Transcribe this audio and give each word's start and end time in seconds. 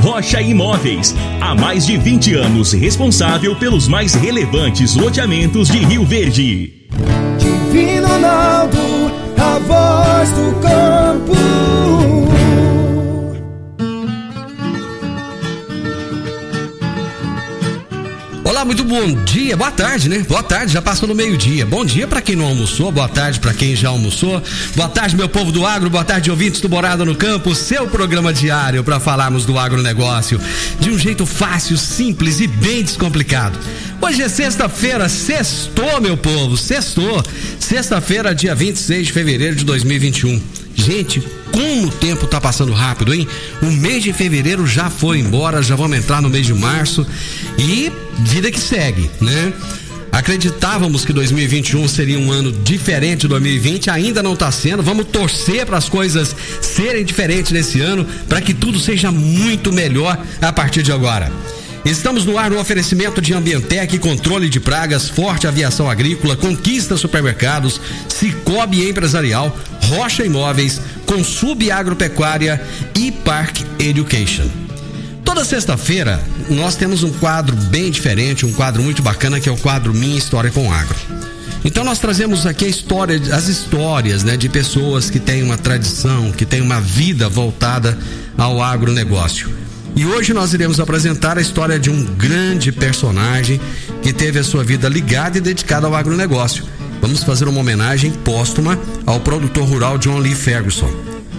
Rocha 0.00 0.40
Imóveis. 0.40 1.14
Há 1.40 1.54
mais 1.54 1.86
de 1.86 1.96
20 1.96 2.34
anos 2.34 2.72
responsável 2.72 3.54
pelos 3.56 3.88
mais 3.88 4.14
relevantes 4.14 4.94
loteamentos 4.94 5.68
de 5.68 5.78
Rio 5.78 6.04
Verde. 6.04 6.72
Divino 7.38 8.08
Ronaldo, 8.08 8.78
a 9.36 9.58
voz 9.58 10.30
do 10.30 10.60
campo. 10.60 11.97
Olá, 18.48 18.64
muito 18.64 18.82
bom 18.82 19.12
dia, 19.24 19.54
boa 19.58 19.70
tarde, 19.70 20.08
né? 20.08 20.24
Boa 20.26 20.42
tarde, 20.42 20.72
já 20.72 20.80
passou 20.80 21.06
no 21.06 21.14
meio-dia. 21.14 21.66
Bom 21.66 21.84
dia 21.84 22.08
para 22.08 22.22
quem 22.22 22.34
não 22.34 22.46
almoçou, 22.46 22.90
boa 22.90 23.06
tarde 23.06 23.38
para 23.38 23.52
quem 23.52 23.76
já 23.76 23.90
almoçou. 23.90 24.42
Boa 24.74 24.88
tarde, 24.88 25.14
meu 25.14 25.28
povo 25.28 25.52
do 25.52 25.66
agro, 25.66 25.90
boa 25.90 26.02
tarde, 26.02 26.30
ouvintes 26.30 26.58
do 26.58 26.66
Morada 26.66 27.04
no 27.04 27.14
Campo, 27.14 27.54
seu 27.54 27.86
programa 27.88 28.32
diário 28.32 28.82
para 28.82 28.98
falarmos 28.98 29.44
do 29.44 29.58
agronegócio 29.58 30.40
de 30.80 30.88
um 30.88 30.98
jeito 30.98 31.26
fácil, 31.26 31.76
simples 31.76 32.40
e 32.40 32.46
bem 32.46 32.82
descomplicado. 32.82 33.58
Hoje 34.00 34.22
é 34.22 34.28
sexta-feira, 34.28 35.08
sextou, 35.08 36.00
meu 36.00 36.16
povo, 36.16 36.56
sextou. 36.56 37.22
Sexta-feira, 37.58 38.32
dia 38.32 38.54
26 38.54 39.08
de 39.08 39.12
fevereiro 39.12 39.56
de 39.56 39.64
2021. 39.64 40.40
Gente, 40.74 41.20
como 41.50 41.88
o 41.88 41.90
tempo 41.90 42.26
tá 42.28 42.40
passando 42.40 42.72
rápido, 42.72 43.12
hein? 43.12 43.26
O 43.60 43.66
mês 43.66 44.04
de 44.04 44.12
fevereiro 44.12 44.66
já 44.66 44.88
foi 44.88 45.18
embora, 45.18 45.62
já 45.62 45.74
vamos 45.74 45.98
entrar 45.98 46.22
no 46.22 46.30
mês 46.30 46.46
de 46.46 46.54
março 46.54 47.04
e 47.58 47.92
vida 48.20 48.52
que 48.52 48.60
segue, 48.60 49.10
né? 49.20 49.52
Acreditávamos 50.12 51.04
que 51.04 51.12
2021 51.12 51.88
seria 51.88 52.18
um 52.18 52.30
ano 52.30 52.52
diferente 52.52 53.22
de 53.22 53.28
2020, 53.28 53.90
ainda 53.90 54.22
não 54.22 54.34
está 54.34 54.50
sendo. 54.52 54.82
Vamos 54.82 55.06
torcer 55.06 55.66
para 55.66 55.76
as 55.76 55.88
coisas 55.88 56.34
serem 56.62 57.04
diferentes 57.04 57.50
nesse 57.50 57.80
ano, 57.80 58.06
para 58.28 58.40
que 58.40 58.54
tudo 58.54 58.78
seja 58.78 59.10
muito 59.10 59.72
melhor 59.72 60.16
a 60.40 60.52
partir 60.52 60.82
de 60.82 60.92
agora. 60.92 61.32
Estamos 61.88 62.26
no 62.26 62.36
ar 62.36 62.50
no 62.50 62.60
oferecimento 62.60 63.18
de 63.18 63.32
Ambientec, 63.32 63.98
controle 63.98 64.50
de 64.50 64.60
pragas, 64.60 65.08
Forte 65.08 65.46
Aviação 65.46 65.88
Agrícola, 65.88 66.36
Conquista 66.36 66.98
Supermercados, 66.98 67.80
Cicobi 68.10 68.86
Empresarial, 68.86 69.56
Rocha 69.84 70.22
Imóveis, 70.22 70.78
Consub 71.06 71.70
Agropecuária 71.70 72.62
e 72.94 73.10
Park 73.10 73.60
Education. 73.78 74.46
Toda 75.24 75.46
sexta-feira 75.46 76.22
nós 76.50 76.76
temos 76.76 77.02
um 77.02 77.10
quadro 77.10 77.56
bem 77.56 77.90
diferente, 77.90 78.44
um 78.44 78.52
quadro 78.52 78.82
muito 78.82 79.00
bacana 79.00 79.40
que 79.40 79.48
é 79.48 79.52
o 79.52 79.56
quadro 79.56 79.94
Minha 79.94 80.18
História 80.18 80.50
com 80.50 80.70
Agro. 80.70 80.98
Então 81.64 81.84
nós 81.84 81.98
trazemos 81.98 82.44
aqui 82.44 82.66
a 82.66 82.68
história, 82.68 83.18
as 83.34 83.48
histórias, 83.48 84.22
né, 84.22 84.36
de 84.36 84.50
pessoas 84.50 85.08
que 85.08 85.18
têm 85.18 85.42
uma 85.42 85.56
tradição, 85.56 86.32
que 86.32 86.44
têm 86.44 86.60
uma 86.60 86.82
vida 86.82 87.30
voltada 87.30 87.96
ao 88.36 88.62
agronegócio. 88.62 89.67
E 89.98 90.06
hoje 90.06 90.32
nós 90.32 90.54
iremos 90.54 90.78
apresentar 90.78 91.38
a 91.38 91.40
história 91.40 91.76
de 91.76 91.90
um 91.90 92.04
grande 92.04 92.70
personagem 92.70 93.60
que 94.00 94.12
teve 94.12 94.38
a 94.38 94.44
sua 94.44 94.62
vida 94.62 94.88
ligada 94.88 95.38
e 95.38 95.40
dedicada 95.40 95.88
ao 95.88 95.96
agronegócio. 95.96 96.62
Vamos 97.00 97.24
fazer 97.24 97.48
uma 97.48 97.58
homenagem 97.58 98.12
póstuma 98.12 98.78
ao 99.04 99.18
produtor 99.18 99.64
rural 99.64 99.98
John 99.98 100.20
Lee 100.20 100.36
Ferguson. 100.36 100.88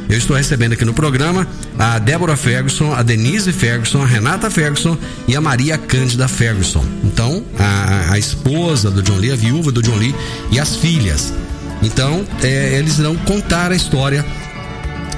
Eu 0.10 0.18
estou 0.18 0.36
recebendo 0.36 0.74
aqui 0.74 0.84
no 0.84 0.94
programa 0.94 1.48
a 1.78 2.00
Débora 2.00 2.36
Ferguson, 2.36 2.94
a 2.94 3.02
Denise 3.02 3.54
Ferguson, 3.54 4.02
a 4.04 4.06
Renata 4.06 4.50
Ferguson 4.50 4.98
e 5.26 5.38
a 5.38 5.40
Maria 5.40 5.78
Cândida 5.78 6.28
Ferguson. 6.28 6.84
Então, 7.02 7.46
a, 7.58 8.12
a 8.12 8.20
esposa 8.20 8.92
do 8.92 9.02
John 9.02 9.20
Lee, 9.20 9.32
a 9.32 9.38
viúva 9.38 9.72
do 9.72 9.82
John 9.82 9.96
Lee 9.96 10.14
e 10.52 10.60
as 10.60 10.76
filhas. 10.76 11.34
Então, 11.82 12.26
é, 12.44 12.78
eles 12.78 13.00
irão 13.00 13.16
contar 13.20 13.72
a 13.72 13.76
história 13.78 14.26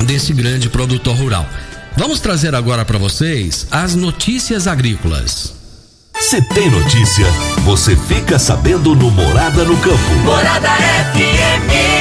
desse 0.05 0.31
grande 0.31 0.69
produtor 0.69 1.15
rural. 1.15 1.49
Vamos 1.97 2.19
trazer 2.19 2.53
agora 2.55 2.83
para 2.85 2.97
vocês 2.97 3.67
as 3.69 3.93
notícias 3.95 4.65
agrícolas. 4.67 5.53
Se 6.19 6.41
tem 6.41 6.67
notícia, 6.69 7.25
você 7.63 7.95
fica 7.95 8.37
sabendo 8.39 8.95
no 8.95 9.11
Morada 9.11 9.63
no 9.65 9.77
Campo. 9.77 10.15
Morada 10.23 10.69
FM. 11.13 11.91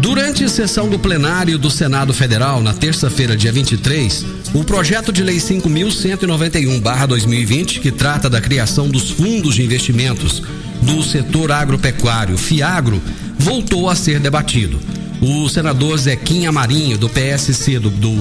Durante 0.00 0.44
a 0.44 0.48
sessão 0.48 0.88
do 0.88 0.98
plenário 0.98 1.56
do 1.58 1.70
Senado 1.70 2.12
Federal, 2.12 2.60
na 2.60 2.74
terça-feira, 2.74 3.36
dia 3.36 3.52
23, 3.52 4.26
o 4.54 4.64
projeto 4.64 5.12
de 5.12 5.22
lei 5.22 5.36
5.191-2020, 5.36 7.80
que 7.80 7.92
trata 7.92 8.28
da 8.28 8.40
criação 8.40 8.88
dos 8.88 9.10
fundos 9.10 9.54
de 9.54 9.62
investimentos 9.62 10.42
do 10.82 11.00
setor 11.02 11.52
agropecuário, 11.52 12.36
FIAGRO, 12.36 13.00
voltou 13.38 13.88
a 13.88 13.94
ser 13.94 14.18
debatido. 14.18 14.80
O 15.20 15.48
senador 15.48 15.98
Zequinha 15.98 16.52
Marinho, 16.52 16.98
do 16.98 17.08
PSC 17.08 17.78
do, 17.78 17.90
do, 17.90 18.14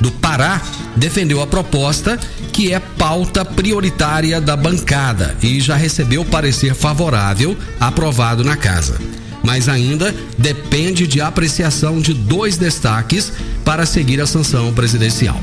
do 0.00 0.10
Pará, 0.12 0.60
defendeu 0.96 1.40
a 1.40 1.46
proposta 1.46 2.18
que 2.52 2.72
é 2.72 2.78
pauta 2.78 3.44
prioritária 3.44 4.40
da 4.40 4.56
bancada 4.56 5.36
e 5.42 5.60
já 5.60 5.76
recebeu 5.76 6.24
parecer 6.24 6.74
favorável 6.74 7.56
aprovado 7.80 8.44
na 8.44 8.56
casa. 8.56 9.00
Mas 9.42 9.68
ainda 9.68 10.14
depende 10.38 11.06
de 11.06 11.20
apreciação 11.20 12.00
de 12.00 12.14
dois 12.14 12.56
destaques 12.56 13.32
para 13.64 13.84
seguir 13.84 14.20
a 14.20 14.26
sanção 14.26 14.72
presidencial. 14.72 15.38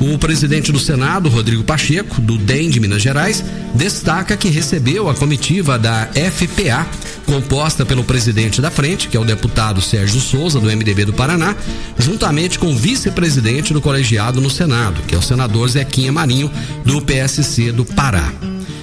O 0.00 0.18
presidente 0.18 0.72
do 0.72 0.80
Senado, 0.80 1.28
Rodrigo 1.28 1.62
Pacheco, 1.62 2.20
do 2.20 2.36
DEM 2.36 2.70
de 2.70 2.80
Minas 2.80 3.00
Gerais, 3.00 3.44
destaca 3.74 4.36
que 4.36 4.48
recebeu 4.48 5.08
a 5.08 5.14
comitiva 5.14 5.78
da 5.78 6.08
FPA, 6.08 6.86
composta 7.26 7.84
pelo 7.84 8.04
presidente 8.04 8.60
da 8.60 8.70
frente, 8.70 9.08
que 9.08 9.16
é 9.16 9.20
o 9.20 9.24
deputado 9.24 9.80
Sérgio 9.80 10.20
Souza, 10.20 10.60
do 10.60 10.66
MDB 10.66 11.04
do 11.04 11.12
Paraná, 11.12 11.54
juntamente 11.98 12.58
com 12.58 12.72
o 12.72 12.76
vice-presidente 12.76 13.72
do 13.72 13.80
colegiado 13.80 14.40
no 14.40 14.50
Senado, 14.50 15.02
que 15.02 15.14
é 15.14 15.18
o 15.18 15.22
senador 15.22 15.68
Zequinha 15.68 16.12
Marinho, 16.12 16.50
do 16.84 17.00
PSC 17.00 17.72
do 17.72 17.84
Pará, 17.84 18.32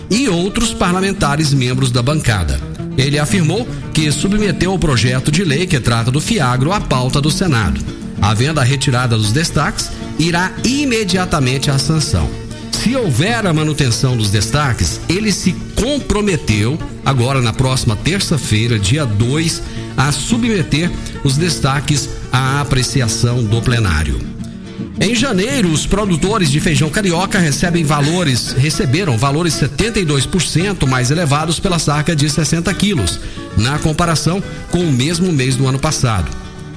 e 0.10 0.28
outros 0.28 0.74
parlamentares 0.74 1.54
membros 1.54 1.92
da 1.92 2.02
bancada. 2.02 2.60
Ele 2.98 3.18
afirmou 3.18 3.68
que 3.94 4.12
submeteu 4.12 4.74
o 4.74 4.80
projeto 4.80 5.32
de 5.32 5.44
lei 5.44 5.66
que 5.66 5.80
trata 5.80 6.12
do 6.12 6.20
Fiagro 6.20 6.74
à 6.74 6.82
pauta 6.82 7.22
do 7.22 7.32
Senado. 7.32 7.80
Havendo 8.22 8.60
a 8.60 8.64
retirada 8.64 9.18
dos 9.18 9.32
destaques, 9.32 9.90
irá 10.18 10.52
imediatamente 10.66 11.72
à 11.72 11.78
sanção. 11.78 12.30
Se 12.72 12.96
houver 12.96 13.46
a 13.46 13.54
manutenção 13.54 14.16
dos 14.16 14.32
destaques, 14.32 15.00
ele 15.10 15.32
se 15.32 15.54
comprometeu, 15.76 16.80
agora 17.06 17.42
na 17.42 17.54
próxima 17.54 17.96
terça-feira, 17.96 18.80
dia 18.80 19.06
2, 19.06 19.62
a 19.98 20.12
submeter 20.12 20.90
os 21.24 21.38
destaques 21.38 22.10
à 22.32 22.62
apreciação 22.62 23.44
do 23.44 23.62
plenário. 23.62 24.20
Em 25.02 25.16
janeiro, 25.16 25.70
os 25.72 25.86
produtores 25.86 26.52
de 26.52 26.60
feijão 26.60 26.90
carioca 26.90 27.40
recebem 27.40 27.84
valores, 27.84 28.52
receberam 28.52 29.18
valores 29.18 29.54
72% 29.54 30.86
mais 30.88 31.10
elevados 31.12 31.60
pela 31.60 31.80
saca 31.80 32.16
de 32.16 32.30
60 32.30 32.74
quilos, 32.74 33.20
na 33.58 33.80
comparação 33.80 34.44
com 34.72 34.80
o 34.80 34.92
mesmo 34.92 35.32
mês 35.32 35.56
do 35.56 35.68
ano 35.68 35.80
passado. 35.80 36.30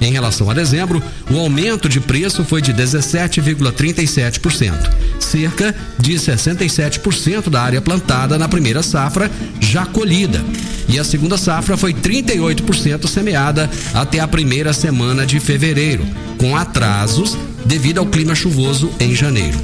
Em 0.03 0.11
relação 0.11 0.51
a 0.51 0.53
dezembro, 0.53 1.01
o 1.31 1.39
aumento 1.39 1.87
de 1.87 2.01
preço 2.01 2.43
foi 2.43 2.61
de 2.61 2.73
17,37%, 2.73 4.73
cerca 5.17 5.73
de 5.97 6.15
67% 6.15 7.49
da 7.49 7.61
área 7.61 7.81
plantada 7.81 8.37
na 8.37 8.49
primeira 8.49 8.83
safra 8.83 9.31
já 9.61 9.85
colhida. 9.85 10.43
E 10.89 10.99
a 10.99 11.05
segunda 11.05 11.37
safra 11.37 11.77
foi 11.77 11.93
38% 11.93 13.07
semeada 13.07 13.71
até 13.93 14.19
a 14.19 14.27
primeira 14.27 14.73
semana 14.73 15.25
de 15.25 15.39
fevereiro, 15.39 16.05
com 16.37 16.53
atrasos 16.53 17.37
devido 17.65 17.99
ao 17.99 18.05
clima 18.05 18.35
chuvoso 18.35 18.91
em 18.99 19.15
janeiro. 19.15 19.57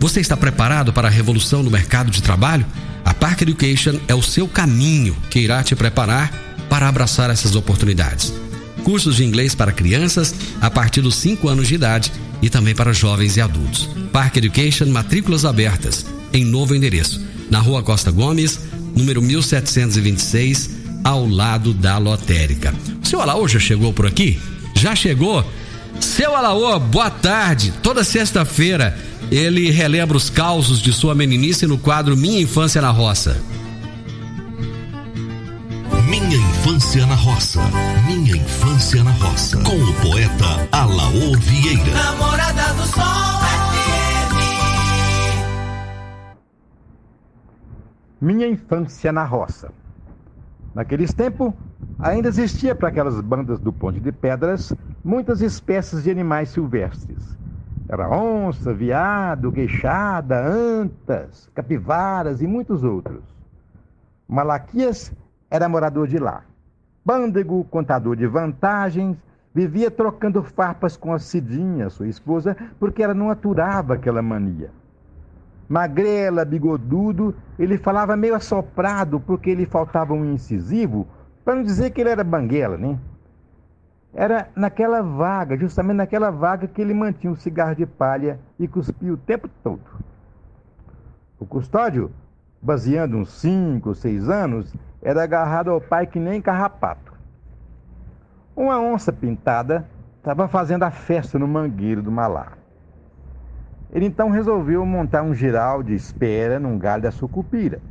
Você 0.01 0.19
está 0.19 0.36
preparado 0.36 0.92
para 0.92 1.07
a 1.07 1.12
revolução 1.12 1.62
no 1.62 1.69
mercado 1.69 2.09
de 2.09 2.24
trabalho? 2.24 2.65
A 3.06 3.13
Park 3.13 3.44
Education 3.44 4.00
é 4.07 4.15
o 4.15 4.21
seu 4.24 4.48
caminho 4.48 5.15
que 5.30 5.38
irá 5.38 5.62
te 5.63 5.75
preparar 5.75 6.33
para 6.68 6.89
abraçar 6.89 7.30
essas 7.30 7.56
oportunidades. 7.56 8.33
Cursos 8.83 9.18
de 9.18 9.24
inglês 9.24 9.53
para 9.53 9.71
crianças 9.71 10.33
a 10.59 10.71
partir 10.71 11.01
dos 11.01 11.13
5 11.18 11.48
anos 11.48 11.68
de 11.68 11.75
idade 11.75 12.12
e 12.42 12.50
também 12.50 12.74
para 12.74 12.92
jovens 12.92 13.38
e 13.38 13.42
adultos. 13.42 13.88
Park 14.12 14.38
Education, 14.38 14.88
matrículas 14.88 15.45
abertas, 15.45 16.03
em 16.33 16.44
novo 16.44 16.74
endereço, 16.74 17.24
na 17.51 17.59
Rua 17.59 17.83
Costa 17.83 18.09
Gomes, 18.09 18.59
número 18.95 19.21
1726, 19.21 20.71
ao 21.03 21.27
lado 21.27 21.75
da 21.75 22.00
lotérica. 22.00 22.74
O 23.03 23.07
seu 23.07 23.21
Alaô 23.21 23.48
já 23.48 23.59
chegou 23.59 23.94
por 23.94 24.07
aqui? 24.07 24.39
Já 24.75 24.95
chegou? 24.95 25.45
Seu 26.00 26.36
Alaô, 26.36 26.80
boa 26.80 27.12
tarde. 27.12 27.71
Toda 27.83 28.03
sexta-feira 28.03 29.10
ele 29.31 29.71
relembra 29.71 30.17
os 30.17 30.29
causos 30.29 30.81
de 30.81 30.91
sua 30.91 31.15
meninice 31.15 31.65
no 31.65 31.77
quadro 31.77 32.17
Minha 32.17 32.41
Infância 32.41 32.81
na 32.81 32.91
Roça. 32.91 33.41
Minha 36.09 36.35
Infância 36.35 37.05
na 37.05 37.15
Roça. 37.15 37.61
Minha 38.05 38.35
Infância 38.35 39.01
na 39.01 39.11
Roça. 39.11 39.57
Com 39.63 39.77
o 39.77 39.93
poeta 40.01 40.67
Alaor 40.73 41.39
Vieira. 41.39 41.93
Namorada 41.93 42.73
do 42.73 42.83
Sol 42.87 43.39
FM. 43.47 44.35
Minha 48.19 48.47
Infância 48.47 49.13
na 49.13 49.23
Roça. 49.23 49.71
Naqueles 50.75 51.13
tempos, 51.13 51.53
ainda 51.99 52.27
existia 52.27 52.75
para 52.75 52.89
aquelas 52.89 53.21
bandas 53.21 53.61
do 53.61 53.71
Ponte 53.71 54.01
de 54.01 54.11
Pedras 54.11 54.73
muitas 55.01 55.41
espécies 55.41 56.03
de 56.03 56.11
animais 56.11 56.49
silvestres. 56.49 57.40
Era 57.91 58.07
onça, 58.09 58.73
viado, 58.73 59.51
queixada, 59.51 60.41
antas, 60.41 61.49
capivaras 61.53 62.41
e 62.41 62.47
muitos 62.47 62.85
outros. 62.85 63.21
Malaquias 64.29 65.11
era 65.49 65.67
morador 65.67 66.07
de 66.07 66.17
lá. 66.17 66.45
Pândego, 67.03 67.65
contador 67.65 68.15
de 68.15 68.25
vantagens, 68.25 69.17
vivia 69.53 69.91
trocando 69.91 70.41
farpas 70.41 70.95
com 70.95 71.11
a 71.11 71.19
Cidinha, 71.19 71.89
sua 71.89 72.07
esposa, 72.07 72.55
porque 72.79 73.03
ela 73.03 73.13
não 73.13 73.29
aturava 73.29 73.95
aquela 73.95 74.21
mania. 74.21 74.71
Magrela, 75.67 76.45
bigodudo, 76.45 77.35
ele 77.59 77.77
falava 77.77 78.15
meio 78.15 78.35
assoprado 78.35 79.19
porque 79.19 79.53
lhe 79.53 79.65
faltava 79.65 80.13
um 80.13 80.23
incisivo, 80.23 81.05
para 81.43 81.55
não 81.55 81.63
dizer 81.63 81.89
que 81.89 81.99
ele 81.99 82.11
era 82.11 82.23
banguela, 82.23 82.77
né? 82.77 82.97
Era 84.13 84.49
naquela 84.55 85.01
vaga, 85.01 85.57
justamente 85.57 85.97
naquela 85.97 86.29
vaga 86.29 86.67
que 86.67 86.81
ele 86.81 86.93
mantinha 86.93 87.31
um 87.31 87.35
cigarro 87.35 87.75
de 87.75 87.85
palha 87.85 88.39
e 88.59 88.67
cuspia 88.67 89.13
o 89.13 89.17
tempo 89.17 89.49
todo. 89.63 89.81
O 91.39 91.45
custódio, 91.45 92.11
baseando 92.61 93.17
uns 93.17 93.31
cinco 93.31 93.89
ou 93.89 93.95
seis 93.95 94.29
anos, 94.29 94.73
era 95.01 95.23
agarrado 95.23 95.71
ao 95.71 95.79
pai 95.79 96.05
que 96.05 96.19
nem 96.19 96.41
carrapato. 96.41 97.11
Uma 98.55 98.79
onça 98.79 99.13
pintada 99.13 99.87
estava 100.17 100.47
fazendo 100.47 100.83
a 100.83 100.91
festa 100.91 101.39
no 101.39 101.47
mangueiro 101.47 102.03
do 102.03 102.11
Malá. 102.11 102.53
Ele 103.91 104.05
então 104.05 104.29
resolveu 104.29 104.85
montar 104.85 105.23
um 105.23 105.33
giral 105.33 105.81
de 105.81 105.93
espera 105.93 106.59
num 106.59 106.77
galho 106.77 107.03
da 107.03 107.11
sucupira. 107.11 107.81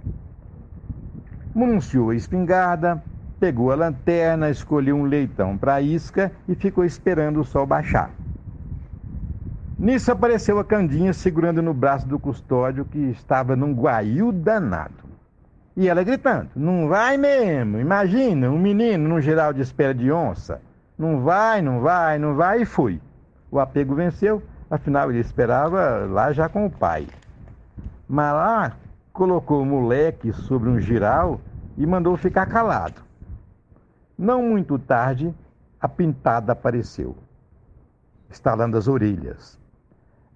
Mununciou 1.54 2.10
a 2.10 2.14
espingarda, 2.14 3.02
pegou 3.40 3.72
a 3.72 3.74
lanterna, 3.74 4.50
escolheu 4.50 4.94
um 4.94 5.04
leitão 5.04 5.56
para 5.56 5.80
isca 5.80 6.30
e 6.46 6.54
ficou 6.54 6.84
esperando 6.84 7.40
o 7.40 7.44
sol 7.44 7.66
baixar. 7.66 8.10
Nisso 9.78 10.12
apareceu 10.12 10.58
a 10.58 10.64
Candinha 10.64 11.14
segurando 11.14 11.62
no 11.62 11.72
braço 11.72 12.06
do 12.06 12.18
custódio 12.18 12.84
que 12.84 12.98
estava 12.98 13.56
num 13.56 13.72
guaio 13.72 14.30
danado. 14.30 15.08
E 15.74 15.88
ela 15.88 16.04
gritando: 16.04 16.50
Não 16.54 16.86
vai 16.86 17.16
mesmo, 17.16 17.80
imagina, 17.80 18.50
um 18.50 18.58
menino 18.58 19.08
num 19.08 19.20
geral 19.20 19.54
de 19.54 19.62
espera 19.62 19.94
de 19.94 20.12
onça. 20.12 20.60
Não 20.98 21.22
vai, 21.22 21.62
não 21.62 21.80
vai, 21.80 22.18
não 22.18 22.34
vai, 22.34 22.62
e 22.62 22.66
foi. 22.66 23.00
O 23.50 23.58
apego 23.58 23.94
venceu, 23.94 24.42
Afinal, 24.70 25.10
ele 25.10 25.18
esperava 25.18 26.06
lá 26.08 26.32
já 26.32 26.48
com 26.48 26.64
o 26.64 26.70
pai. 26.70 27.08
Mas 28.08 28.32
lá 28.32 28.72
colocou 29.12 29.62
o 29.62 29.66
moleque 29.66 30.32
sobre 30.32 30.68
um 30.68 30.78
giral 30.78 31.40
e 31.76 31.84
mandou 31.84 32.16
ficar 32.16 32.46
calado. 32.46 33.02
Não 34.20 34.42
muito 34.42 34.78
tarde, 34.78 35.34
a 35.80 35.88
pintada 35.88 36.52
apareceu, 36.52 37.16
estalando 38.28 38.76
as 38.76 38.86
orelhas. 38.86 39.58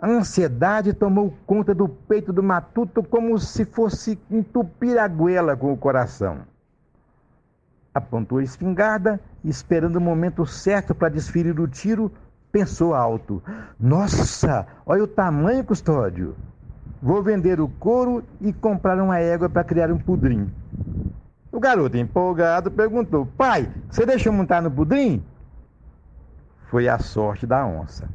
A 0.01 0.09
ansiedade 0.09 0.95
tomou 0.95 1.35
conta 1.47 1.75
do 1.75 1.87
peito 1.87 2.33
do 2.33 2.43
matuto 2.43 3.03
como 3.03 3.39
se 3.39 3.67
fosse 3.67 4.19
entupir 4.31 4.99
a 4.99 5.07
goela 5.07 5.55
com 5.55 5.71
o 5.71 5.77
coração. 5.77 6.47
Apontou 7.93 8.39
a 8.39 8.43
espingarda, 8.43 9.21
esperando 9.45 9.97
o 9.97 10.01
momento 10.01 10.47
certo 10.47 10.95
para 10.95 11.11
desferir 11.11 11.61
o 11.61 11.69
tiro, 11.69 12.11
pensou 12.51 12.95
alto: 12.95 13.43
Nossa, 13.79 14.67
olha 14.87 15.05
o 15.05 15.07
tamanho, 15.07 15.63
custódio. 15.63 16.35
Vou 17.03 17.23
vender 17.23 17.61
o 17.61 17.69
couro 17.69 18.25
e 18.41 18.51
comprar 18.51 18.99
uma 18.99 19.19
égua 19.19 19.51
para 19.51 19.63
criar 19.63 19.93
um 19.93 19.99
pudrim. 19.99 20.51
O 21.55 21.61
garoto, 21.61 21.97
empolgado, 21.97 22.69
perguntou: 22.69 23.25
Pai, 23.25 23.71
você 23.89 24.05
deixou 24.05 24.33
montar 24.33 24.61
no 24.61 24.69
pudrim? 24.69 25.23
Foi 26.69 26.89
a 26.89 26.99
sorte 26.99 27.47
da 27.47 27.65
onça. 27.65 28.09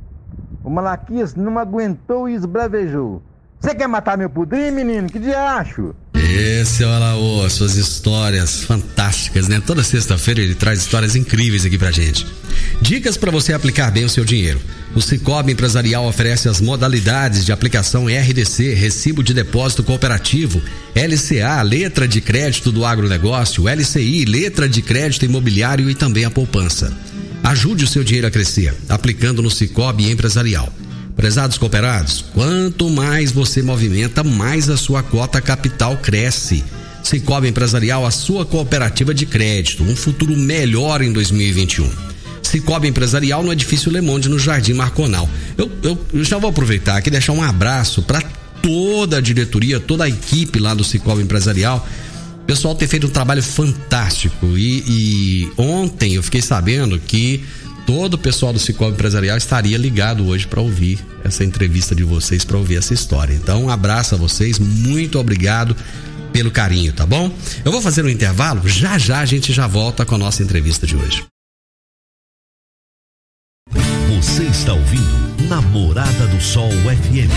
O 0.62 0.70
Malaquias 0.70 1.36
não 1.36 1.58
aguentou 1.58 2.28
e 2.28 2.34
esbravejou: 2.34 3.22
Você 3.58 3.74
quer 3.74 3.88
matar 3.88 4.18
meu 4.18 4.30
pudrim, 4.30 4.72
menino? 4.72 5.08
Que 5.08 5.20
diacho? 5.20 5.96
Esse 6.32 6.84
é 6.84 6.88
o 6.88 6.92
Alaô, 6.92 7.50
suas 7.50 7.76
histórias 7.76 8.64
fantásticas, 8.64 9.48
né? 9.48 9.60
Toda 9.66 9.84
sexta-feira 9.84 10.42
ele 10.42 10.54
traz 10.54 10.80
histórias 10.80 11.16
incríveis 11.16 11.66
aqui 11.66 11.78
pra 11.78 11.92
gente. 11.92 12.26
Dicas 12.82 13.18
para 13.18 13.32
você 13.32 13.52
aplicar 13.52 13.92
bem 13.92 14.06
o 14.06 14.10
seu 14.10 14.24
dinheiro. 14.24 14.62
O 14.94 15.02
Cicobi 15.02 15.52
Empresarial 15.52 16.06
oferece 16.06 16.48
as 16.48 16.62
modalidades 16.62 17.46
de 17.46 17.52
aplicação 17.52 18.06
RDC, 18.06 18.76
Recibo 18.76 19.24
de 19.24 19.34
Depósito 19.34 19.84
Cooperativo, 19.84 20.62
LCA, 20.96 21.62
Letra 21.64 22.08
de 22.08 22.22
Crédito 22.22 22.72
do 22.72 22.86
Agronegócio, 22.86 23.68
LCI, 23.68 24.26
Letra 24.26 24.70
de 24.70 24.82
Crédito 24.82 25.26
Imobiliário 25.26 25.90
e 25.90 25.96
também 25.96 26.26
a 26.26 26.32
poupança. 26.32 26.96
Ajude 27.44 27.86
o 27.86 27.88
seu 27.88 28.04
dinheiro 28.04 28.28
a 28.28 28.32
crescer, 28.32 28.76
aplicando 28.88 29.42
no 29.42 29.50
Cicobi 29.50 30.12
Empresarial. 30.12 30.72
Prezados 31.20 31.58
cooperados, 31.58 32.24
quanto 32.34 32.90
mais 32.90 33.30
você 33.30 33.62
movimenta, 33.62 34.24
mais 34.24 34.70
a 34.70 34.78
sua 34.78 35.04
cota 35.04 35.42
capital 35.42 35.98
cresce. 35.98 36.64
Cicobi 37.04 37.50
Empresarial, 37.50 38.06
a 38.06 38.10
sua 38.10 38.46
cooperativa 38.46 39.14
de 39.14 39.26
crédito, 39.26 39.84
um 39.84 39.98
futuro 39.98 40.34
melhor 40.38 41.02
em 41.02 41.12
2021. 41.12 41.92
Cicobi 42.42 42.88
Empresarial 42.88 43.44
no 43.44 43.52
edifício 43.52 43.92
Le 43.92 44.00
Monde, 44.00 44.30
no 44.30 44.40
Jardim 44.40 44.72
Marconal. 44.72 45.30
Eu, 45.58 45.70
eu, 45.84 46.06
eu 46.14 46.24
já 46.24 46.38
vou 46.38 46.52
aproveitar 46.52 46.96
aqui 46.96 47.10
e 47.10 47.12
deixar 47.12 47.34
um 47.34 47.44
abraço 47.44 48.02
para 48.02 48.22
toda 48.64 49.18
a 49.18 49.22
diretoria, 49.22 49.78
toda 49.78 50.06
a 50.06 50.10
equipe 50.10 50.58
lá 50.58 50.74
do 50.74 50.86
Cicobi 50.86 51.22
Empresarial. 51.22 51.86
O 52.44 52.46
pessoal 52.46 52.76
tem 52.76 52.88
feito 52.88 53.08
um 53.08 53.12
trabalho 53.12 53.44
fantástico 53.44 54.58
e, 54.58 54.86
e 54.88 55.52
ontem 55.58 56.14
eu 56.16 56.24
fiquei 56.24 56.42
sabendo 56.42 56.98
que 56.98 57.44
todo 57.90 58.14
o 58.14 58.18
pessoal 58.20 58.54
do 58.54 58.60
Cicobi 58.60 58.92
Empresarial 58.92 59.36
estaria 59.36 59.76
ligado 59.76 60.28
hoje 60.28 60.46
para 60.46 60.62
ouvir 60.62 61.04
essa 61.24 61.44
entrevista 61.44 61.96
de 61.96 62.04
vocês, 62.04 62.46
para 62.46 62.56
ouvir 62.56 62.76
essa 62.76 62.94
história. 62.94 63.34
Então, 63.34 63.64
um 63.64 63.70
abraço 63.72 64.14
a 64.14 64.18
vocês, 64.18 64.60
muito 64.60 65.18
obrigado 65.18 65.76
pelo 66.32 66.52
carinho, 66.52 66.94
tá 66.94 67.04
bom? 67.04 67.34
Eu 67.66 67.72
vou 67.72 67.82
fazer 67.82 68.06
um 68.06 68.10
intervalo, 68.10 68.62
já 68.70 69.00
já 69.00 69.22
a 69.22 69.26
gente 69.26 69.52
já 69.52 69.66
volta 69.66 70.06
com 70.06 70.14
a 70.14 70.20
nossa 70.20 70.44
entrevista 70.44 70.86
de 70.86 70.96
hoje. 70.96 71.26
Você 74.22 74.44
está 74.44 74.74
ouvindo 74.74 75.48
Namorada 75.50 76.28
do 76.28 76.40
Sol 76.40 76.70
FM. 76.70 77.34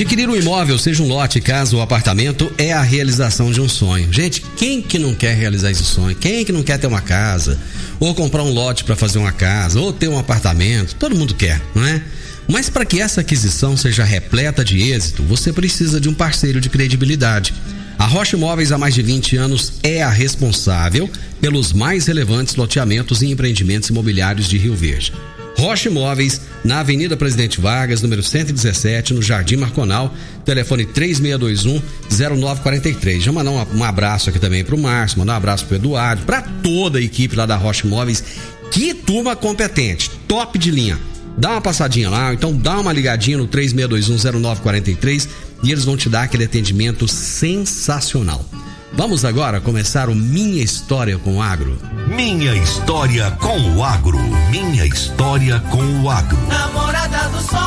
Adquirir 0.00 0.30
um 0.30 0.34
imóvel, 0.34 0.78
seja 0.78 1.02
um 1.02 1.06
lote, 1.06 1.42
casa 1.42 1.76
ou 1.76 1.82
apartamento, 1.82 2.50
é 2.56 2.72
a 2.72 2.80
realização 2.80 3.52
de 3.52 3.60
um 3.60 3.68
sonho. 3.68 4.10
Gente, 4.10 4.40
quem 4.56 4.80
que 4.80 4.98
não 4.98 5.14
quer 5.14 5.36
realizar 5.36 5.70
esse 5.70 5.84
sonho? 5.84 6.16
Quem 6.16 6.42
que 6.42 6.50
não 6.50 6.62
quer 6.62 6.78
ter 6.78 6.86
uma 6.86 7.02
casa? 7.02 7.58
Ou 8.00 8.14
comprar 8.14 8.42
um 8.42 8.50
lote 8.50 8.82
para 8.82 8.96
fazer 8.96 9.18
uma 9.18 9.30
casa? 9.30 9.78
Ou 9.78 9.92
ter 9.92 10.08
um 10.08 10.18
apartamento? 10.18 10.94
Todo 10.94 11.14
mundo 11.14 11.34
quer, 11.34 11.60
não 11.74 11.84
é? 11.84 12.02
Mas 12.48 12.70
para 12.70 12.86
que 12.86 12.98
essa 12.98 13.20
aquisição 13.20 13.76
seja 13.76 14.02
repleta 14.02 14.64
de 14.64 14.90
êxito, 14.90 15.22
você 15.22 15.52
precisa 15.52 16.00
de 16.00 16.08
um 16.08 16.14
parceiro 16.14 16.62
de 16.62 16.70
credibilidade. 16.70 17.52
A 17.98 18.06
Rocha 18.06 18.36
Imóveis 18.36 18.72
há 18.72 18.78
mais 18.78 18.94
de 18.94 19.02
20 19.02 19.36
anos 19.36 19.74
é 19.82 20.02
a 20.02 20.08
responsável 20.08 21.10
pelos 21.42 21.74
mais 21.74 22.06
relevantes 22.06 22.56
loteamentos 22.56 23.20
e 23.20 23.26
empreendimentos 23.26 23.90
imobiliários 23.90 24.48
de 24.48 24.56
Rio 24.56 24.74
Verde. 24.74 25.12
Rocha 25.60 25.88
Imóveis, 25.90 26.40
na 26.64 26.80
Avenida 26.80 27.18
Presidente 27.18 27.60
Vargas, 27.60 28.00
número 28.00 28.22
117, 28.22 29.12
no 29.12 29.20
Jardim 29.20 29.56
Marconal, 29.56 30.10
telefone 30.42 30.86
3621-0943. 30.86 33.20
Já 33.20 33.30
mandar 33.30 33.50
um, 33.50 33.76
um 33.76 33.84
abraço 33.84 34.30
aqui 34.30 34.38
também 34.38 34.64
para 34.64 34.74
o 34.74 34.78
Márcio, 34.78 35.18
mandar 35.18 35.34
um 35.34 35.36
abraço 35.36 35.66
para 35.66 35.76
Eduardo, 35.76 36.22
para 36.22 36.40
toda 36.40 36.98
a 36.98 37.02
equipe 37.02 37.36
lá 37.36 37.44
da 37.44 37.56
Rocha 37.56 37.86
Imóveis. 37.86 38.24
Que 38.70 38.94
turma 38.94 39.36
competente, 39.36 40.10
top 40.26 40.58
de 40.58 40.70
linha. 40.70 40.98
Dá 41.36 41.50
uma 41.50 41.60
passadinha 41.60 42.08
lá, 42.08 42.32
então 42.32 42.56
dá 42.56 42.80
uma 42.80 42.94
ligadinha 42.94 43.36
no 43.36 43.46
36210943 43.46 45.28
e 45.62 45.70
eles 45.70 45.84
vão 45.84 45.94
te 45.94 46.08
dar 46.08 46.22
aquele 46.22 46.44
atendimento 46.44 47.06
sensacional. 47.06 48.42
Vamos 48.92 49.24
agora 49.24 49.60
começar 49.60 50.08
o 50.08 50.14
Minha 50.14 50.62
História 50.62 51.16
com 51.16 51.36
o 51.36 51.42
Agro. 51.42 51.78
Minha 52.08 52.54
história 52.56 53.30
com 53.32 53.76
o 53.76 53.84
agro. 53.84 54.18
Minha 54.50 54.84
história 54.84 55.60
com 55.70 56.02
o 56.02 56.10
agro. 56.10 56.36
Namorada 56.48 57.28
do 57.28 57.40
Sol 57.40 57.58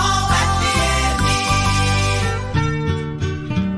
FM. 0.60 1.24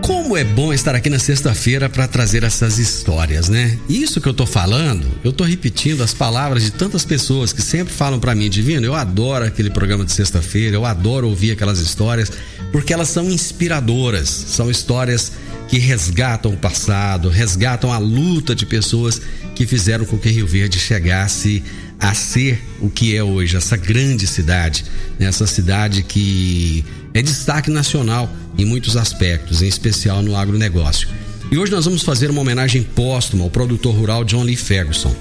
Como 0.01 0.35
é 0.35 0.43
bom 0.43 0.73
estar 0.73 0.95
aqui 0.95 1.07
na 1.09 1.19
sexta-feira 1.19 1.87
para 1.87 2.07
trazer 2.07 2.43
essas 2.43 2.79
histórias, 2.79 3.47
né? 3.47 3.77
Isso 3.87 4.19
que 4.19 4.27
eu 4.27 4.33
tô 4.33 4.47
falando, 4.47 5.05
eu 5.23 5.31
tô 5.31 5.43
repetindo 5.43 6.01
as 6.01 6.15
palavras 6.15 6.63
de 6.63 6.71
tantas 6.71 7.05
pessoas 7.05 7.53
que 7.53 7.61
sempre 7.61 7.93
falam 7.93 8.19
para 8.19 8.33
mim, 8.33 8.49
Divino, 8.49 8.87
eu 8.87 8.95
adoro 8.95 9.45
aquele 9.45 9.69
programa 9.69 10.03
de 10.03 10.11
sexta-feira, 10.11 10.75
eu 10.75 10.85
adoro 10.85 11.29
ouvir 11.29 11.51
aquelas 11.51 11.79
histórias, 11.79 12.31
porque 12.71 12.91
elas 12.91 13.09
são 13.09 13.29
inspiradoras, 13.29 14.29
são 14.29 14.69
histórias 14.71 15.31
que 15.75 15.79
resgatam 15.79 16.53
o 16.53 16.57
passado, 16.57 17.27
resgatam 17.27 17.91
a 17.91 17.97
luta 17.97 18.55
de 18.55 18.65
pessoas 18.65 19.21
que 19.53 19.67
fizeram 19.67 20.05
com 20.05 20.17
que 20.17 20.29
Rio 20.29 20.47
Verde 20.47 20.79
chegasse 20.79 21.61
a 21.99 22.13
ser 22.13 22.63
o 22.79 22.89
que 22.89 23.13
é 23.13 23.21
hoje, 23.21 23.57
essa 23.57 23.75
grande 23.75 24.25
cidade, 24.25 24.85
né? 25.19 25.25
essa 25.27 25.45
cidade 25.45 26.01
que 26.01 26.85
é 27.13 27.21
destaque 27.21 27.69
nacional 27.69 28.33
em 28.57 28.63
muitos 28.63 28.95
aspectos, 28.95 29.61
em 29.61 29.67
especial 29.67 30.21
no 30.21 30.37
agronegócio. 30.37 31.09
E 31.51 31.57
hoje 31.57 31.73
nós 31.73 31.83
vamos 31.83 32.03
fazer 32.03 32.29
uma 32.29 32.39
homenagem 32.39 32.81
póstuma 32.81 33.43
ao 33.43 33.49
produtor 33.49 33.93
rural 33.93 34.23
John 34.23 34.43
Lee 34.43 34.55
Ferguson. 34.55 35.13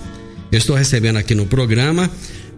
Eu 0.52 0.58
estou 0.58 0.76
recebendo 0.76 1.16
aqui 1.16 1.34
no 1.34 1.46
programa 1.46 2.08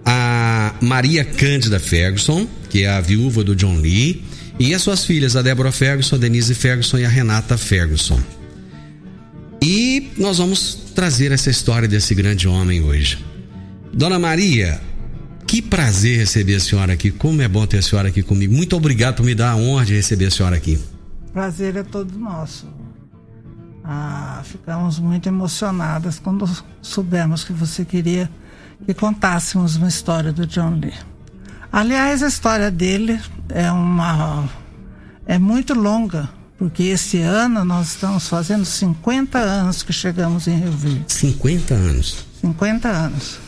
a 0.04 0.74
Maria 0.82 1.24
Cândida 1.24 1.80
Ferguson, 1.80 2.46
que 2.68 2.82
é 2.82 2.90
a 2.90 3.00
viúva 3.00 3.42
do 3.42 3.56
John 3.56 3.78
Lee, 3.78 4.22
e 4.58 4.74
as 4.74 4.82
suas 4.82 5.04
filhas, 5.04 5.36
a 5.36 5.42
Débora 5.42 5.70
Ferguson, 5.70 6.16
a 6.16 6.18
Denise 6.18 6.54
Ferguson 6.54 6.98
e 6.98 7.04
a 7.04 7.08
Renata 7.08 7.58
Ferguson. 7.58 8.20
E 9.62 10.12
nós 10.16 10.38
vamos 10.38 10.74
trazer 10.94 11.32
essa 11.32 11.50
história 11.50 11.88
desse 11.88 12.14
grande 12.14 12.48
homem 12.48 12.82
hoje. 12.82 13.24
Dona 13.92 14.18
Maria, 14.18 14.80
que 15.46 15.60
prazer 15.60 16.18
receber 16.18 16.54
a 16.56 16.60
senhora 16.60 16.92
aqui. 16.92 17.10
Como 17.10 17.42
é 17.42 17.48
bom 17.48 17.66
ter 17.66 17.78
a 17.78 17.82
senhora 17.82 18.08
aqui 18.08 18.22
comigo. 18.22 18.54
Muito 18.54 18.76
obrigado 18.76 19.16
por 19.16 19.24
me 19.24 19.34
dar 19.34 19.52
a 19.52 19.56
honra 19.56 19.84
de 19.84 19.94
receber 19.94 20.26
a 20.26 20.30
senhora 20.30 20.56
aqui. 20.56 20.78
Prazer 21.32 21.76
é 21.76 21.82
todo 21.82 22.18
nosso. 22.18 22.66
Ah, 23.84 24.42
ficamos 24.44 24.98
muito 24.98 25.28
emocionadas 25.28 26.18
quando 26.18 26.48
soubemos 26.82 27.44
que 27.44 27.52
você 27.52 27.84
queria 27.84 28.28
que 28.84 28.92
contássemos 28.92 29.76
uma 29.76 29.88
história 29.88 30.32
do 30.32 30.46
John 30.46 30.78
Lee. 30.80 30.92
Aliás, 31.72 32.22
a 32.22 32.28
história 32.28 32.70
dele 32.70 33.20
é 33.48 33.70
uma 33.70 34.48
é 35.26 35.38
muito 35.38 35.74
longa, 35.74 36.28
porque 36.56 36.84
esse 36.84 37.18
ano 37.20 37.64
nós 37.64 37.88
estamos 37.88 38.28
fazendo 38.28 38.64
50 38.64 39.38
anos 39.38 39.82
que 39.82 39.92
chegamos 39.92 40.46
em 40.46 40.58
Rio 40.60 40.72
Verde. 40.72 41.04
50 41.08 41.74
anos. 41.74 42.26
50 42.40 42.88
anos. 42.88 43.38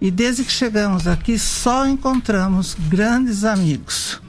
E 0.00 0.10
desde 0.10 0.44
que 0.44 0.52
chegamos 0.52 1.06
aqui 1.06 1.38
só 1.38 1.86
encontramos 1.86 2.76
grandes 2.88 3.44
amigos. 3.44 4.20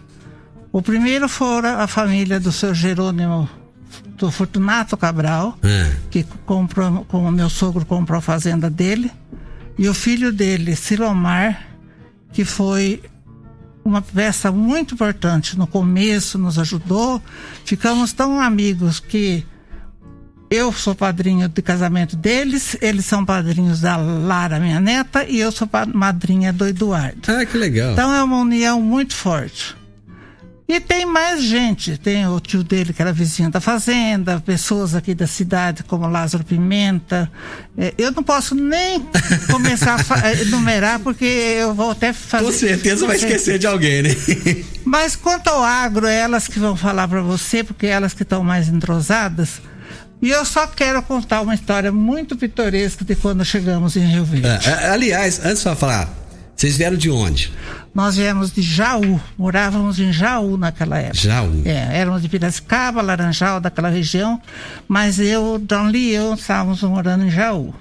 O 0.72 0.82
primeiro 0.82 1.28
fora 1.30 1.78
a 1.84 1.88
família 1.88 2.40
do 2.40 2.52
seu 2.52 2.74
Jerônimo 2.74 3.50
do 4.18 4.30
Fortunato 4.30 4.98
Cabral, 4.98 5.58
É. 5.64 5.96
que 6.12 6.24
comprou, 6.46 7.06
como 7.06 7.32
meu 7.32 7.50
sogro 7.50 7.86
comprou 7.86 8.20
a 8.20 8.22
fazenda 8.22 8.70
dele, 8.70 9.10
e 9.78 9.88
o 9.88 9.94
filho 9.94 10.34
dele, 10.34 10.76
Silomar, 10.76 11.68
que 12.34 12.44
foi 12.44 13.02
uma 13.84 14.02
peça 14.02 14.52
muito 14.52 14.94
importante 14.94 15.58
no 15.58 15.66
começo, 15.66 16.38
nos 16.38 16.60
ajudou. 16.60 17.22
Ficamos 17.66 18.14
tão 18.14 18.40
amigos 18.40 19.00
que 19.00 19.46
eu 20.50 20.74
sou 20.74 20.96
padrinho 20.96 21.48
de 21.48 21.62
casamento 21.62 22.16
deles, 22.16 22.76
eles 22.82 23.06
são 23.06 23.24
padrinhos 23.24 23.82
da 23.82 23.98
Lara, 23.98 24.60
minha 24.60 24.80
neta, 24.80 25.24
e 25.24 25.40
eu 25.40 25.52
sou 25.52 25.70
madrinha 25.94 26.52
do 26.52 26.68
Eduardo. 26.68 27.22
Ah, 27.28 27.46
que 27.46 27.58
legal. 27.58 27.94
Então 27.94 28.14
é 28.14 28.24
uma 28.24 28.40
união 28.40 28.82
muito 28.82 29.14
forte. 29.14 29.78
E 30.70 30.80
tem 30.80 31.04
mais 31.04 31.42
gente, 31.42 31.98
tem 31.98 32.28
o 32.28 32.40
tio 32.40 32.64
dele 32.64 32.94
que 32.94 33.02
era 33.02 33.12
vizinho 33.12 33.50
da 33.50 33.60
fazenda, 33.60 34.40
pessoas 34.40 34.94
aqui 34.94 35.16
da 35.16 35.26
cidade 35.26 35.84
como 35.84 36.08
Lázaro 36.08 36.44
Pimenta. 36.44 37.28
É, 37.76 37.92
eu 37.98 38.12
não 38.12 38.22
posso 38.22 38.54
nem 38.54 39.04
começar 39.50 39.96
a 39.98 40.30
eh, 40.30 40.44
enumerar 40.44 41.00
porque 41.00 41.26
eu 41.26 41.74
vou 41.74 41.90
até 41.90 42.14
fazer. 42.14 42.46
Com 42.46 42.52
certeza 42.52 43.08
vai 43.08 43.16
esquecer 43.16 43.58
de 43.58 43.66
alguém, 43.66 44.04
né? 44.04 44.10
Mas 44.86 45.16
quanto 45.16 45.48
ao 45.48 45.64
agro, 45.64 46.06
é 46.06 46.18
elas 46.18 46.48
que 46.48 46.60
vão 46.60 46.76
falar 46.76 47.08
para 47.08 47.24
você, 47.24 47.64
porque 47.64 47.88
é 47.88 47.90
elas 47.90 48.14
que 48.14 48.22
estão 48.22 48.44
mais 48.44 48.68
entrosadas. 48.68 49.64
E 50.22 50.30
eu 50.30 50.46
só 50.46 50.68
quero 50.68 51.02
contar 51.02 51.42
uma 51.42 51.56
história 51.56 51.92
muito 51.92 52.38
pitoresca 52.38 53.04
de 53.04 53.16
quando 53.16 53.44
chegamos 53.44 53.96
em 53.96 54.06
Rio 54.06 54.24
Verde. 54.24 54.48
É, 54.68 54.70
é, 54.70 54.90
aliás, 54.90 55.44
antes 55.44 55.64
de 55.64 55.76
falar, 55.76 56.14
vocês 56.60 56.76
vieram 56.76 56.98
de 56.98 57.10
onde? 57.10 57.54
Nós 57.96 58.18
viemos 58.18 58.52
de 58.52 58.62
Jaú, 58.62 59.18
morávamos 59.38 59.98
em 59.98 60.12
Jaú 60.12 60.58
naquela 60.58 61.00
época. 61.00 61.18
Jaú. 61.18 61.62
É, 61.64 62.00
éramos 62.00 62.22
de 62.22 62.28
Piracicaba, 62.28 63.02
Laranjal, 63.02 63.62
daquela 63.62 63.88
região, 63.88 64.42
mas 64.86 65.20
eu, 65.20 65.58
John 65.66 65.88
Lee 65.88 66.10
e 66.10 66.16
eu 66.16 66.34
estávamos 66.34 66.82
morando 66.84 67.24
em 67.24 67.32
Jaú. 67.32 67.74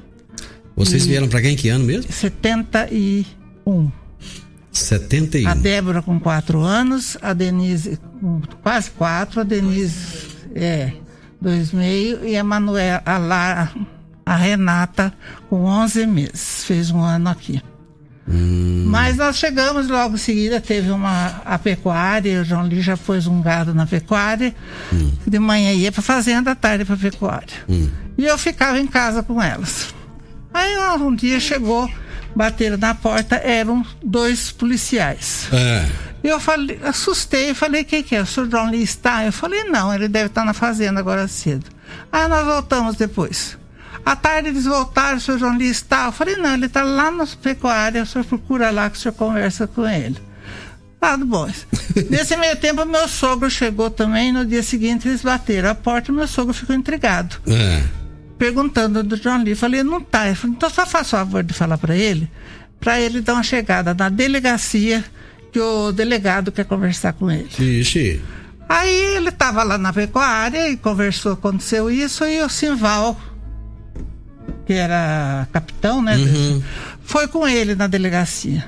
Vocês 0.77 1.05
vieram 1.05 1.27
pra 1.27 1.43
quem 1.43 1.57
que 1.57 1.69
ano 1.69 1.87
mesmo? 1.87 2.13
71. 2.13 3.91
71. 4.71 5.51
A 5.51 5.55
Débora 5.55 6.01
com 6.01 6.21
quatro 6.21 6.61
anos, 6.61 7.19
a 7.21 7.33
Denise 7.33 7.99
com 8.21 8.41
quase 8.63 8.93
quatro, 8.93 9.41
a 9.41 9.43
Denise 9.43 10.29
é 10.55 10.93
dois 11.41 11.73
meio 11.73 12.25
e 12.25 12.37
a 12.37 12.45
Manuela, 12.45 13.03
a, 13.05 13.19
Lara, 13.19 13.73
a 14.25 14.37
Renata 14.37 15.13
com 15.51 15.65
11 15.65 16.07
meses. 16.07 16.63
Fez 16.63 16.93
um 16.93 17.01
ano 17.01 17.29
aqui. 17.29 17.61
Mas 18.87 19.17
nós 19.17 19.37
chegamos 19.37 19.89
logo 19.89 20.15
em 20.15 20.19
seguida, 20.19 20.61
teve 20.61 20.91
uma 20.91 21.41
a 21.45 21.59
pecuária, 21.59 22.43
o 22.43 22.45
João 22.45 22.63
Lee 22.63 22.81
já 22.81 22.97
pôs 22.97 23.27
um 23.27 23.41
gado 23.41 23.75
na 23.75 23.87
pecuária, 23.87 24.55
de 25.27 25.39
manhã 25.39 25.73
ia 25.73 25.91
para 25.91 26.03
fazenda, 26.03 26.53
à 26.53 26.55
tarde 26.55 26.85
para 26.85 26.97
pecuária. 26.97 27.55
E 28.17 28.25
eu 28.27 28.37
ficava 28.39 28.79
em 28.79 28.87
casa 28.87 29.23
com 29.23 29.41
elas. 29.41 29.95
Aí 30.53 30.77
um 31.01 31.15
dia 31.15 31.41
chegou, 31.41 31.91
bateram 32.35 32.77
na 32.77 32.95
porta, 32.95 33.37
eram 33.37 33.85
dois 34.03 34.51
policiais. 34.51 35.49
É. 35.53 35.87
Eu 36.23 36.41
falei, 36.41 36.81
assustei, 36.83 37.55
falei, 37.55 37.85
quem 37.85 38.03
que 38.03 38.17
é? 38.17 38.23
O 38.23 38.27
senhor 38.27 38.49
John 38.49 38.71
Lee 38.71 38.83
está? 38.83 39.25
Eu 39.25 39.33
falei, 39.33 39.65
não, 39.65 39.95
ele 39.95 40.09
deve 40.09 40.27
estar 40.27 40.45
na 40.45 40.53
fazenda 40.53 41.01
agora 41.01 41.29
cedo. 41.29 41.67
Ah, 42.11 42.29
nós 42.29 42.45
voltamos 42.45 42.97
depois. 42.97 43.58
À 44.09 44.17
tarde 44.17 44.49
eles 44.49 44.65
voltaram, 44.65 45.19
o 45.19 45.21
senhor 45.21 45.37
João 45.37 45.59
Lee 45.59 45.69
está? 45.69 46.07
Eu 46.07 46.13
falei, 46.13 46.35
não, 46.37 46.55
ele 46.55 46.65
está 46.65 46.83
lá 46.83 47.11
na 47.11 47.27
pecuária, 47.27 48.03
o 48.03 48.07
senhor 48.07 48.25
procura 48.25 48.71
lá 48.71 48.89
que 48.89 48.97
o 48.97 48.99
senhor 48.99 49.13
conversa 49.13 49.67
com 49.67 49.87
ele. 49.87 50.17
Tá 50.99 51.15
bom. 51.19 51.47
Nesse 52.09 52.35
meio 52.39 52.57
tempo, 52.57 52.87
meu 52.87 53.07
sogro 53.07 53.51
chegou 53.51 53.91
também. 53.91 54.33
No 54.33 54.47
dia 54.47 54.63
seguinte, 54.63 55.07
eles 55.07 55.21
bateram 55.21 55.69
a 55.69 55.75
porta 55.75 56.11
e 56.11 56.15
meu 56.15 56.27
sogro 56.27 56.55
ficou 56.55 56.75
intrigado. 56.75 57.37
É. 57.47 57.83
perguntando 58.39 59.03
do 59.03 59.15
John 59.19 59.43
Lee. 59.43 59.55
Falei, 59.55 59.83
não 59.83 60.01
tá. 60.01 60.27
Eu 60.27 60.37
falei, 60.37 60.57
então 60.57 60.71
só 60.71 60.87
faça 60.87 61.17
o 61.17 61.19
favor 61.19 61.43
de 61.43 61.53
falar 61.53 61.77
para 61.77 61.95
ele, 61.95 62.31
para 62.81 62.99
ele 62.99 63.21
dar 63.21 63.35
uma 63.35 63.43
chegada 63.43 63.93
na 63.93 64.09
delegacia, 64.09 65.05
que 65.53 65.61
o 65.61 65.93
delegado 65.93 66.51
quer 66.51 66.65
conversar 66.65 67.13
com 67.13 67.31
ele. 67.31 67.51
Ixi. 67.59 68.23
Aí 68.67 69.17
ele 69.17 69.29
estava 69.29 69.63
lá 69.63 69.77
na 69.77 69.93
pecuária 69.93 70.71
e 70.71 70.79
conversou, 70.79 71.33
aconteceu 71.33 71.91
isso, 71.91 72.25
e 72.25 72.41
o 72.41 72.49
Simval, 72.49 73.19
que 74.67 74.73
era 74.73 75.47
capitão, 75.53 76.03
né? 76.03 76.17
Uhum. 76.17 76.63
Foi 77.03 77.27
com 77.29 77.47
ele 77.47 77.75
na 77.75 77.87
delegacia. 77.87 78.65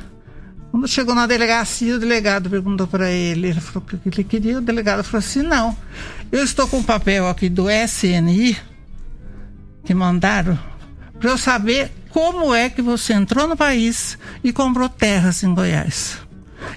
Quando 0.71 0.87
chegou 0.87 1.15
na 1.15 1.27
delegacia, 1.27 1.97
o 1.97 1.99
delegado 1.99 2.49
perguntou 2.49 2.87
para 2.87 3.11
ele, 3.11 3.49
ele 3.49 3.61
falou 3.61 3.87
o 3.87 3.99
que 3.99 4.09
ele 4.09 4.25
queria, 4.25 4.59
o 4.59 4.61
delegado 4.61 5.03
falou 5.03 5.19
assim, 5.19 5.43
não, 5.43 5.77
eu 6.31 6.45
estou 6.45 6.69
com 6.69 6.79
um 6.79 6.83
papel 6.83 7.29
aqui 7.29 7.49
do 7.49 7.69
SNI, 7.69 8.57
que 9.85 9.93
mandaram, 9.93 10.57
para 11.19 11.31
eu 11.31 11.39
saber 11.39 11.91
como 12.11 12.55
é 12.55 12.71
que 12.71 12.81
você 12.81 13.13
entrou 13.13 13.49
no 13.49 13.57
país 13.57 14.17
e 14.45 14.53
comprou 14.53 14.89
terras 14.89 15.43
em 15.43 15.53
Goiás. 15.53 16.19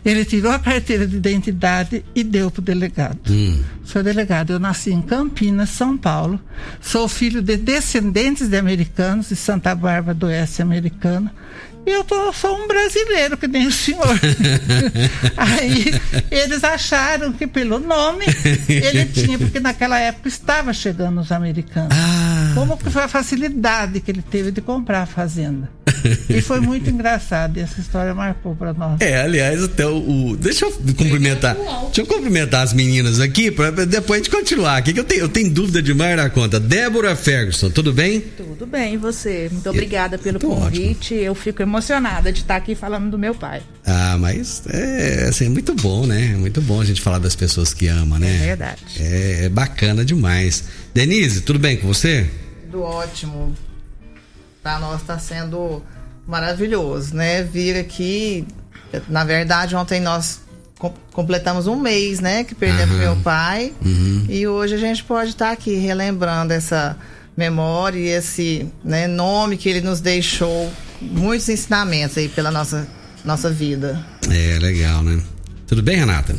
Ele 0.04 0.26
tirou 0.26 0.52
a 0.52 0.60
carteira 0.60 1.08
de 1.08 1.16
identidade 1.16 2.06
e 2.14 2.24
deu 2.24 2.52
para 2.52 2.62
o 2.62 2.64
delegado. 2.64 3.20
Hum. 3.30 3.62
Senhor 3.86 4.04
delegado, 4.04 4.54
eu 4.54 4.60
nasci 4.60 4.92
em 4.92 5.02
Campinas, 5.02 5.70
São 5.70 5.98
Paulo. 5.98 6.40
Sou 6.82 7.08
filho 7.08 7.42
de 7.42 7.58
descendentes 7.58 8.48
de 8.48 8.58
americanos, 8.58 9.30
de 9.30 9.36
Santa 9.36 9.76
Bárbara 9.76 10.14
do 10.14 10.28
Oeste 10.28 10.62
americano. 10.62 11.30
E 11.86 11.90
eu 11.92 12.04
tô, 12.04 12.32
sou 12.32 12.58
um 12.58 12.68
brasileiro, 12.68 13.36
que 13.36 13.46
nem 13.46 13.68
o 13.68 13.72
senhor. 13.72 14.20
Aí 15.36 15.94
eles 16.32 16.64
acharam 16.64 17.34
que 17.34 17.46
pelo 17.46 17.78
nome 17.78 18.26
ele 18.70 19.06
tinha, 19.06 19.38
porque 19.38 19.60
naquela 19.60 20.00
época 20.00 20.30
estava 20.30 20.74
chegando 20.74 21.20
os 21.20 21.32
americanos. 21.32 21.92
Ah. 21.92 22.52
Como 22.56 22.78
que 22.78 22.90
foi 22.90 23.04
a 23.04 23.08
facilidade 23.10 24.00
que 24.00 24.12
ele 24.12 24.22
teve 24.22 24.52
de 24.52 24.62
comprar 24.62 25.02
a 25.02 25.06
fazenda. 25.06 25.70
E 26.30 26.42
foi 26.42 26.60
muito 26.60 26.90
engraçado, 26.90 27.58
e 27.58 27.62
essa 27.62 27.80
história 27.80 28.14
marcou 28.14 28.56
para 28.56 28.74
nós. 28.74 29.00
É, 29.02 29.22
aliás, 29.22 29.64
até 29.64 29.86
o, 29.86 30.32
o- 30.32 30.38
Deixa 30.38 30.66
eu 30.66 30.72
cumprimentar. 30.72 31.56
Deixa 31.86 32.02
eu 32.02 32.06
cumprimentar 32.06 32.62
as 32.64 32.74
meninas 32.74 33.20
aqui 33.20 33.52
para 33.52 33.72
depois 33.86 34.22
a 34.22 34.24
gente 34.24 34.36
continuar 34.36 34.78
aqui, 34.78 34.94
que 34.94 35.00
eu 35.00 35.04
tenho, 35.04 35.22
eu 35.22 35.30
tenho 35.30 35.50
dúvida 35.50 35.82
demais 35.82 36.16
na 36.18 36.30
conta. 36.30 36.60
Débora 36.60 37.16
Ferguson, 37.16 37.70
tudo 37.70 37.92
bem? 37.94 38.20
Tudo 38.22 38.66
bem, 38.66 38.96
e 38.96 38.98
você? 38.98 39.50
Muito 39.52 39.70
obrigada 39.70 40.18
pelo 40.18 40.40
Tô 40.40 40.50
convite. 40.50 41.14
Eu 41.14 41.36
fico 41.36 41.62
emocionada 41.62 42.32
de 42.32 42.40
estar 42.42 42.56
aqui 42.56 42.76
falando 42.76 43.10
do 43.12 43.18
meu 43.20 43.34
pai. 43.36 43.62
Ah, 43.86 44.18
mas 44.20 44.64
é 44.70 45.26
assim, 45.30 45.46
é 45.48 45.50
muito 45.50 45.74
bom, 45.76 46.06
né? 46.06 46.32
É 46.34 46.38
muito 46.38 46.62
bom 46.62 46.80
a 46.82 46.86
gente 46.86 47.02
falar 47.02 47.20
das 47.20 47.36
pessoas 47.36 47.74
que 47.74 47.88
ama, 47.88 48.18
né? 48.20 48.34
É 48.36 48.46
verdade. 48.48 48.82
É, 49.00 49.46
é 49.46 49.50
bacana 49.50 50.04
demais. 50.06 50.64
Denise, 50.94 51.42
tudo 51.42 51.60
bem 51.60 51.78
com 51.78 51.88
você? 51.88 52.28
Tudo 52.72 52.82
ótimo. 52.84 53.54
Para 54.64 54.80
nós 54.80 55.02
está 55.02 55.20
sendo 55.20 55.84
maravilhoso, 56.26 57.14
né? 57.16 57.44
Vir 57.44 57.78
aqui. 57.78 58.48
Na 59.10 59.24
verdade, 59.24 59.76
ontem 59.76 60.00
nós 60.00 60.40
com- 60.80 60.94
completamos 61.12 61.68
um 61.68 61.76
mês, 61.76 62.20
né? 62.20 62.44
Que 62.44 62.56
perdemos 62.56 62.96
Aham. 62.96 63.00
meu 63.04 63.16
pai. 63.18 63.74
Uhum. 63.84 64.26
E 64.30 64.48
hoje 64.48 64.76
a 64.76 64.78
gente 64.78 65.04
pode 65.04 65.32
estar 65.32 65.52
aqui 65.52 65.76
relembrando 65.76 66.54
essa 66.54 66.98
memória 67.36 67.98
e 68.00 68.08
esse 68.08 68.68
né, 68.84 69.08
nome 69.08 69.58
que 69.58 69.68
ele 69.68 69.82
nos 69.82 70.00
deixou. 70.00 70.72
Muitos 71.02 71.50
ensinamentos 71.50 72.18
aí 72.18 72.30
pela 72.30 72.50
nossa, 72.52 72.88
nossa 73.26 73.50
vida. 73.50 74.04
É, 74.32 74.58
legal, 74.60 75.04
né? 75.04 75.22
Tudo 75.68 75.82
bem, 75.84 75.98
Renata? 75.98 76.36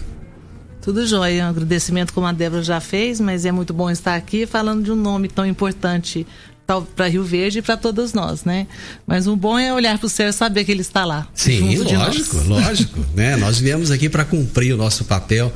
Tudo 0.81 1.07
jóia, 1.07 1.45
um 1.47 1.49
agradecimento 1.49 2.13
como 2.13 2.27
a 2.27 2.33
Débora 2.33 2.63
já 2.63 2.79
fez, 2.81 3.19
mas 3.19 3.45
é 3.45 3.53
muito 3.53 3.73
bom 3.75 3.91
estar 3.91 4.15
aqui 4.15 4.47
falando 4.47 4.83
de 4.85 4.93
um 4.93 4.97
nome 4.97 5.29
tão 5.29 5.45
importante 5.47 6.27
para 6.67 7.09
Rio 7.09 7.25
Verde 7.25 7.59
e 7.59 7.63
para 7.63 7.77
todos 7.77 8.13
nós, 8.13 8.45
né? 8.45 8.67
Mas 9.07 9.27
o 9.27 9.37
bom 9.37 9.59
é 9.59 9.73
olhar 9.73 9.99
para 9.99 10.07
o 10.07 10.11
céu 10.11 10.29
e 10.29 10.33
saber 10.33 10.65
que 10.65 10.73
ele 10.73 10.81
está 10.81 11.05
lá. 11.05 11.29
Sim, 11.35 11.77
lógico, 11.79 12.37
lógico. 12.47 13.01
né? 13.15 13.37
Nós 13.37 13.59
viemos 13.59 13.91
aqui 13.91 14.09
para 14.09 14.25
cumprir 14.25 14.73
o 14.73 14.77
nosso 14.77 15.05
papel. 15.05 15.53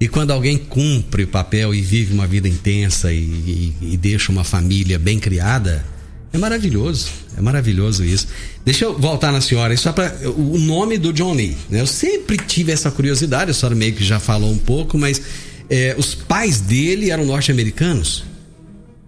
E 0.00 0.08
quando 0.08 0.30
alguém 0.30 0.56
cumpre 0.56 1.24
o 1.24 1.28
papel 1.28 1.74
e 1.74 1.80
vive 1.82 2.14
uma 2.14 2.26
vida 2.26 2.48
intensa 2.48 3.12
e, 3.12 3.18
e- 3.18 3.74
e 3.92 3.96
deixa 3.96 4.32
uma 4.32 4.42
família 4.44 4.98
bem 4.98 5.18
criada, 5.18 5.84
é 6.32 6.38
maravilhoso. 6.38 7.08
É 7.36 7.40
maravilhoso 7.42 8.04
isso. 8.04 8.26
Deixa 8.64 8.84
eu 8.86 8.98
voltar 8.98 9.30
na 9.30 9.40
senhora, 9.40 9.76
só 9.76 9.92
para 9.92 10.14
o 10.28 10.58
nome 10.58 10.96
do 10.98 11.12
John 11.12 11.32
Lee. 11.34 11.56
Né? 11.68 11.80
Eu 11.80 11.86
sempre 11.86 12.36
tive 12.38 12.72
essa 12.72 12.90
curiosidade, 12.90 13.50
a 13.50 13.54
senhora 13.54 13.74
meio 13.74 13.92
que 13.94 14.02
já 14.04 14.18
falou 14.18 14.50
um 14.50 14.58
pouco, 14.58 14.96
mas 14.98 15.20
é, 15.68 15.94
os 15.98 16.14
pais 16.14 16.60
dele 16.60 17.10
eram 17.10 17.24
norte-americanos? 17.24 18.24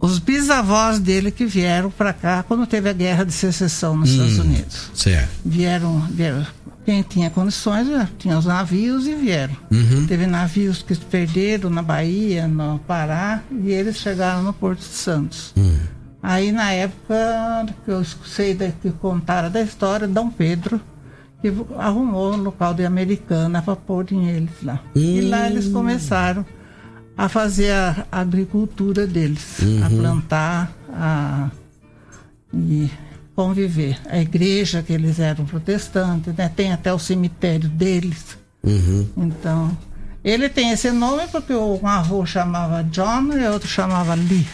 Os 0.03 0.19
bisavós 0.19 0.99
dele 0.99 1.31
que 1.31 1.47
vieram 1.47 1.89
para 1.91 2.13
cá 2.13 2.43
quando 2.43 2.67
teve 2.67 2.91
a 2.91 2.93
guerra 2.93 3.25
de 3.25 3.33
secessão 3.33 3.97
nos 3.97 4.11
Estados 4.11 4.39
Unidos. 4.39 4.91
Certo. 4.93 5.31
Vieram, 5.45 6.01
vieram. 6.11 6.45
Quem 6.85 7.03
tinha 7.03 7.31
condições, 7.31 7.89
eh, 7.89 8.09
tinha 8.19 8.37
os 8.37 8.45
navios 8.45 9.07
e 9.07 9.15
vieram. 9.15 9.57
Uhum. 9.71 10.05
Teve 10.09 10.27
navios 10.27 10.83
que 10.83 10.93
se 10.93 11.01
perderam 11.01 11.71
na 11.71 11.81
Bahia, 11.81 12.49
no 12.49 12.81
Pará, 12.81 13.41
e 13.53 13.71
eles 13.71 13.97
chegaram 13.99 14.43
no 14.43 14.53
Porto 14.53 14.81
de 14.81 14.87
Santos. 14.87 15.53
Hum. 15.57 15.79
Aí, 16.21 16.51
na 16.51 16.73
época 16.73 17.67
que 17.85 17.91
eu 17.93 18.05
sei 18.27 18.55
da, 18.55 18.73
que 18.73 18.91
contaram 18.91 19.49
da 19.49 19.63
história, 19.63 20.09
Dom 20.09 20.29
Pedro 20.29 20.81
que 21.43 21.53
arrumou 21.77 22.33
um 22.33 22.37
local 22.37 22.73
de 22.73 22.85
americana 22.85 23.61
para 23.61 23.75
pôrem 23.75 24.29
eles 24.29 24.63
lá. 24.63 24.81
E 24.95 25.21
lá 25.23 25.51
eles 25.51 25.67
começaram 25.69 26.47
a 27.17 27.29
fazer 27.29 27.71
a 27.73 28.07
agricultura 28.11 29.07
deles, 29.07 29.59
a 29.83 29.89
Uhum. 29.89 29.99
plantar, 29.99 30.73
a 30.93 31.51
e 32.55 32.91
conviver. 33.35 33.99
A 34.09 34.19
igreja 34.19 34.83
que 34.83 34.93
eles 34.93 35.19
eram 35.19 35.45
protestantes, 35.47 36.35
né? 36.35 36.51
tem 36.55 36.73
até 36.73 36.93
o 36.93 36.99
cemitério 36.99 37.69
deles. 37.69 38.37
Uhum. 38.63 39.09
Então, 39.17 39.77
ele 40.23 40.49
tem 40.49 40.71
esse 40.71 40.91
nome 40.91 41.27
porque 41.29 41.53
um 41.55 41.87
avô 41.87 42.25
chamava 42.27 42.83
John 42.85 43.33
e 43.33 43.47
outro 43.49 43.69
chamava 43.69 44.15
Lee. 44.15 44.47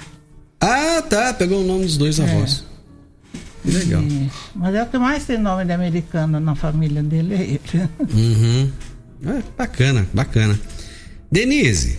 Ah, 0.61 1.03
tá. 1.03 1.33
Pegou 1.35 1.63
o 1.63 1.67
nome 1.67 1.85
dos 1.85 1.97
dois 1.99 2.19
avós. 2.21 2.65
Que 3.63 3.71
legal. 3.71 4.03
E- 4.03 4.31
mas 4.55 4.75
é 4.75 4.83
o 4.83 4.87
que 4.87 4.97
mais 4.99 5.25
tem 5.25 5.39
nome 5.39 5.65
de 5.65 5.73
americano 5.73 6.41
na 6.41 6.55
família 6.55 7.03
dele, 7.03 7.35
é 7.35 7.43
ele. 7.43 7.61
Uhum. 8.15 8.71
É, 9.27 9.43
bacana, 9.57 10.07
bacana. 10.15 10.59
Denise, 11.31 11.99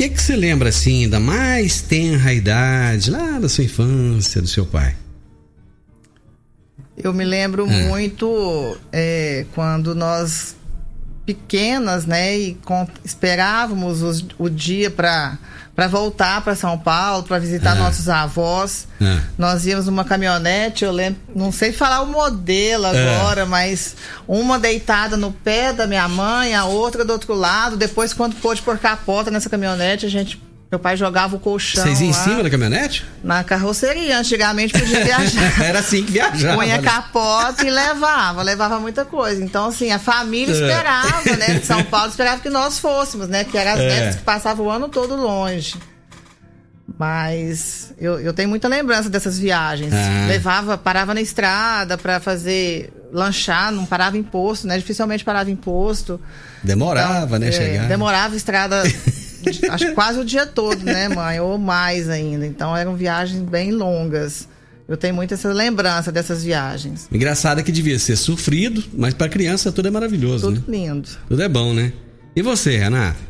que 0.00 0.08
que 0.08 0.22
você 0.22 0.34
lembra 0.34 0.70
assim 0.70 1.06
da 1.06 1.20
mais 1.20 1.82
tenra 1.82 2.32
idade 2.32 3.10
lá 3.10 3.38
da 3.38 3.50
sua 3.50 3.64
infância, 3.64 4.40
do 4.40 4.48
seu 4.48 4.64
pai? 4.64 4.96
Eu 6.96 7.12
me 7.12 7.22
lembro 7.22 7.66
É. 7.66 7.84
muito 7.88 8.78
é, 8.90 9.44
quando 9.54 9.94
nós 9.94 10.56
pequenas, 11.34 12.06
né, 12.06 12.36
e 12.38 12.54
com- 12.64 12.86
esperávamos 13.04 14.02
os- 14.02 14.24
o 14.38 14.48
dia 14.48 14.90
para 14.90 15.38
para 15.72 15.86
voltar 15.88 16.42
para 16.42 16.54
São 16.54 16.76
Paulo, 16.78 17.22
para 17.22 17.38
visitar 17.38 17.74
É. 17.74 17.78
nossos 17.78 18.06
avós. 18.06 18.86
É. 19.00 19.18
Nós 19.38 19.64
íamos 19.64 19.86
numa 19.86 20.04
caminhonete, 20.04 20.84
eu 20.84 20.92
lembro, 20.92 21.18
não 21.34 21.50
sei 21.50 21.72
falar 21.72 22.02
o 22.02 22.06
modelo 22.06 22.84
agora, 22.84 23.46
mas 23.46 23.96
uma 24.28 24.58
deitada 24.58 25.16
no 25.16 25.32
pé 25.32 25.72
da 25.72 25.86
minha 25.86 26.06
mãe, 26.06 26.54
a 26.54 26.66
outra 26.66 27.02
do 27.02 27.14
outro 27.14 27.32
lado. 27.32 27.78
Depois, 27.78 28.12
quando 28.12 28.34
pôde 28.36 28.60
pôr 28.60 28.76
capota 28.76 29.30
nessa 29.30 29.48
caminhonete, 29.48 30.04
a 30.04 30.10
gente, 30.10 30.42
meu 30.70 30.78
pai 30.78 30.96
jogava 30.96 31.34
o 31.34 31.40
colchão 31.40 31.82
Vocês 31.82 32.00
iam 32.00 32.10
em 32.10 32.12
cima 32.12 32.42
da 32.44 32.50
caminhonete? 32.50 33.04
na 33.24 33.42
carroceria. 33.42 34.18
Antigamente 34.18 34.72
podia 34.72 35.04
viajar. 35.04 35.58
Era 35.64 35.80
assim 35.80 36.04
que 36.04 36.12
viajava. 36.12 36.56
Punha 36.56 36.76
né? 36.76 36.82
capota 36.82 37.66
e 37.66 37.70
levava, 37.70 38.40
levava 38.42 38.78
muita 38.78 39.04
coisa. 39.04 39.42
Então, 39.42 39.66
assim, 39.66 39.90
a 39.90 39.98
família 39.98 40.54
É. 40.54 40.60
esperava, 40.60 41.36
né? 41.36 41.54
De 41.58 41.66
São 41.66 41.82
Paulo 41.84 42.08
esperava 42.10 42.40
que 42.40 42.48
nós 42.48 42.78
fôssemos, 42.78 43.28
né? 43.28 43.42
Porque 43.42 43.58
eram 43.58 43.72
as 43.72 43.80
É. 43.80 43.88
netas 43.88 44.16
que 44.16 44.22
passavam 44.22 44.66
o 44.66 44.70
ano 44.70 44.88
todo 44.88 45.16
longe. 45.16 45.74
Mas 46.98 47.92
eu, 47.98 48.20
eu 48.20 48.32
tenho 48.32 48.48
muita 48.48 48.68
lembrança 48.68 49.08
dessas 49.08 49.38
viagens. 49.38 49.92
Ah. 49.92 50.26
Levava, 50.28 50.76
parava 50.76 51.14
na 51.14 51.20
estrada 51.20 51.96
para 51.96 52.20
fazer 52.20 52.92
lanchar, 53.12 53.72
não 53.72 53.86
parava 53.86 54.18
em 54.18 54.22
posto, 54.22 54.66
né? 54.66 54.76
Dificilmente 54.76 55.24
parava 55.24 55.50
em 55.50 55.56
posto. 55.56 56.20
Demorava, 56.62 57.38
né, 57.38 57.48
É, 57.48 57.52
chegar. 57.52 57.88
Demorava 57.88 58.34
a 58.34 58.36
estrada, 58.36 58.82
acho 59.70 59.86
que 59.86 59.92
quase 59.92 60.18
o 60.18 60.24
dia 60.24 60.46
todo, 60.46 60.82
né, 60.84 61.08
mãe? 61.08 61.40
Ou 61.40 61.58
mais 61.58 62.08
ainda. 62.08 62.46
Então 62.46 62.76
eram 62.76 62.94
viagens 62.96 63.42
bem 63.42 63.70
longas. 63.72 64.48
Eu 64.88 64.96
tenho 64.96 65.14
muito 65.14 65.32
essa 65.32 65.52
lembrança 65.52 66.10
dessas 66.10 66.42
viagens. 66.42 67.08
Engraçado 67.12 67.60
é 67.60 67.62
que 67.62 67.70
devia 67.70 67.98
ser 67.98 68.16
sofrido, 68.16 68.82
mas 68.92 69.14
pra 69.14 69.28
criança 69.28 69.70
tudo 69.70 69.86
é 69.86 69.90
maravilhoso, 69.90 70.48
Tudo 70.48 70.64
né? 70.68 70.78
lindo. 70.78 71.08
Tudo 71.28 71.42
é 71.42 71.48
bom, 71.48 71.72
né? 71.72 71.92
E 72.34 72.42
você, 72.42 72.76
Renata? 72.76 73.29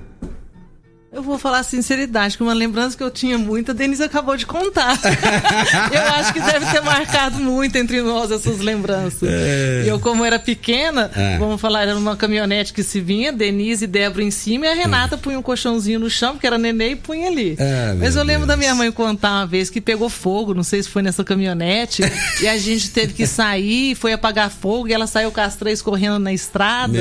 Eu 1.12 1.24
vou 1.24 1.38
falar 1.38 1.64
sinceridade, 1.64 2.36
que 2.36 2.42
uma 2.42 2.52
lembrança 2.52 2.96
que 2.96 3.02
eu 3.02 3.10
tinha 3.10 3.36
muito, 3.36 3.72
a 3.72 3.74
Denise 3.74 4.00
acabou 4.00 4.36
de 4.36 4.46
contar. 4.46 4.96
eu 5.92 6.02
acho 6.14 6.32
que 6.32 6.40
deve 6.40 6.64
ter 6.66 6.80
marcado 6.82 7.38
muito 7.38 7.74
entre 7.76 8.00
nós 8.00 8.30
essas 8.30 8.60
lembranças. 8.60 9.28
É. 9.28 9.82
Eu, 9.86 9.98
como 9.98 10.24
era 10.24 10.38
pequena, 10.38 11.10
é. 11.16 11.36
vamos 11.36 11.60
falar, 11.60 11.82
era 11.82 11.96
uma 11.96 12.14
caminhonete 12.14 12.72
que 12.72 12.84
se 12.84 13.00
vinha, 13.00 13.32
Denise 13.32 13.86
e 13.86 13.88
Débora 13.88 14.22
em 14.22 14.30
cima, 14.30 14.66
e 14.66 14.68
a 14.68 14.74
Renata 14.74 15.16
é. 15.16 15.18
punha 15.18 15.36
um 15.36 15.42
colchãozinho 15.42 15.98
no 15.98 16.08
chão, 16.08 16.34
porque 16.34 16.46
era 16.46 16.56
neném, 16.56 16.92
e 16.92 16.96
punha 16.96 17.26
ali. 17.26 17.56
É, 17.58 17.92
Mas 17.98 18.14
eu 18.14 18.22
lembro 18.22 18.46
Deus. 18.46 18.48
da 18.48 18.56
minha 18.56 18.74
mãe 18.76 18.92
contar 18.92 19.32
uma 19.32 19.46
vez 19.46 19.68
que 19.68 19.80
pegou 19.80 20.08
fogo, 20.08 20.54
não 20.54 20.62
sei 20.62 20.80
se 20.80 20.88
foi 20.88 21.02
nessa 21.02 21.24
caminhonete, 21.24 22.02
e 22.40 22.46
a 22.46 22.56
gente 22.56 22.88
teve 22.88 23.14
que 23.14 23.26
sair, 23.26 23.96
foi 23.96 24.12
apagar 24.12 24.48
fogo, 24.48 24.86
e 24.86 24.92
ela 24.92 25.08
saiu 25.08 25.32
com 25.32 25.40
as 25.40 25.56
três 25.56 25.82
correndo 25.82 26.20
na 26.20 26.32
estrada. 26.32 26.98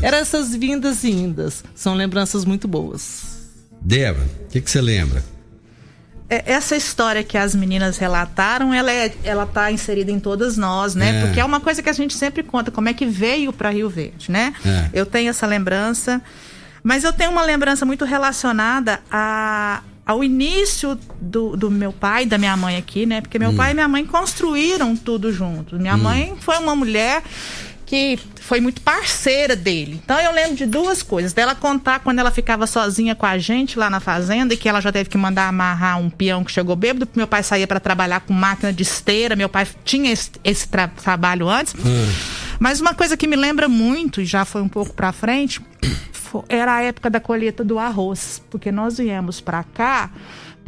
Era 0.00 0.16
essas 0.16 0.56
vindas 0.56 1.04
e 1.04 1.10
indas. 1.10 1.62
São 1.74 1.94
lembranças 1.94 2.46
muito 2.46 2.66
boas. 2.66 3.39
Débora, 3.80 4.26
o 4.44 4.48
que, 4.48 4.60
que 4.60 4.70
você 4.70 4.80
lembra? 4.80 5.22
É, 6.30 6.52
essa 6.52 6.76
história 6.76 7.24
que 7.24 7.36
as 7.36 7.56
meninas 7.56 7.98
relataram, 7.98 8.72
ela 8.72 8.92
é, 8.92 9.12
ela 9.24 9.46
tá 9.46 9.72
inserida 9.72 10.12
em 10.12 10.20
todas 10.20 10.56
nós, 10.56 10.94
né? 10.94 11.18
É. 11.18 11.26
Porque 11.26 11.40
é 11.40 11.44
uma 11.44 11.58
coisa 11.58 11.82
que 11.82 11.90
a 11.90 11.92
gente 11.92 12.14
sempre 12.14 12.44
conta, 12.44 12.70
como 12.70 12.88
é 12.88 12.94
que 12.94 13.04
veio 13.04 13.52
para 13.52 13.70
Rio 13.70 13.88
Verde, 13.88 14.30
né? 14.30 14.54
É. 14.64 14.90
Eu 14.92 15.04
tenho 15.04 15.28
essa 15.28 15.44
lembrança, 15.44 16.22
mas 16.84 17.02
eu 17.02 17.12
tenho 17.12 17.32
uma 17.32 17.42
lembrança 17.42 17.84
muito 17.84 18.04
relacionada 18.04 19.00
a, 19.10 19.82
ao 20.06 20.22
início 20.22 20.96
do, 21.20 21.56
do 21.56 21.68
meu 21.68 21.92
pai 21.92 22.22
e 22.22 22.26
da 22.26 22.38
minha 22.38 22.56
mãe 22.56 22.76
aqui, 22.76 23.06
né? 23.06 23.20
Porque 23.20 23.36
meu 23.36 23.50
hum. 23.50 23.56
pai 23.56 23.72
e 23.72 23.74
minha 23.74 23.88
mãe 23.88 24.06
construíram 24.06 24.96
tudo 24.96 25.32
junto. 25.32 25.80
Minha 25.80 25.96
hum. 25.96 25.98
mãe 25.98 26.36
foi 26.40 26.58
uma 26.58 26.76
mulher 26.76 27.24
que 27.84 28.20
foi 28.40 28.60
muito 28.60 28.80
parceira 28.80 29.54
dele. 29.54 30.00
Então 30.02 30.18
eu 30.18 30.32
lembro 30.32 30.56
de 30.56 30.66
duas 30.66 31.02
coisas. 31.02 31.32
Dela 31.32 31.54
contar 31.54 32.00
quando 32.00 32.18
ela 32.18 32.30
ficava 32.30 32.66
sozinha 32.66 33.14
com 33.14 33.26
a 33.26 33.38
gente 33.38 33.78
lá 33.78 33.88
na 33.88 34.00
fazenda 34.00 34.54
e 34.54 34.56
que 34.56 34.68
ela 34.68 34.80
já 34.80 34.90
teve 34.90 35.08
que 35.08 35.18
mandar 35.18 35.46
amarrar 35.46 36.00
um 36.00 36.10
peão 36.10 36.42
que 36.42 36.50
chegou 36.50 36.74
bêbado, 36.74 37.06
porque 37.06 37.20
meu 37.20 37.28
pai 37.28 37.42
saía 37.42 37.66
para 37.66 37.78
trabalhar 37.78 38.20
com 38.20 38.32
máquina 38.32 38.72
de 38.72 38.82
esteira. 38.82 39.36
Meu 39.36 39.48
pai 39.48 39.66
tinha 39.84 40.10
esse, 40.10 40.30
esse 40.42 40.66
tra 40.66 40.88
trabalho 40.88 41.48
antes. 41.48 41.74
Hum. 41.74 42.12
Mas 42.58 42.80
uma 42.80 42.94
coisa 42.94 43.16
que 43.16 43.26
me 43.26 43.36
lembra 43.36 43.68
muito, 43.68 44.20
e 44.20 44.24
já 44.24 44.44
foi 44.44 44.62
um 44.62 44.68
pouco 44.68 44.92
para 44.92 45.12
frente, 45.12 45.60
era 46.48 46.74
a 46.74 46.82
época 46.82 47.08
da 47.08 47.20
colheita 47.20 47.62
do 47.62 47.78
arroz. 47.78 48.42
Porque 48.50 48.72
nós 48.72 48.98
viemos 48.98 49.40
para 49.40 49.62
cá 49.62 50.10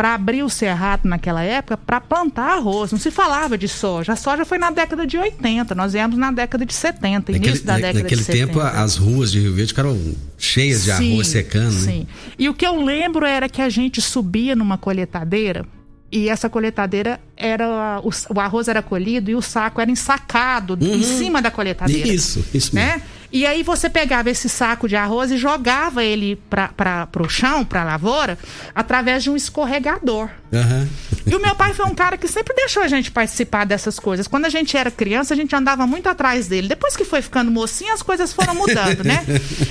para 0.02 0.14
abrir 0.14 0.42
o 0.42 0.48
cerrado 0.48 1.08
naquela 1.08 1.44
época 1.44 1.76
para 1.76 2.00
plantar 2.00 2.56
arroz. 2.56 2.90
Não 2.90 2.98
se 2.98 3.08
falava 3.08 3.56
de 3.56 3.68
soja. 3.68 4.14
A 4.14 4.16
soja 4.16 4.44
foi 4.44 4.58
na 4.58 4.68
década 4.68 5.06
de 5.06 5.16
80, 5.16 5.76
nós 5.76 5.92
viemos 5.92 6.18
na 6.18 6.32
década 6.32 6.66
de 6.66 6.74
70, 6.74 7.30
naquele, 7.30 7.38
início 7.38 7.64
da 7.64 7.76
década 7.76 8.00
naquele 8.00 8.20
de 8.20 8.26
70. 8.26 8.46
Naquele 8.46 8.64
tempo 8.64 8.76
as 8.82 8.96
ruas 8.96 9.30
de 9.30 9.38
Rio 9.38 9.54
Verde 9.54 9.68
ficaram 9.68 9.96
cheias 10.36 10.82
de 10.82 10.92
sim, 10.96 11.12
arroz 11.12 11.28
secando, 11.28 11.72
né? 11.74 11.92
Sim. 11.92 12.06
E 12.36 12.48
o 12.48 12.54
que 12.54 12.66
eu 12.66 12.84
lembro 12.84 13.24
era 13.24 13.48
que 13.48 13.62
a 13.62 13.68
gente 13.68 14.00
subia 14.00 14.56
numa 14.56 14.76
colheitadeira 14.76 15.64
e 16.10 16.28
essa 16.28 16.50
coletadeira 16.50 17.20
era 17.36 18.00
o, 18.02 18.10
o, 18.34 18.40
arroz 18.40 18.66
era 18.66 18.82
colhido 18.82 19.30
e 19.30 19.36
o 19.36 19.40
saco 19.40 19.80
era 19.80 19.88
ensacado 19.88 20.76
uhum. 20.80 20.96
em 20.96 21.02
cima 21.04 21.40
da 21.40 21.50
coletadeira. 21.52 22.08
Isso, 22.08 22.44
isso 22.52 22.74
né? 22.74 23.00
E 23.32 23.46
aí 23.46 23.62
você 23.62 23.88
pegava 23.88 24.28
esse 24.28 24.48
saco 24.48 24.86
de 24.86 24.94
arroz 24.94 25.30
e 25.30 25.38
jogava 25.38 26.04
ele 26.04 26.36
para 26.50 27.08
o 27.18 27.28
chão, 27.28 27.64
para 27.64 27.80
a 27.80 27.84
lavoura, 27.84 28.38
através 28.74 29.22
de 29.22 29.30
um 29.30 29.36
escorregador. 29.36 30.28
Uhum. 30.52 30.86
E 31.24 31.34
o 31.34 31.40
meu 31.40 31.54
pai 31.54 31.72
foi 31.72 31.86
um 31.86 31.94
cara 31.94 32.18
que 32.18 32.28
sempre 32.28 32.54
deixou 32.54 32.82
a 32.82 32.88
gente 32.88 33.10
participar 33.10 33.64
dessas 33.64 33.98
coisas. 33.98 34.28
Quando 34.28 34.44
a 34.44 34.50
gente 34.50 34.76
era 34.76 34.90
criança, 34.90 35.32
a 35.32 35.36
gente 35.36 35.56
andava 35.56 35.86
muito 35.86 36.08
atrás 36.08 36.46
dele. 36.46 36.68
Depois 36.68 36.94
que 36.94 37.04
foi 37.04 37.22
ficando 37.22 37.50
mocinho, 37.50 37.94
as 37.94 38.02
coisas 38.02 38.34
foram 38.34 38.54
mudando, 38.54 39.02
né? 39.02 39.24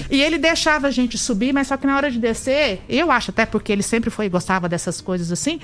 E 0.09 0.19
ele 0.21 0.39
deixava 0.39 0.87
a 0.87 0.91
gente 0.91 1.17
subir, 1.17 1.53
mas 1.53 1.67
só 1.67 1.77
que 1.77 1.85
na 1.85 1.95
hora 1.95 2.09
de 2.09 2.17
descer, 2.17 2.81
eu 2.89 3.11
acho 3.11 3.29
até 3.29 3.45
porque 3.45 3.71
ele 3.71 3.83
sempre 3.83 4.09
foi 4.09 4.27
gostava 4.27 4.67
dessas 4.67 4.99
coisas 4.99 5.31
assim, 5.31 5.59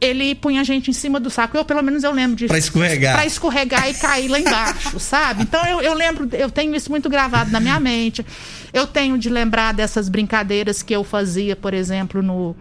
ele 0.00 0.34
punha 0.34 0.62
a 0.62 0.64
gente 0.64 0.90
em 0.90 0.94
cima 0.94 1.20
do 1.20 1.28
saco. 1.28 1.56
Eu, 1.56 1.64
pelo 1.64 1.82
menos, 1.82 2.02
eu 2.02 2.12
lembro 2.12 2.36
de. 2.36 2.46
Pra 2.46 2.56
escorregar. 2.56 3.14
Pra 3.14 3.26
escorregar 3.26 3.90
e 3.90 3.94
cair 3.94 4.28
lá 4.28 4.40
embaixo, 4.40 4.98
sabe? 4.98 5.42
Então 5.42 5.64
eu, 5.66 5.82
eu 5.82 5.92
lembro, 5.92 6.28
eu 6.32 6.50
tenho 6.50 6.74
isso 6.74 6.90
muito 6.90 7.10
gravado 7.10 7.41
na 7.50 7.60
minha 7.60 7.80
mente. 7.80 8.24
Eu 8.72 8.86
tenho 8.86 9.18
de 9.18 9.28
lembrar 9.28 9.72
dessas 9.72 10.08
brincadeiras 10.08 10.82
que 10.82 10.94
eu 10.94 11.02
fazia, 11.02 11.56
por 11.56 11.74
exemplo, 11.74 12.22
no, 12.22 12.56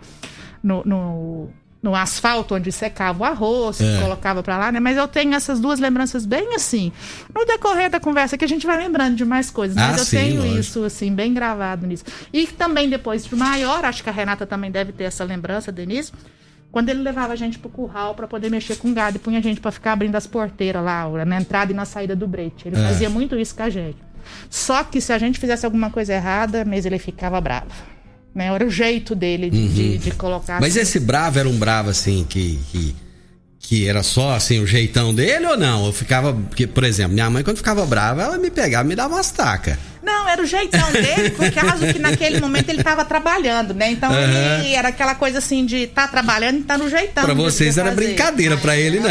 no, 0.64 0.84
no 0.86 1.50
no 1.82 1.96
asfalto 1.96 2.54
onde 2.54 2.72
secava 2.72 3.24
o 3.24 3.26
arroz, 3.26 3.82
é. 3.82 4.02
colocava 4.02 4.44
para 4.44 4.58
lá, 4.58 4.72
né? 4.72 4.80
Mas 4.80 4.98
eu 4.98 5.08
tenho 5.08 5.34
essas 5.34 5.60
duas 5.60 5.80
lembranças 5.80 6.26
bem 6.26 6.54
assim. 6.54 6.92
No 7.34 7.44
decorrer 7.44 7.90
da 7.90 8.00
conversa 8.00 8.38
que 8.38 8.46
a 8.46 8.48
gente 8.48 8.68
vai 8.68 8.78
lembrando 8.78 9.16
de 9.16 9.26
mais 9.26 9.50
coisas, 9.50 9.76
mas 9.76 9.96
ah, 9.96 10.00
eu 10.00 10.06
sim, 10.06 10.18
tenho 10.18 10.42
lógico. 10.42 10.60
isso 10.60 10.84
assim 10.84 11.14
bem 11.14 11.34
gravado 11.34 11.88
nisso. 11.88 12.04
E 12.32 12.46
também 12.46 12.88
depois 12.88 13.26
de 13.26 13.36
maior, 13.36 13.84
acho 13.84 14.04
que 14.04 14.10
a 14.10 14.14
Renata 14.14 14.46
também 14.46 14.70
deve 14.70 14.92
ter 14.92 15.06
essa 15.06 15.24
lembrança, 15.24 15.72
Denise. 15.72 16.12
Quando 16.72 16.88
ele 16.88 17.02
levava 17.02 17.34
a 17.34 17.36
gente 17.36 17.60
pro 17.60 17.70
curral 17.70 18.16
para 18.16 18.28
poder 18.28 18.50
mexer 18.50 18.78
com 18.78 18.94
gado 18.94 19.18
e 19.18 19.20
punha 19.20 19.40
a 19.40 19.42
gente 19.42 19.60
para 19.60 19.72
ficar 19.72 19.94
abrindo 19.94 20.16
as 20.16 20.26
porteiras 20.26 20.82
lá, 20.82 21.10
na 21.26 21.42
entrada 21.42 21.72
e 21.72 21.76
na 21.76 21.84
saída 21.84 22.16
do 22.16 22.28
brete. 22.28 22.68
Ele 22.68 22.78
é. 22.78 22.88
fazia 22.88 23.10
muito 23.10 23.38
isso 23.38 23.54
com 23.56 23.64
a 23.64 23.70
gente. 23.70 23.98
Só 24.50 24.84
que 24.84 25.00
se 25.02 25.12
a 25.14 25.18
gente 25.18 25.40
fizesse 25.40 25.66
alguma 25.66 25.90
coisa 25.90 26.14
errada, 26.14 26.66
mesmo 26.66 26.90
ele 26.90 27.00
ficava 27.00 27.40
bravo. 27.40 27.72
Né? 28.34 28.48
Era 28.48 28.66
o 28.66 28.70
jeito 28.70 29.14
dele 29.14 29.50
de, 29.50 29.58
uhum. 29.58 29.68
de, 29.68 29.98
de 29.98 30.12
colocar. 30.12 30.60
Mas 30.62 30.74
assim. 30.74 30.82
esse 30.82 31.00
bravo 31.00 31.40
era 31.40 31.50
um 31.50 31.58
bravo 31.58 31.90
assim 31.90 32.26
que, 32.28 32.60
que, 32.72 32.96
que, 33.60 33.88
era 33.88 34.04
só 34.04 34.36
assim 34.36 34.60
o 34.60 34.68
jeitão 34.68 35.14
dele 35.14 35.46
ou 35.46 35.58
não? 35.58 35.86
Eu 35.86 35.92
ficava. 35.92 36.34
Porque, 36.34 36.66
por 36.66 36.84
exemplo, 36.84 37.14
minha 37.14 37.30
mãe, 37.30 37.44
quando 37.44 37.58
ficava 37.58 37.86
brava, 37.86 38.24
ela 38.24 38.38
me 38.38 38.50
pegava 38.50 38.88
me 38.88 38.96
dava 38.96 39.16
umas 39.16 39.32
tacas. 39.32 39.78
Não, 40.04 40.28
era 40.28 40.42
o 40.42 40.46
jeitão 40.46 40.92
dele, 40.92 41.30
por 41.32 41.52
causa 41.52 41.94
que 41.94 42.00
naquele 42.00 42.40
momento 42.40 42.70
ele 42.70 42.80
estava 42.80 43.06
trabalhando, 43.06 43.74
né? 43.74 43.92
Então 43.92 44.12
uhum. 44.12 44.18
ele 44.18 44.74
era 44.74 44.88
aquela 44.88 45.14
coisa 45.14 45.38
assim 45.38 45.66
de 45.66 45.78
estar 45.84 46.04
tá 46.04 46.08
trabalhando 46.08 46.60
e 46.60 46.64
tá 46.64 46.78
no 46.78 46.90
jeitão. 46.90 47.24
Pra 47.24 47.36
vocês 47.36 47.78
era 47.78 47.92
fazer. 47.92 48.08
brincadeira, 48.08 48.58
pra 48.58 48.76
ele 48.76 49.00
não. 49.00 49.10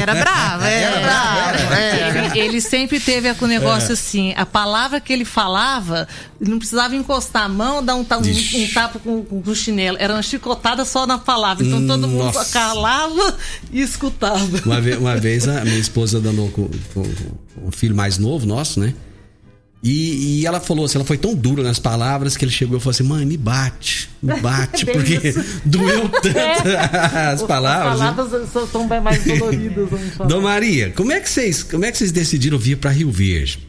Era 0.00 0.14
bravo, 0.14 0.64
era, 0.64 0.96
era 0.96 1.00
bravo. 1.00 2.36
Ele, 2.36 2.40
ele, 2.40 2.60
sempre 2.60 3.00
teve 3.00 3.32
com 3.34 3.46
o 3.46 3.48
negócio 3.48 3.90
é. 3.90 3.92
assim, 3.94 4.32
a 4.36 4.46
palavra 4.46 5.00
que 5.00 5.12
ele 5.12 5.24
falava, 5.24 6.06
não 6.40 6.58
precisava 6.58 6.94
encostar 6.94 7.44
a 7.44 7.48
mão, 7.48 7.84
dar 7.84 7.96
um, 7.96 8.00
um, 8.00 8.62
um 8.62 8.68
tapa 8.72 8.98
com, 8.98 9.24
com, 9.24 9.42
o 9.44 9.54
chinelo. 9.54 9.96
Era 10.00 10.14
uma 10.14 10.22
chicotada 10.22 10.84
só 10.84 11.06
na 11.06 11.18
palavra. 11.18 11.64
Então 11.64 11.84
todo 11.86 12.06
mundo 12.06 12.32
Nossa. 12.32 12.52
calava 12.52 13.36
e 13.72 13.80
escutava. 13.80 14.38
Uma 14.64 14.80
vez, 14.80 14.98
uma 14.98 15.16
vez 15.16 15.48
a 15.48 15.64
minha 15.64 15.78
esposa 15.78 16.20
dando 16.20 16.48
com, 16.52 16.68
com, 16.94 17.02
com 17.02 17.68
o 17.68 17.70
filho 17.72 17.94
mais 17.94 18.18
novo 18.18 18.46
nosso, 18.46 18.78
né? 18.78 18.94
E, 19.80 20.40
e, 20.40 20.46
ela 20.46 20.58
falou 20.58 20.84
assim, 20.84 20.98
ela 20.98 21.04
foi 21.04 21.16
tão 21.16 21.34
dura 21.36 21.62
nas 21.62 21.78
palavras 21.78 22.36
que 22.36 22.44
ele 22.44 22.50
chegou 22.50 22.78
e 22.78 22.80
falou 22.80 22.90
assim, 22.90 23.04
mãe, 23.04 23.24
me 23.24 23.36
bate, 23.36 24.10
me 24.20 24.34
bate, 24.42 24.84
porque 24.84 25.32
doeu 25.64 26.08
tanto 26.08 26.28
é. 26.36 27.30
as 27.32 27.42
palavras. 27.42 28.00
As 28.00 28.14
palavras 28.14 28.54
né? 28.54 28.66
são 28.72 28.88
bem 28.88 29.00
mais 29.00 29.24
doloridas, 29.24 29.88
vamos 29.88 30.14
falar. 30.14 30.28
Dona 30.28 30.42
Maria, 30.42 30.92
como 30.92 31.12
é 31.12 31.20
que 31.20 31.30
vocês, 31.30 31.62
como 31.62 31.84
é 31.84 31.92
que 31.92 31.98
vocês 31.98 32.10
decidiram 32.10 32.58
vir 32.58 32.76
para 32.76 32.90
Rio 32.90 33.10
Verde? 33.10 33.68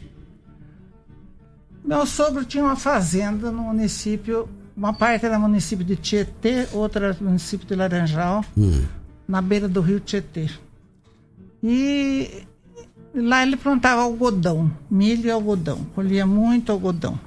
Meu 1.84 2.04
sogro 2.04 2.44
tinha 2.44 2.64
uma 2.64 2.76
fazenda 2.76 3.52
no 3.52 3.62
município, 3.62 4.48
uma 4.76 4.92
parte 4.92 5.26
era 5.26 5.38
município 5.38 5.84
de 5.84 5.94
Tietê, 5.94 6.66
outra 6.72 7.16
município 7.20 7.66
de 7.66 7.74
Laranjal, 7.76 8.44
hum. 8.56 8.82
na 9.28 9.40
beira 9.40 9.68
do 9.68 9.80
rio 9.80 10.00
Tietê. 10.00 10.48
E 11.62 12.44
Lá 13.12 13.42
ele 13.42 13.56
plantava 13.56 14.02
algodão, 14.02 14.70
milho 14.88 15.26
e 15.26 15.30
algodão, 15.30 15.78
colhia 15.94 16.24
muito 16.24 16.70
algodão. 16.70 17.18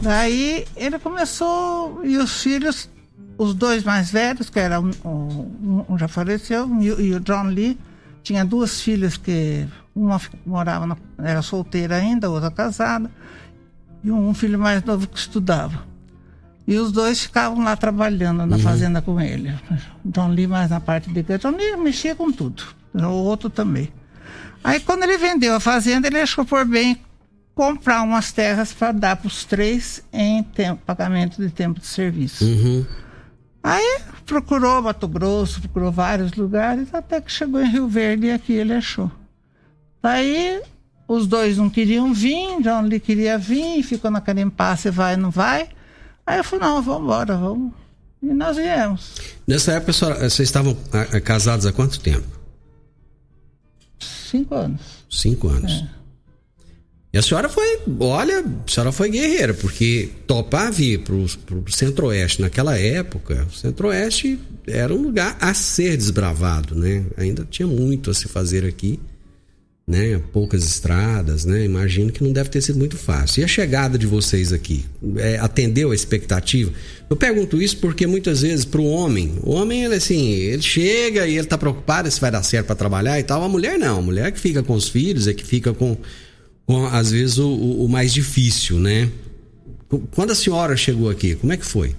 Daí 0.00 0.64
ele 0.76 0.98
começou, 0.98 2.04
e 2.04 2.16
os 2.16 2.42
filhos, 2.42 2.90
os 3.38 3.54
dois 3.54 3.84
mais 3.84 4.10
velhos, 4.10 4.50
que 4.50 4.58
era 4.58 4.80
um, 4.80 4.90
um, 5.88 5.96
já 5.96 6.08
faleceu, 6.08 6.68
e, 6.80 7.14
o 7.14 7.20
John 7.20 7.44
Lee, 7.44 7.78
tinha 8.24 8.44
duas 8.44 8.80
filhas 8.80 9.16
que 9.16 9.66
uma 9.94 10.20
morava, 10.44 10.86
na, 10.86 10.96
era 11.18 11.42
solteira 11.42 11.96
ainda, 11.96 12.28
outra 12.28 12.50
casada, 12.50 13.08
e 14.02 14.10
um, 14.10 14.30
um, 14.30 14.34
filho 14.34 14.58
mais 14.58 14.82
novo 14.82 15.06
que 15.06 15.18
estudava. 15.18 15.84
E 16.66 16.76
os 16.76 16.90
dois 16.90 17.20
ficavam 17.20 17.62
lá 17.62 17.76
trabalhando 17.76 18.46
na 18.46 18.56
uhum. 18.56 18.62
fazenda 18.62 19.00
com 19.00 19.20
ele. 19.20 19.52
John 20.04 20.28
Lee 20.28 20.46
mais 20.48 20.70
na 20.70 20.80
parte 20.80 21.10
de 21.10 21.22
John 21.38 21.50
Lee 21.50 21.76
mexia 21.76 22.16
com 22.16 22.32
tudo, 22.32 22.64
o 22.94 23.06
outro 23.06 23.48
também. 23.48 23.88
Aí 24.62 24.80
quando 24.80 25.02
ele 25.02 25.18
vendeu 25.18 25.54
a 25.54 25.60
fazenda, 25.60 26.06
ele 26.06 26.20
achou 26.20 26.44
por 26.44 26.64
bem 26.64 27.00
comprar 27.54 28.02
umas 28.02 28.32
terras 28.32 28.72
para 28.72 28.92
dar 28.92 29.16
para 29.16 29.26
os 29.26 29.44
três 29.44 30.02
em 30.12 30.42
tempo, 30.42 30.82
pagamento 30.86 31.40
de 31.40 31.50
tempo 31.50 31.80
de 31.80 31.86
serviço. 31.86 32.44
Uhum. 32.44 32.86
Aí 33.62 34.00
procurou 34.26 34.82
Mato 34.82 35.06
Grosso, 35.06 35.60
procurou 35.60 35.92
vários 35.92 36.32
lugares, 36.32 36.88
até 36.92 37.20
que 37.20 37.30
chegou 37.30 37.60
em 37.60 37.70
Rio 37.70 37.86
Verde 37.86 38.26
e 38.26 38.32
aqui 38.32 38.52
ele 38.52 38.72
achou. 38.72 39.10
Aí 40.02 40.60
os 41.06 41.26
dois 41.26 41.58
não 41.58 41.70
queriam 41.70 42.12
vir, 42.12 42.60
John 42.62 42.82
Lee 42.82 42.98
queria 42.98 43.38
vir, 43.38 43.82
ficou 43.82 44.10
naquele 44.10 44.40
impasse, 44.40 44.90
vai, 44.90 45.16
não 45.16 45.30
vai. 45.30 45.68
Aí 46.26 46.38
eu 46.38 46.44
falei, 46.44 46.66
não, 46.66 46.82
vamos 46.82 47.02
embora, 47.02 47.36
vamos. 47.36 47.72
E 48.22 48.26
nós 48.26 48.56
viemos. 48.56 49.14
Nessa 49.46 49.72
época, 49.72 49.92
vocês 49.92 50.40
estavam 50.40 50.76
ah, 50.92 51.20
casados 51.20 51.66
há 51.66 51.72
quanto 51.72 52.00
tempo? 52.00 52.41
Cinco 54.32 54.54
anos. 54.54 54.80
Cinco 55.10 55.48
anos. 55.48 55.70
É. 55.70 56.02
E 57.12 57.18
a 57.18 57.22
senhora 57.22 57.46
foi, 57.46 57.78
olha, 58.00 58.40
a 58.40 58.70
senhora 58.70 58.90
foi 58.90 59.10
guerreira, 59.10 59.52
porque 59.52 60.08
topar 60.26 60.72
vir 60.72 61.00
para 61.00 61.14
o 61.14 61.28
Centro-Oeste 61.68 62.40
naquela 62.40 62.78
época, 62.78 63.46
o 63.46 63.54
Centro-Oeste 63.54 64.40
era 64.66 64.94
um 64.94 65.02
lugar 65.02 65.36
a 65.38 65.52
ser 65.52 65.94
desbravado, 65.98 66.74
né? 66.74 67.04
Ainda 67.18 67.46
tinha 67.50 67.68
muito 67.68 68.10
a 68.10 68.14
se 68.14 68.28
fazer 68.28 68.64
aqui, 68.64 68.98
né? 69.86 70.20
Poucas 70.32 70.64
estradas, 70.64 71.44
né? 71.44 71.64
Imagino 71.64 72.12
que 72.12 72.22
não 72.22 72.32
deve 72.32 72.48
ter 72.48 72.60
sido 72.60 72.78
muito 72.78 72.96
fácil. 72.96 73.40
E 73.40 73.44
a 73.44 73.48
chegada 73.48 73.98
de 73.98 74.06
vocês 74.06 74.52
aqui, 74.52 74.84
é, 75.16 75.38
atendeu 75.38 75.90
a 75.90 75.94
expectativa? 75.94 76.72
Eu 77.10 77.16
pergunto 77.16 77.60
isso 77.60 77.76
porque 77.78 78.06
muitas 78.06 78.42
vezes 78.42 78.64
para 78.64 78.80
o 78.80 78.86
homem, 78.86 79.34
o 79.42 79.52
homem 79.52 79.84
ele 79.84 79.96
assim, 79.96 80.30
ele 80.30 80.62
chega 80.62 81.26
e 81.26 81.32
ele 81.32 81.40
está 81.40 81.58
preocupado 81.58 82.10
se 82.10 82.20
vai 82.20 82.30
dar 82.30 82.42
certo 82.42 82.66
para 82.66 82.76
trabalhar 82.76 83.18
e 83.18 83.22
tal. 83.22 83.42
A 83.42 83.48
mulher 83.48 83.78
não, 83.78 83.98
a 83.98 84.02
mulher 84.02 84.32
que 84.32 84.40
fica 84.40 84.62
com 84.62 84.74
os 84.74 84.88
filhos, 84.88 85.26
é 85.26 85.34
que 85.34 85.44
fica 85.44 85.72
com 85.72 85.96
com, 86.66 86.86
às 86.86 87.10
vezes, 87.10 87.38
o, 87.38 87.50
o, 87.50 87.88
mais 87.88 88.12
difícil, 88.12 88.78
né? 88.78 89.10
Quando 90.14 90.30
a 90.30 90.34
senhora 90.34 90.76
chegou 90.76 91.10
aqui, 91.10 91.34
como 91.34 91.52
é 91.52 91.56
que 91.56 91.66
foi? 91.66 91.94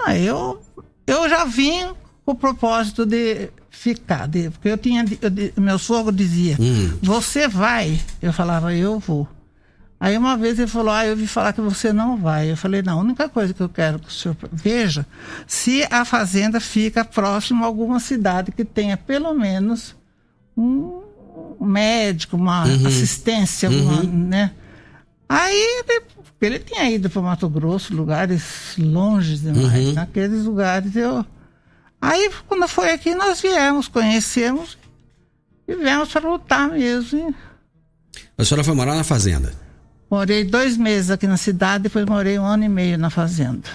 Ah, 0.00 0.18
eu, 0.18 0.60
eu 1.06 1.28
já 1.28 1.44
vim 1.44 1.86
com 2.24 2.32
o 2.32 2.34
propósito 2.34 3.06
de 3.06 3.48
ficar, 3.76 4.28
porque 4.52 4.68
eu 4.68 4.78
tinha, 4.78 5.04
eu, 5.20 5.62
meu 5.62 5.78
sogro 5.78 6.12
dizia, 6.12 6.56
hum. 6.58 6.98
você 7.02 7.46
vai? 7.46 8.00
Eu 8.20 8.32
falava, 8.32 8.74
eu 8.74 8.98
vou. 8.98 9.28
Aí 9.98 10.16
uma 10.16 10.36
vez 10.36 10.58
ele 10.58 10.68
falou, 10.68 10.92
ah, 10.92 11.06
eu 11.06 11.12
ouvi 11.12 11.26
falar 11.26 11.52
que 11.52 11.60
você 11.60 11.92
não 11.92 12.16
vai. 12.16 12.50
Eu 12.50 12.56
falei, 12.56 12.82
não, 12.82 12.98
a 12.98 13.02
única 13.02 13.28
coisa 13.28 13.54
que 13.54 13.62
eu 13.62 13.68
quero 13.68 13.98
que 13.98 14.08
o 14.08 14.12
senhor 14.12 14.36
veja, 14.52 15.06
se 15.46 15.86
a 15.90 16.04
fazenda 16.04 16.60
fica 16.60 17.04
próximo 17.04 17.64
a 17.64 17.66
alguma 17.66 18.00
cidade 18.00 18.52
que 18.52 18.64
tenha 18.64 18.96
pelo 18.96 19.32
menos 19.32 19.94
um 20.56 21.06
um 21.60 21.66
médico, 21.66 22.36
uma 22.36 22.66
uhum. 22.66 22.86
assistência, 22.86 23.70
uhum. 23.70 23.82
uma, 23.82 24.02
né? 24.02 24.52
Aí 25.28 25.54
ele, 25.54 26.02
ele 26.40 26.58
tinha 26.60 26.90
ido 26.90 27.10
para 27.10 27.22
Mato 27.22 27.48
Grosso, 27.48 27.94
lugares 27.94 28.74
longe 28.78 29.36
demais. 29.36 29.88
Uhum. 29.88 29.92
Naqueles 29.94 30.44
lugares 30.44 30.94
eu. 30.94 31.24
Aí 32.06 32.30
quando 32.46 32.68
foi 32.68 32.92
aqui 32.92 33.16
nós 33.16 33.40
viemos, 33.40 33.88
conhecemos 33.88 34.78
e 35.66 35.74
viemos 35.74 36.08
para 36.08 36.30
lutar 36.30 36.68
mesmo. 36.68 37.34
A 38.38 38.44
senhora 38.44 38.62
foi 38.62 38.74
morar 38.76 38.94
na 38.94 39.02
fazenda? 39.02 39.52
Morei 40.08 40.44
dois 40.44 40.76
meses 40.76 41.10
aqui 41.10 41.26
na 41.26 41.36
cidade, 41.36 41.82
depois 41.82 42.06
morei 42.06 42.38
um 42.38 42.44
ano 42.44 42.62
e 42.62 42.68
meio 42.68 42.96
na 42.96 43.10
fazenda. 43.10 43.68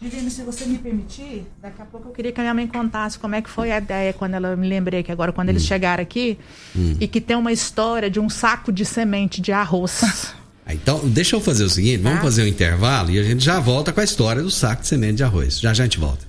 Divino, 0.00 0.28
se 0.28 0.42
você 0.42 0.64
me 0.64 0.78
permitir, 0.78 1.46
daqui 1.62 1.80
a 1.80 1.84
pouco 1.84 2.08
eu 2.08 2.12
queria 2.12 2.32
que 2.32 2.40
a 2.40 2.42
minha 2.42 2.54
mãe 2.54 2.66
contasse 2.66 3.16
como 3.16 3.36
é 3.36 3.42
que 3.42 3.48
foi 3.48 3.70
a 3.70 3.78
ideia 3.78 4.12
quando 4.12 4.34
ela 4.34 4.56
me 4.56 4.68
lembrei 4.68 5.04
que 5.04 5.12
agora 5.12 5.32
quando 5.32 5.48
hum. 5.48 5.52
eles 5.52 5.64
chegaram 5.64 6.02
aqui 6.02 6.36
hum. 6.74 6.96
e 7.00 7.06
que 7.06 7.20
tem 7.20 7.36
uma 7.36 7.52
história 7.52 8.10
de 8.10 8.18
um 8.18 8.28
saco 8.28 8.72
de 8.72 8.84
semente 8.84 9.40
de 9.40 9.52
arroz. 9.52 10.34
Então, 10.70 11.00
deixa 11.08 11.34
eu 11.34 11.40
fazer 11.40 11.64
o 11.64 11.70
seguinte, 11.70 12.02
vamos 12.02 12.18
ah. 12.18 12.22
fazer 12.22 12.42
um 12.42 12.46
intervalo 12.46 13.10
e 13.10 13.18
a 13.18 13.22
gente 13.22 13.42
já 13.42 13.58
volta 13.58 13.90
com 13.90 14.02
a 14.02 14.04
história 14.04 14.42
do 14.42 14.50
saco 14.50 14.82
de 14.82 14.88
semente 14.88 15.14
de 15.14 15.24
arroz. 15.24 15.58
Já 15.58 15.72
já 15.72 15.84
a 15.84 15.86
gente 15.86 15.98
volta. 15.98 16.27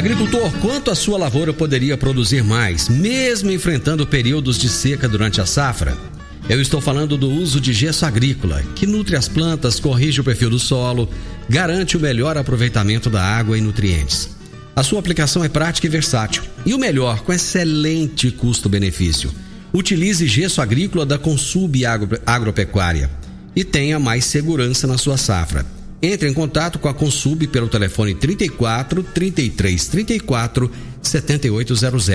Agricultor, 0.00 0.50
quanto 0.62 0.90
a 0.90 0.94
sua 0.94 1.18
lavoura 1.18 1.52
poderia 1.52 1.94
produzir 1.94 2.42
mais, 2.42 2.88
mesmo 2.88 3.50
enfrentando 3.50 4.06
períodos 4.06 4.56
de 4.56 4.66
seca 4.66 5.06
durante 5.06 5.42
a 5.42 5.44
safra? 5.44 5.94
Eu 6.48 6.58
estou 6.58 6.80
falando 6.80 7.18
do 7.18 7.28
uso 7.28 7.60
de 7.60 7.74
gesso 7.74 8.06
agrícola, 8.06 8.62
que 8.74 8.86
nutre 8.86 9.14
as 9.14 9.28
plantas, 9.28 9.78
corrige 9.78 10.18
o 10.18 10.24
perfil 10.24 10.48
do 10.48 10.58
solo, 10.58 11.06
garante 11.50 11.98
o 11.98 12.00
melhor 12.00 12.38
aproveitamento 12.38 13.10
da 13.10 13.22
água 13.22 13.58
e 13.58 13.60
nutrientes. 13.60 14.30
A 14.74 14.82
sua 14.82 15.00
aplicação 15.00 15.44
é 15.44 15.50
prática 15.50 15.86
e 15.86 15.90
versátil, 15.90 16.44
e 16.64 16.72
o 16.72 16.78
melhor, 16.78 17.20
com 17.20 17.30
excelente 17.30 18.30
custo-benefício. 18.30 19.30
Utilize 19.70 20.26
gesso 20.26 20.62
agrícola 20.62 21.04
da 21.04 21.18
Consub 21.18 21.74
Agropecuária 22.24 23.10
e 23.54 23.64
tenha 23.64 23.98
mais 23.98 24.24
segurança 24.24 24.86
na 24.86 24.96
sua 24.96 25.18
safra. 25.18 25.66
Entre 26.02 26.28
em 26.28 26.32
contato 26.32 26.78
com 26.78 26.88
a 26.88 26.94
Consub 26.94 27.46
pelo 27.48 27.68
telefone 27.68 28.14
34 28.14 29.02
33 29.02 29.86
34 29.86 30.70
7800 31.02 32.08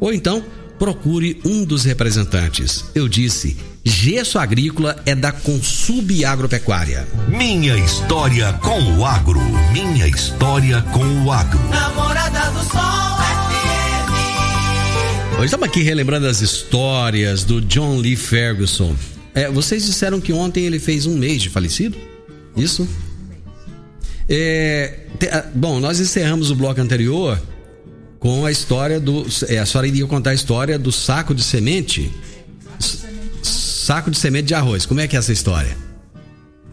ou 0.00 0.12
então 0.12 0.44
procure 0.78 1.40
um 1.44 1.64
dos 1.64 1.84
representantes. 1.84 2.84
Eu 2.94 3.08
disse, 3.08 3.56
gesso 3.84 4.38
agrícola 4.38 5.02
é 5.06 5.14
da 5.14 5.32
Consub 5.32 6.24
Agropecuária. 6.24 7.06
Minha 7.28 7.76
história 7.76 8.52
com 8.54 8.80
o 8.96 9.04
agro. 9.04 9.40
Minha 9.72 10.06
história 10.06 10.82
com 10.92 11.24
o 11.24 11.32
agro. 11.32 11.58
Namorada 11.70 12.50
do 12.50 12.60
Sol 12.60 13.16
FM. 13.18 14.12
Hoje 15.36 15.44
estamos 15.46 15.66
aqui 15.68 15.82
relembrando 15.82 16.26
as 16.26 16.40
histórias 16.40 17.44
do 17.44 17.60
John 17.60 17.98
Lee 17.98 18.16
Ferguson. 18.16 18.94
É, 19.34 19.50
vocês 19.50 19.84
disseram 19.84 20.20
que 20.20 20.32
ontem 20.32 20.64
ele 20.64 20.78
fez 20.78 21.04
um 21.06 21.16
mês 21.16 21.42
de 21.42 21.50
falecido? 21.50 21.98
Isso? 22.56 22.88
É, 24.28 25.06
te, 25.18 25.28
bom, 25.54 25.78
nós 25.78 26.00
encerramos 26.00 26.50
o 26.50 26.56
bloco 26.56 26.80
anterior 26.80 27.40
com 28.18 28.44
a 28.44 28.50
história 28.50 28.98
do. 28.98 29.26
É, 29.48 29.58
a 29.58 29.66
senhora 29.66 29.86
iria 29.86 30.06
contar 30.06 30.30
a 30.30 30.34
história 30.34 30.78
do 30.78 30.90
saco 30.90 31.34
de 31.34 31.42
semente. 31.42 32.12
Saco 33.42 34.10
de 34.10 34.18
semente 34.18 34.48
de 34.48 34.54
arroz. 34.54 34.84
Como 34.84 35.00
é 35.00 35.06
que 35.06 35.14
é 35.14 35.18
essa 35.18 35.32
história? 35.32 35.76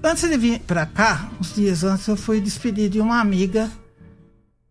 Antes 0.03 0.27
de 0.27 0.37
vir 0.37 0.59
para 0.61 0.85
cá, 0.85 1.29
uns 1.39 1.53
dias 1.53 1.83
antes, 1.83 2.07
eu 2.07 2.17
fui 2.17 2.41
despedir 2.41 2.89
de 2.89 2.99
uma 2.99 3.21
amiga 3.21 3.71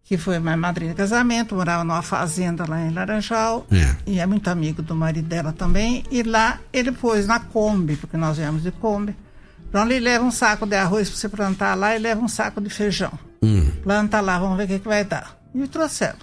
que 0.02 0.18
foi 0.18 0.38
minha 0.38 0.56
madrinha 0.56 0.90
de 0.90 0.96
casamento, 0.96 1.54
morava 1.54 1.84
numa 1.84 2.02
fazenda 2.02 2.66
lá 2.68 2.84
em 2.84 2.92
Laranjal, 2.92 3.66
é. 3.70 3.96
e 4.04 4.18
é 4.18 4.26
muito 4.26 4.50
amigo 4.50 4.82
do 4.82 4.94
marido 4.94 5.26
dela 5.26 5.52
também. 5.52 6.04
E 6.10 6.22
lá 6.22 6.60
ele 6.70 6.92
pôs 6.92 7.26
na 7.26 7.40
Kombi, 7.40 7.96
porque 7.96 8.16
nós 8.16 8.36
viemos 8.36 8.62
de 8.62 8.72
Kombi 8.72 9.16
então 9.72 9.86
ele 9.86 10.00
leva 10.00 10.22
um 10.22 10.30
saco 10.30 10.66
de 10.66 10.76
arroz 10.76 11.08
para 11.08 11.18
você 11.18 11.28
plantar 11.30 11.74
lá 11.74 11.96
e 11.96 11.98
leva 11.98 12.20
um 12.20 12.28
saco 12.28 12.60
de 12.60 12.68
feijão. 12.68 13.18
Hum. 13.42 13.70
Planta 13.82 14.20
lá, 14.20 14.38
vamos 14.38 14.58
ver 14.58 14.64
o 14.64 14.68
que, 14.68 14.78
que 14.80 14.86
vai 14.86 15.02
dar. 15.02 15.34
E 15.54 15.66
trouxeram. 15.66 16.18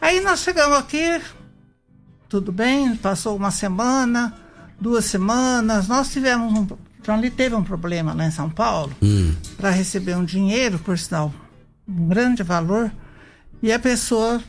Aí 0.00 0.20
nós 0.20 0.40
chegamos 0.40 0.76
aqui, 0.78 1.20
tudo 2.28 2.50
bem, 2.50 2.96
passou 2.96 3.36
uma 3.36 3.52
semana, 3.52 4.34
duas 4.80 5.04
semanas, 5.04 5.86
nós 5.86 6.10
tivemos 6.10 6.52
um. 6.52 6.66
Então 7.00 7.16
ele 7.16 7.30
teve 7.30 7.54
um 7.54 7.62
problema 7.62 8.12
lá 8.12 8.26
em 8.26 8.32
São 8.32 8.50
Paulo 8.50 8.92
hum. 9.00 9.32
para 9.56 9.70
receber 9.70 10.16
um 10.16 10.24
dinheiro, 10.24 10.76
por 10.80 10.98
sinal, 10.98 11.32
um 11.88 12.08
grande 12.08 12.42
valor, 12.42 12.90
e 13.62 13.72
a 13.72 13.78
pessoa 13.78 14.42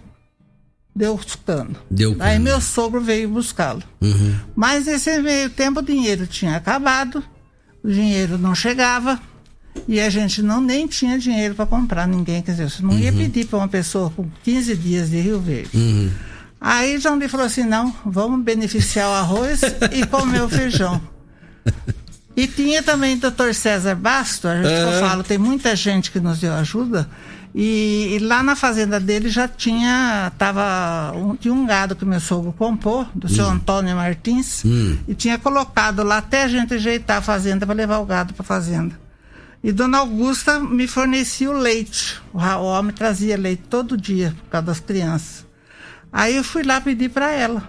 deu 0.95 1.19
cano. 1.45 1.75
Deu 1.91 2.15
cano. 2.15 2.23
Aí 2.23 2.39
meu 2.39 2.59
sogro 2.59 2.99
veio 2.99 3.29
buscá-lo. 3.29 3.83
Uhum. 4.01 4.39
Mas 4.55 4.87
nesse 4.87 5.21
meio 5.21 5.51
tempo 5.51 5.81
o 5.81 5.83
dinheiro 5.83 6.25
tinha 6.25 6.55
acabado 6.55 7.23
o 7.83 7.89
dinheiro 7.89 8.37
não 8.37 8.53
chegava 8.53 9.19
e 9.87 9.99
a 9.99 10.09
gente 10.09 10.41
não 10.41 10.61
nem 10.61 10.87
tinha 10.87 11.17
dinheiro 11.17 11.55
para 11.55 11.65
comprar 11.65 12.07
ninguém. 12.07 12.41
Quer 12.41 12.51
dizer, 12.51 12.69
você 12.69 12.83
não 12.83 12.91
uhum. 12.91 12.99
ia 12.99 13.13
pedir 13.13 13.45
para 13.47 13.59
uma 13.59 13.67
pessoa 13.67 14.09
com 14.09 14.29
15 14.43 14.75
dias 14.75 15.09
de 15.09 15.19
Rio 15.19 15.39
Verde. 15.39 15.77
Uhum. 15.77 16.11
Aí 16.59 16.97
João 16.99 17.17
Lee 17.17 17.29
falou 17.29 17.45
assim: 17.45 17.63
não, 17.63 17.93
vamos 18.05 18.43
beneficiar 18.43 19.09
o 19.09 19.13
arroz 19.13 19.61
e 19.91 20.05
comer 20.05 20.41
o 20.41 20.49
feijão. 20.49 21.01
E 22.37 22.47
tinha 22.47 22.81
também 22.81 23.17
o 23.17 23.19
doutor 23.19 23.53
César 23.53 23.95
Basto, 23.95 24.47
a 24.47 24.55
gente 24.55 24.67
uhum. 24.67 24.99
falo, 25.01 25.23
tem 25.25 25.37
muita 25.37 25.75
gente 25.75 26.09
que 26.09 26.21
nos 26.21 26.39
deu 26.39 26.53
ajuda. 26.53 27.09
E, 27.53 28.15
e, 28.15 28.19
lá 28.19 28.43
na 28.43 28.55
fazenda 28.55 28.99
dele 28.99 29.27
já 29.27 29.47
tinha 29.47 30.31
tava 30.37 31.17
um, 31.17 31.35
tinha 31.35 31.53
um 31.53 31.65
gado 31.65 31.95
que 31.95 32.05
meu 32.05 32.19
sogro 32.19 32.53
comprou 32.53 33.07
do 33.15 33.25
hum. 33.25 33.29
seu 33.29 33.45
Antônio 33.45 33.95
Martins 33.95 34.63
hum. 34.63 34.97
e 35.07 35.15
tinha 35.15 35.39
colocado 35.39 36.03
lá 36.03 36.17
até 36.17 36.43
a 36.43 36.47
gente 36.47 36.75
ajeitar 36.75 37.17
a 37.17 37.21
fazenda 37.21 37.65
para 37.65 37.73
levar 37.73 37.97
o 37.99 38.05
gado 38.05 38.35
para 38.35 38.43
fazenda. 38.43 38.99
E 39.63 39.71
Dona 39.71 39.97
Augusta 39.97 40.59
me 40.59 40.87
fornecia 40.87 41.49
o 41.49 41.53
leite. 41.53 42.21
O, 42.31 42.37
o 42.37 42.65
homem 42.65 42.93
trazia 42.93 43.35
leite 43.35 43.63
todo 43.67 43.97
dia 43.97 44.33
por 44.43 44.51
causa 44.51 44.67
das 44.67 44.79
crianças. 44.79 45.45
Aí 46.13 46.35
eu 46.35 46.43
fui 46.43 46.63
lá 46.63 46.79
pedir 46.79 47.09
para 47.09 47.31
ela 47.31 47.63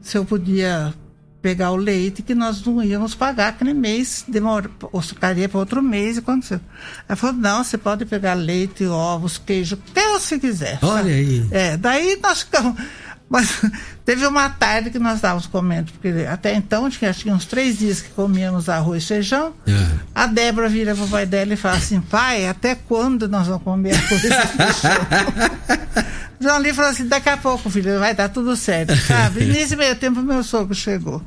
se 0.00 0.16
eu 0.16 0.24
podia 0.24 0.94
pegar 1.40 1.70
o 1.70 1.76
leite 1.76 2.22
que 2.22 2.34
nós 2.34 2.64
não 2.64 2.82
íamos 2.82 3.14
pagar 3.14 3.48
aquele 3.48 3.72
mês, 3.72 4.24
demorou, 4.26 4.70
ou 4.92 5.00
ficaria 5.00 5.48
para 5.48 5.58
outro 5.58 5.82
mês 5.82 6.16
e 6.16 6.18
aconteceu. 6.18 6.60
Ela 7.08 7.16
falou, 7.16 7.36
não, 7.36 7.62
você 7.62 7.78
pode 7.78 8.04
pegar 8.04 8.34
leite, 8.34 8.84
ovos, 8.86 9.38
queijo, 9.38 9.76
o 9.76 9.78
que 9.78 10.08
você 10.08 10.38
quiser. 10.38 10.78
Olha 10.82 11.14
aí. 11.14 11.46
É, 11.50 11.76
daí 11.76 12.18
nós 12.22 12.42
ficamos. 12.42 12.74
Mas 13.30 13.60
teve 14.06 14.26
uma 14.26 14.48
tarde 14.48 14.88
que 14.90 14.98
nós 14.98 15.16
estávamos 15.16 15.46
comendo, 15.46 15.92
porque 15.92 16.26
até 16.26 16.54
então 16.54 16.88
tinha, 16.88 17.12
tinha 17.12 17.34
uns 17.34 17.44
três 17.44 17.78
dias 17.78 18.00
que 18.00 18.08
comíamos 18.08 18.70
arroz 18.70 19.02
e 19.02 19.06
feijão. 19.06 19.52
É. 19.66 19.98
A 20.14 20.26
Débora 20.26 20.66
vira 20.66 20.94
para 20.94 21.04
o 21.04 21.08
pai 21.08 21.26
dela 21.26 21.52
e 21.52 21.56
fala 21.56 21.76
assim: 21.76 22.00
pai, 22.00 22.48
até 22.48 22.74
quando 22.74 23.28
nós 23.28 23.46
vamos 23.46 23.62
comer 23.62 23.94
arroz 23.94 24.24
e 24.24 24.28
feijão? 24.28 26.08
João 26.40 26.58
Lee 26.58 26.72
falou 26.72 26.90
assim: 26.90 27.06
daqui 27.06 27.28
a 27.28 27.36
pouco, 27.36 27.68
filho, 27.68 27.98
vai 27.98 28.14
dar 28.14 28.28
tudo 28.28 28.56
certo, 28.56 28.94
sabe? 29.06 29.42
E 29.42 29.46
nesse 29.46 29.76
meio 29.76 29.96
tempo, 29.96 30.22
meu 30.22 30.42
sogro 30.42 30.74
chegou. 30.74 31.22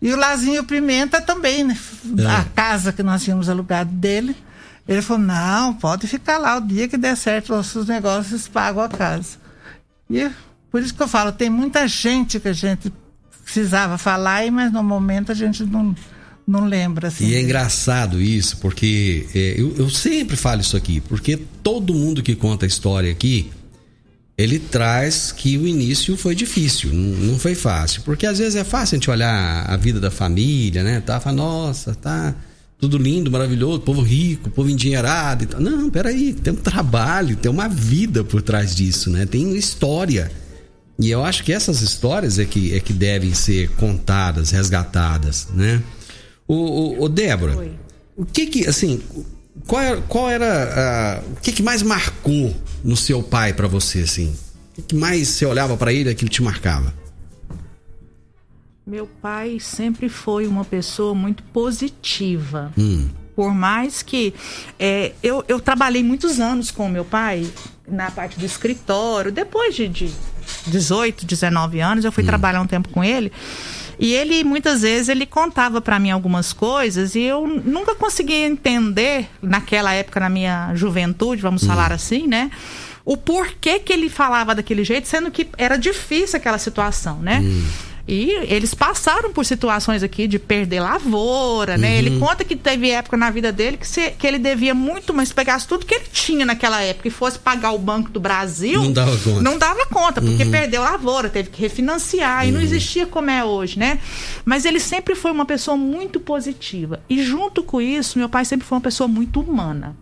E 0.00 0.12
o 0.12 0.16
Lazinho 0.16 0.64
Pimenta 0.64 1.20
também, 1.20 1.64
né? 1.64 1.76
É. 2.18 2.26
A 2.26 2.44
casa 2.44 2.92
que 2.92 3.02
nós 3.02 3.22
tínhamos 3.22 3.48
alugado 3.48 3.90
dele. 3.90 4.36
Ele 4.86 5.02
falou: 5.02 5.22
não, 5.22 5.74
pode 5.74 6.06
ficar 6.06 6.38
lá. 6.38 6.58
O 6.58 6.60
dia 6.60 6.86
que 6.86 6.96
der 6.96 7.16
certo 7.16 7.54
os 7.54 7.86
negócios, 7.86 8.46
pagam 8.46 8.82
a 8.82 8.88
casa. 8.88 9.38
E 10.10 10.30
por 10.70 10.82
isso 10.82 10.94
que 10.94 11.02
eu 11.02 11.08
falo: 11.08 11.32
tem 11.32 11.48
muita 11.48 11.88
gente 11.88 12.38
que 12.38 12.48
a 12.48 12.52
gente 12.52 12.92
precisava 13.42 13.98
falar, 13.98 14.50
mas 14.50 14.72
no 14.72 14.82
momento 14.82 15.32
a 15.32 15.34
gente 15.34 15.64
não, 15.64 15.94
não 16.46 16.66
lembra. 16.66 17.08
Assim. 17.08 17.26
E 17.26 17.34
é 17.34 17.40
engraçado 17.40 18.20
isso, 18.20 18.58
porque 18.58 19.26
é, 19.34 19.54
eu, 19.56 19.74
eu 19.76 19.90
sempre 19.90 20.36
falo 20.36 20.60
isso 20.60 20.76
aqui, 20.76 21.00
porque 21.00 21.36
todo 21.62 21.94
mundo 21.94 22.22
que 22.22 22.34
conta 22.34 22.66
a 22.66 22.68
história 22.68 23.10
aqui 23.10 23.50
ele 24.36 24.58
traz 24.58 25.30
que 25.30 25.56
o 25.56 25.66
início 25.66 26.16
foi 26.16 26.34
difícil, 26.34 26.92
não 26.92 27.38
foi 27.38 27.54
fácil. 27.54 28.02
Porque 28.02 28.26
às 28.26 28.38
vezes 28.38 28.56
é 28.56 28.64
fácil 28.64 28.96
a 28.96 28.98
gente 28.98 29.10
olhar 29.10 29.64
a 29.68 29.76
vida 29.76 30.00
da 30.00 30.10
família, 30.10 30.82
né? 30.82 31.00
Tá, 31.00 31.20
fala, 31.20 31.36
nossa, 31.36 31.94
tá 31.94 32.34
tudo 32.80 32.98
lindo, 32.98 33.30
maravilhoso, 33.30 33.80
povo 33.80 34.02
rico, 34.02 34.50
povo 34.50 34.68
endinheirado 34.68 35.44
e 35.44 35.46
tal. 35.46 35.60
Não, 35.60 35.88
peraí, 35.88 36.32
tem 36.32 36.52
um 36.52 36.56
trabalho, 36.56 37.36
tem 37.36 37.50
uma 37.50 37.68
vida 37.68 38.24
por 38.24 38.42
trás 38.42 38.74
disso, 38.74 39.08
né? 39.08 39.24
Tem 39.24 39.54
história. 39.56 40.30
E 40.98 41.10
eu 41.10 41.24
acho 41.24 41.44
que 41.44 41.52
essas 41.52 41.80
histórias 41.80 42.38
é 42.38 42.44
que, 42.44 42.74
é 42.74 42.80
que 42.80 42.92
devem 42.92 43.34
ser 43.34 43.70
contadas, 43.70 44.50
resgatadas, 44.50 45.48
né? 45.54 45.80
O, 46.46 46.54
o, 46.54 47.04
o 47.04 47.08
Débora, 47.08 47.56
Oi. 47.56 47.72
o 48.16 48.24
que 48.24 48.46
que, 48.46 48.66
assim, 48.66 49.00
qual 49.66 49.80
era, 49.80 50.00
qual 50.02 50.28
era 50.28 51.22
o 51.32 51.40
que, 51.40 51.52
que 51.52 51.62
mais 51.62 51.82
marcou 51.82 52.54
no 52.84 52.96
seu 52.96 53.22
pai 53.22 53.54
para 53.54 53.66
você 53.66 54.00
assim? 54.00 54.36
O 54.76 54.82
que, 54.82 54.94
mais 54.94 55.28
você 55.28 55.46
olhava 55.46 55.76
para 55.76 55.92
ele 55.92 56.14
que 56.14 56.24
ele 56.24 56.30
te 56.30 56.42
marcava? 56.42 56.92
Meu 58.86 59.06
pai 59.06 59.58
sempre 59.58 60.10
foi 60.10 60.46
uma 60.46 60.64
pessoa 60.64 61.14
muito 61.14 61.42
positiva. 61.44 62.70
Hum. 62.76 63.08
Por 63.34 63.52
mais 63.54 64.02
que 64.02 64.34
é, 64.78 65.12
eu, 65.22 65.42
eu 65.48 65.58
trabalhei 65.58 66.02
muitos 66.02 66.38
anos 66.38 66.70
com 66.70 66.88
meu 66.88 67.04
pai 67.04 67.50
na 67.88 68.10
parte 68.10 68.38
do 68.38 68.44
escritório. 68.44 69.32
Depois 69.32 69.74
de, 69.74 69.88
de 69.88 70.12
18, 70.66 71.24
19 71.24 71.80
anos, 71.80 72.04
eu 72.04 72.12
fui 72.12 72.22
hum. 72.22 72.26
trabalhar 72.26 72.60
um 72.60 72.66
tempo 72.66 72.90
com 72.90 73.02
ele. 73.02 73.32
E 73.98 74.12
ele 74.12 74.44
muitas 74.44 74.82
vezes 74.82 75.08
ele 75.08 75.26
contava 75.26 75.80
para 75.80 75.98
mim 75.98 76.10
algumas 76.10 76.52
coisas 76.52 77.14
e 77.14 77.22
eu 77.22 77.46
nunca 77.46 77.94
conseguia 77.94 78.46
entender 78.46 79.28
naquela 79.42 79.92
época 79.92 80.20
na 80.20 80.28
minha 80.28 80.74
juventude, 80.74 81.42
vamos 81.42 81.62
hum. 81.62 81.66
falar 81.66 81.92
assim, 81.92 82.26
né? 82.26 82.50
O 83.04 83.16
porquê 83.16 83.78
que 83.78 83.92
ele 83.92 84.08
falava 84.08 84.54
daquele 84.54 84.82
jeito, 84.82 85.06
sendo 85.06 85.30
que 85.30 85.48
era 85.58 85.76
difícil 85.76 86.38
aquela 86.38 86.58
situação, 86.58 87.18
né? 87.18 87.40
Hum. 87.40 87.66
E 88.06 88.30
eles 88.48 88.74
passaram 88.74 89.32
por 89.32 89.46
situações 89.46 90.02
aqui 90.02 90.28
de 90.28 90.38
perder 90.38 90.80
lavoura, 90.80 91.78
né? 91.78 91.92
Uhum. 91.92 91.98
Ele 91.98 92.18
conta 92.18 92.44
que 92.44 92.54
teve 92.54 92.90
época 92.90 93.16
na 93.16 93.30
vida 93.30 93.50
dele 93.50 93.78
que, 93.78 93.88
se, 93.88 94.10
que 94.10 94.26
ele 94.26 94.38
devia 94.38 94.74
muito, 94.74 95.14
mas 95.14 95.32
pegasse 95.32 95.66
tudo 95.66 95.86
que 95.86 95.94
ele 95.94 96.04
tinha 96.12 96.44
naquela 96.44 96.82
época 96.82 97.08
e 97.08 97.10
fosse 97.10 97.38
pagar 97.38 97.72
o 97.72 97.78
Banco 97.78 98.10
do 98.10 98.20
Brasil. 98.20 98.82
Não 98.82 98.92
dava 98.92 99.16
conta. 99.16 99.40
Não 99.40 99.58
dava 99.58 99.86
conta, 99.86 100.20
porque 100.20 100.42
uhum. 100.42 100.50
perdeu 100.50 100.82
lavoura, 100.82 101.30
teve 101.30 101.48
que 101.48 101.62
refinanciar 101.62 102.42
uhum. 102.42 102.48
e 102.48 102.52
não 102.52 102.58
uhum. 102.60 102.66
existia 102.66 103.06
como 103.06 103.30
é 103.30 103.42
hoje, 103.42 103.78
né? 103.78 103.98
Mas 104.44 104.66
ele 104.66 104.80
sempre 104.80 105.14
foi 105.14 105.30
uma 105.30 105.46
pessoa 105.46 105.74
muito 105.74 106.20
positiva. 106.20 107.02
E 107.08 107.22
junto 107.22 107.62
com 107.62 107.80
isso, 107.80 108.18
meu 108.18 108.28
pai 108.28 108.44
sempre 108.44 108.66
foi 108.66 108.76
uma 108.76 108.82
pessoa 108.82 109.08
muito 109.08 109.40
humana. 109.40 109.96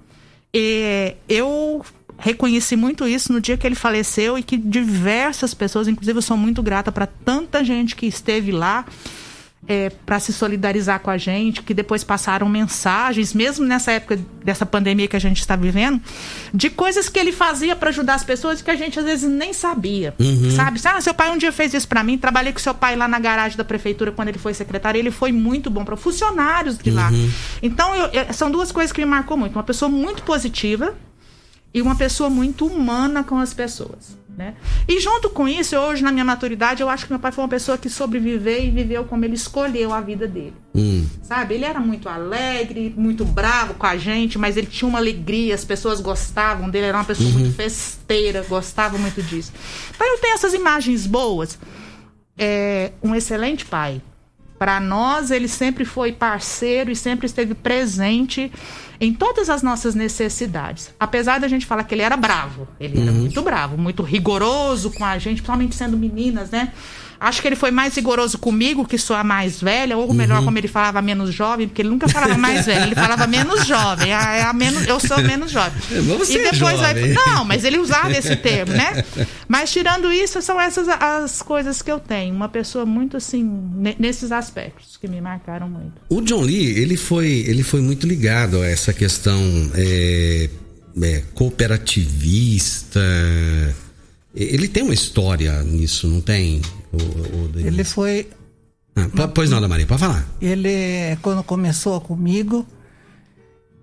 E 0.52 1.14
eu 1.28 1.84
reconheci 2.22 2.76
muito 2.76 3.06
isso 3.06 3.32
no 3.32 3.40
dia 3.40 3.56
que 3.56 3.66
ele 3.66 3.74
faleceu 3.74 4.38
e 4.38 4.44
que 4.44 4.56
diversas 4.56 5.52
pessoas, 5.52 5.88
inclusive 5.88 6.18
eu 6.18 6.22
sou 6.22 6.36
muito 6.36 6.62
grata 6.62 6.92
para 6.92 7.04
tanta 7.06 7.64
gente 7.64 7.96
que 7.96 8.06
esteve 8.06 8.52
lá 8.52 8.86
é, 9.66 9.90
para 9.90 10.20
se 10.20 10.32
solidarizar 10.32 11.00
com 11.00 11.10
a 11.10 11.18
gente, 11.18 11.62
que 11.62 11.74
depois 11.74 12.04
passaram 12.04 12.48
mensagens, 12.48 13.34
mesmo 13.34 13.66
nessa 13.66 13.90
época 13.90 14.20
dessa 14.44 14.64
pandemia 14.64 15.08
que 15.08 15.16
a 15.16 15.20
gente 15.20 15.40
está 15.40 15.56
vivendo, 15.56 16.00
de 16.54 16.70
coisas 16.70 17.08
que 17.08 17.18
ele 17.18 17.32
fazia 17.32 17.74
para 17.74 17.88
ajudar 17.90 18.14
as 18.14 18.22
pessoas 18.22 18.62
que 18.62 18.70
a 18.70 18.76
gente 18.76 19.00
às 19.00 19.04
vezes 19.04 19.28
nem 19.28 19.52
sabia, 19.52 20.14
uhum. 20.20 20.50
sabe? 20.54 20.80
Ah, 20.84 21.00
seu 21.00 21.14
pai 21.14 21.28
um 21.32 21.38
dia 21.38 21.50
fez 21.50 21.74
isso 21.74 21.88
para 21.88 22.04
mim, 22.04 22.16
trabalhei 22.18 22.52
com 22.52 22.60
seu 22.60 22.74
pai 22.74 22.94
lá 22.94 23.08
na 23.08 23.18
garagem 23.18 23.58
da 23.58 23.64
prefeitura 23.64 24.12
quando 24.12 24.28
ele 24.28 24.38
foi 24.38 24.54
secretário, 24.54 24.96
ele 24.96 25.10
foi 25.10 25.32
muito 25.32 25.68
bom 25.68 25.84
para 25.84 25.96
funcionários 25.96 26.78
de 26.78 26.90
lá. 26.92 27.10
Uhum. 27.10 27.30
Então 27.62 27.94
eu, 27.96 28.06
eu, 28.12 28.32
são 28.32 28.48
duas 28.48 28.70
coisas 28.70 28.92
que 28.92 29.00
me 29.00 29.06
marcou 29.06 29.36
muito, 29.36 29.56
uma 29.56 29.64
pessoa 29.64 29.88
muito 29.88 30.22
positiva 30.22 30.94
e 31.74 31.80
uma 31.80 31.94
pessoa 31.94 32.28
muito 32.28 32.66
humana 32.66 33.24
com 33.24 33.38
as 33.38 33.54
pessoas. 33.54 34.20
Né? 34.36 34.54
E 34.88 34.98
junto 34.98 35.28
com 35.28 35.46
isso, 35.46 35.76
hoje, 35.76 36.02
na 36.02 36.10
minha 36.10 36.24
maturidade, 36.24 36.82
eu 36.82 36.88
acho 36.88 37.04
que 37.04 37.12
meu 37.12 37.20
pai 37.20 37.30
foi 37.30 37.44
uma 37.44 37.50
pessoa 37.50 37.76
que 37.76 37.90
sobreviveu 37.90 38.64
e 38.64 38.70
viveu 38.70 39.04
como 39.04 39.24
ele 39.24 39.34
escolheu 39.34 39.92
a 39.92 40.00
vida 40.00 40.26
dele. 40.26 40.54
Hum. 40.74 41.06
Sabe? 41.22 41.54
Ele 41.54 41.66
era 41.66 41.78
muito 41.78 42.08
alegre, 42.08 42.94
muito 42.96 43.26
bravo 43.26 43.74
com 43.74 43.86
a 43.86 43.96
gente, 43.96 44.38
mas 44.38 44.56
ele 44.56 44.66
tinha 44.66 44.88
uma 44.88 44.98
alegria, 44.98 45.54
as 45.54 45.66
pessoas 45.66 46.00
gostavam 46.00 46.70
dele, 46.70 46.86
era 46.86 46.96
uma 46.96 47.04
pessoa 47.04 47.28
uhum. 47.28 47.40
muito 47.40 47.54
festeira, 47.54 48.42
gostava 48.48 48.96
muito 48.96 49.22
disso. 49.22 49.52
Então 49.94 50.06
eu 50.06 50.18
tenho 50.18 50.34
essas 50.34 50.54
imagens 50.54 51.06
boas. 51.06 51.58
É 52.38 52.92
um 53.02 53.14
excelente 53.14 53.66
pai. 53.66 54.00
Para 54.62 54.78
nós, 54.78 55.32
ele 55.32 55.48
sempre 55.48 55.84
foi 55.84 56.12
parceiro 56.12 56.88
e 56.88 56.94
sempre 56.94 57.26
esteve 57.26 57.52
presente 57.52 58.52
em 59.00 59.12
todas 59.12 59.50
as 59.50 59.60
nossas 59.60 59.92
necessidades. 59.96 60.94
Apesar 61.00 61.40
da 61.40 61.48
gente 61.48 61.66
falar 61.66 61.82
que 61.82 61.92
ele 61.92 62.02
era 62.02 62.16
bravo, 62.16 62.68
ele 62.78 63.00
era 63.00 63.10
Uhum. 63.10 63.18
muito 63.22 63.42
bravo, 63.42 63.76
muito 63.76 64.04
rigoroso 64.04 64.92
com 64.92 65.04
a 65.04 65.18
gente, 65.18 65.38
principalmente 65.42 65.74
sendo 65.74 65.96
meninas, 65.96 66.52
né? 66.52 66.72
Acho 67.22 67.40
que 67.40 67.48
ele 67.48 67.56
foi 67.56 67.70
mais 67.70 67.94
rigoroso 67.94 68.36
comigo, 68.38 68.84
que 68.86 68.98
sou 68.98 69.14
a 69.14 69.22
mais 69.22 69.60
velha, 69.60 69.96
ou 69.96 70.12
melhor, 70.12 70.38
Uhum. 70.40 70.44
como 70.46 70.58
ele 70.58 70.68
falava 70.68 71.00
menos 71.00 71.32
jovem, 71.34 71.68
porque 71.68 71.82
ele 71.82 71.88
nunca 71.88 72.08
falava 72.08 72.36
mais 72.36 72.66
velho, 72.66 72.82
ele 72.86 72.94
falava 72.94 73.26
menos 73.26 73.66
jovem. 73.66 74.12
A, 74.12 74.34
é 74.34 74.42
a 74.42 74.52
menos, 74.52 74.86
eu 74.86 74.98
sou 75.00 75.18
menos 75.22 75.50
jovem. 75.50 75.72
Mas 75.90 76.04
você 76.28 76.38
e 76.38 76.38
é 76.46 76.50
depois 76.50 76.78
vai. 76.80 76.94
jovem. 76.94 77.12
Não, 77.14 77.44
mas 77.44 77.64
ele 77.64 77.78
usava 77.78 78.10
esse 78.10 78.34
termo, 78.36 78.72
né? 78.72 79.04
Mas 79.48 79.70
tirando 79.72 80.12
isso, 80.12 80.42
são 80.42 80.60
essas 80.60 80.88
as 80.88 81.42
coisas 81.42 81.80
que 81.82 81.90
eu 81.92 82.00
tenho. 82.00 82.34
Uma 82.34 82.48
pessoa 82.48 82.84
muito 82.84 83.16
assim, 83.16 83.42
ne- 83.74 83.96
nesses 83.98 84.32
aspectos, 84.32 84.96
que 84.96 85.06
me 85.06 85.20
marcaram 85.20 85.68
muito. 85.68 85.92
O 86.08 86.20
John 86.20 86.42
Lee, 86.42 86.78
ele 86.78 86.96
foi, 86.96 87.44
ele 87.46 87.62
foi 87.62 87.80
muito 87.80 88.06
ligado 88.06 88.60
a 88.60 88.66
essa 88.66 88.92
questão 88.92 89.40
é, 89.74 90.50
é, 91.02 91.22
cooperativista. 91.34 93.00
Ele 94.34 94.66
tem 94.68 94.82
uma 94.82 94.94
história 94.94 95.62
nisso, 95.62 96.08
não 96.08 96.20
tem? 96.20 96.62
O, 96.92 96.96
o? 96.96 97.52
Ele 97.58 97.84
foi. 97.84 98.28
Ah, 98.96 99.08
po- 99.14 99.28
pois 99.28 99.50
não, 99.50 99.58
Ana 99.58 99.68
Maria, 99.68 99.86
pode 99.86 100.00
falar. 100.00 100.26
Ele, 100.40 101.16
quando 101.22 101.42
começou 101.42 102.00
comigo, 102.00 102.66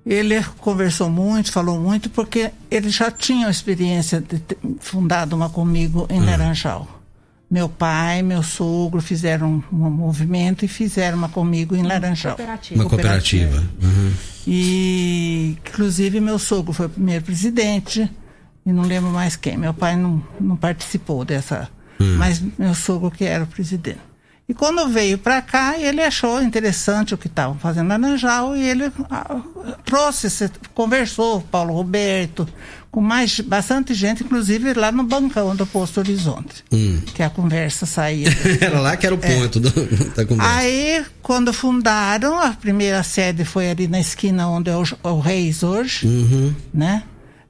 ele 0.05 0.41
conversou 0.57 1.09
muito, 1.09 1.51
falou 1.51 1.79
muito, 1.79 2.09
porque 2.09 2.51
ele 2.71 2.89
já 2.89 3.11
tinha 3.11 3.49
experiência 3.49 4.19
de 4.21 4.39
ter 4.39 4.57
fundado 4.79 5.35
uma 5.35 5.49
comigo 5.49 6.07
em 6.09 6.19
Laranjal. 6.23 6.87
Meu 7.49 7.67
pai, 7.67 8.21
meu 8.21 8.43
sogro 8.43 9.01
fizeram 9.01 9.63
um 9.73 9.89
movimento 9.89 10.63
e 10.63 10.67
fizeram 10.67 11.17
uma 11.17 11.29
comigo 11.29 11.75
em 11.75 11.81
Laranjal. 11.83 12.35
Cooperativa. 12.35 12.81
Uma 12.81 12.89
cooperativa. 12.89 13.63
Uhum. 13.81 14.11
E, 14.47 15.57
inclusive, 15.67 16.19
meu 16.19 16.37
sogro 16.37 16.73
foi 16.73 16.85
o 16.85 16.89
primeiro 16.89 17.23
presidente, 17.25 18.09
e 18.69 18.73
não 18.73 18.83
lembro 18.83 19.09
mais 19.09 19.35
quem. 19.35 19.57
Meu 19.57 19.73
pai 19.73 19.95
não, 19.95 20.23
não 20.39 20.55
participou 20.55 21.25
dessa, 21.25 21.67
mas 22.17 22.41
meu 22.57 22.73
sogro 22.73 23.11
que 23.11 23.23
era 23.25 23.43
o 23.43 23.47
presidente. 23.47 23.99
E 24.47 24.53
quando 24.53 24.87
veio 24.89 25.17
para 25.19 25.43
cá, 25.43 25.77
ele 25.77 26.01
achou 26.01 26.41
interessante 26.41 27.13
o 27.13 27.17
que 27.19 27.27
estavam 27.27 27.55
fazendo 27.59 27.87
na 27.87 27.97
Laranjal 27.97 28.57
e 28.57 28.67
ele 28.67 28.91
trouxe, 29.85 30.49
conversou 30.73 31.41
com 31.41 31.47
Paulo 31.47 31.73
Roberto, 31.73 32.47
com 32.89 32.99
mais 32.99 33.39
bastante 33.41 33.93
gente, 33.93 34.23
inclusive 34.23 34.73
lá 34.73 34.91
no 34.91 35.03
bancão 35.03 35.55
do 35.55 35.67
Posto 35.67 35.99
Horizonte, 35.99 36.63
Hum. 36.71 36.99
que 37.13 37.21
a 37.21 37.29
conversa 37.29 37.85
saía. 37.85 38.27
Era 38.59 38.79
lá 38.79 38.97
que 38.97 39.05
era 39.05 39.13
o 39.13 39.19
ponto 39.19 39.59
do- 39.59 40.15
da 40.15 40.25
conversa. 40.25 40.55
Aí, 40.55 41.05
quando 41.21 41.53
fundaram, 41.53 42.39
a 42.39 42.49
primeira 42.51 43.03
sede 43.03 43.45
foi 43.45 43.69
ali 43.69 43.87
na 43.87 43.99
esquina 43.99 44.47
onde 44.49 44.71
é 44.71 44.75
o, 44.75 44.83
o 45.03 45.19
Reis 45.19 45.61
hoje, 45.61 46.07
Uhum. 46.07 46.55
né? 46.73 47.03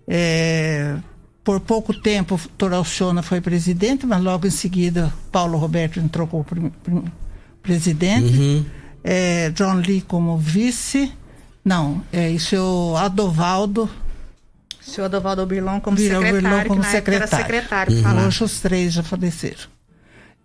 É, 0.06 0.96
por 1.50 1.60
pouco 1.60 1.92
tempo, 2.00 2.40
Toralciona 2.60 3.24
foi 3.24 3.42
presidente, 3.42 4.06
mas 4.06 4.22
logo 4.22 4.46
em 4.46 4.52
seguida, 4.52 5.12
Paulo 5.32 5.58
Roberto 5.58 6.00
entrou 6.00 6.28
como 6.28 6.44
prim- 6.44 6.70
prim- 6.84 7.06
presidente. 7.64 8.38
Uhum. 8.38 8.66
É, 9.04 9.50
John 9.50 9.78
Lee 9.78 10.02
como 10.02 10.38
vice. 10.38 11.12
Não, 11.66 12.04
é 12.14 12.30
isso 12.30 12.54
é 12.54 12.62
o 12.62 12.96
Adovaldo 12.96 13.90
O 14.80 14.84
senhor 14.92 15.10
Dovaldo 15.10 15.44
Birlon 15.48 15.80
como 15.80 15.98
Virou 15.98 16.22
secretário, 16.22 16.42
Birlão 16.50 16.68
como 16.68 16.82
que 16.82 16.88
na 16.88 16.94
época 16.94 17.16
era 17.16 17.26
secretário. 17.28 17.46
secretário 17.46 18.04
falava. 18.04 18.28
Hoje 18.28 18.44
os 18.44 18.60
três 18.62 18.94
já 18.94 19.02
faleceram. 19.02 19.68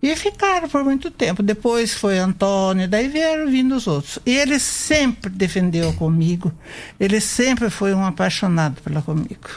E 0.02 0.16
ficaram 0.16 0.70
por 0.70 0.82
muito 0.84 1.10
tempo. 1.10 1.42
Depois 1.42 1.92
foi 1.92 2.18
Antônio, 2.18 2.88
daí 2.88 3.08
vieram 3.08 3.50
vindo 3.50 3.74
os 3.76 3.86
outros. 3.86 4.18
E 4.24 4.34
ele 4.34 4.58
sempre 4.58 5.28
defendeu 5.28 5.92
comigo. 5.92 6.50
Ele 6.98 7.20
sempre 7.20 7.68
foi 7.68 7.92
um 7.92 8.06
apaixonado 8.06 8.80
pela 8.80 9.02
comigo. 9.02 9.50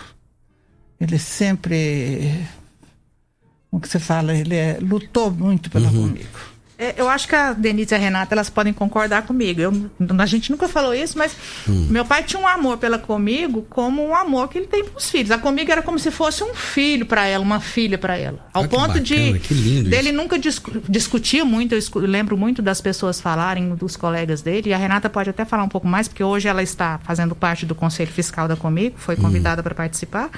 Ele 1.00 1.20
sempre, 1.20 2.48
como 3.70 3.82
que 3.82 3.88
você 3.88 4.00
fala, 4.00 4.36
ele 4.36 4.56
é- 4.56 4.80
lutou 4.82 5.32
muito 5.32 5.70
pela 5.70 5.90
comigo. 5.90 6.28
É, 6.80 6.94
eu 6.96 7.10
acho 7.10 7.28
que 7.28 7.36
a 7.36 7.54
Denise 7.54 7.92
e 7.94 7.96
a 7.96 7.98
Renata 7.98 8.36
elas 8.36 8.52
podem 8.52 8.72
concordar 8.72 9.24
comigo. 9.24 9.60
Eu, 9.60 9.90
a 10.20 10.26
gente 10.28 10.52
nunca 10.52 10.68
falou 10.68 10.94
isso, 10.94 11.18
mas 11.18 11.36
hum. 11.68 11.88
meu 11.90 12.06
pai 12.06 12.24
tinha 12.24 12.40
um 12.40 12.48
amor 12.48 12.78
pela 12.78 13.00
comigo 13.00 13.66
como 13.68 14.06
um 14.06 14.14
amor 14.14 14.48
que 14.48 14.60
ele 14.60 14.68
tem 14.68 14.86
para 14.86 14.96
os 14.96 15.10
filhos. 15.10 15.32
A 15.32 15.40
comigo 15.40 15.72
era 15.72 15.82
como 15.82 15.98
se 15.98 16.12
fosse 16.12 16.44
um 16.44 16.54
filho 16.54 17.08
para 17.08 17.26
ela, 17.26 17.44
uma 17.44 17.60
filha 17.60 17.98
para 17.98 18.16
ela. 18.16 18.46
Ao 18.54 18.64
ah, 18.64 18.68
ponto 18.68 18.88
bacana, 18.90 19.02
de 19.02 19.32
dele 19.84 20.10
isso. 20.10 20.14
nunca 20.14 20.38
discutir 20.88 21.44
muito. 21.44 21.74
Eu 21.74 21.82
lembro 22.02 22.38
muito 22.38 22.62
das 22.62 22.80
pessoas 22.80 23.20
falarem 23.20 23.74
dos 23.74 23.98
colegas 23.98 24.44
dele. 24.44 24.70
E 24.70 24.74
a 24.74 24.78
Renata 24.78 25.10
pode 25.10 25.32
até 25.32 25.46
falar 25.46 25.64
um 25.64 25.70
pouco 25.70 25.88
mais, 25.88 26.08
porque 26.08 26.24
hoje 26.24 26.48
ela 26.48 26.62
está 26.62 27.00
fazendo 27.00 27.34
parte 27.34 27.66
do 27.66 27.74
conselho 27.74 28.12
fiscal 28.12 28.48
da 28.48 28.56
comigo, 28.56 28.96
foi 29.00 29.16
hum. 29.16 29.22
convidada 29.22 29.62
hum. 29.62 29.64
para 29.64 29.74
participar. 29.74 30.30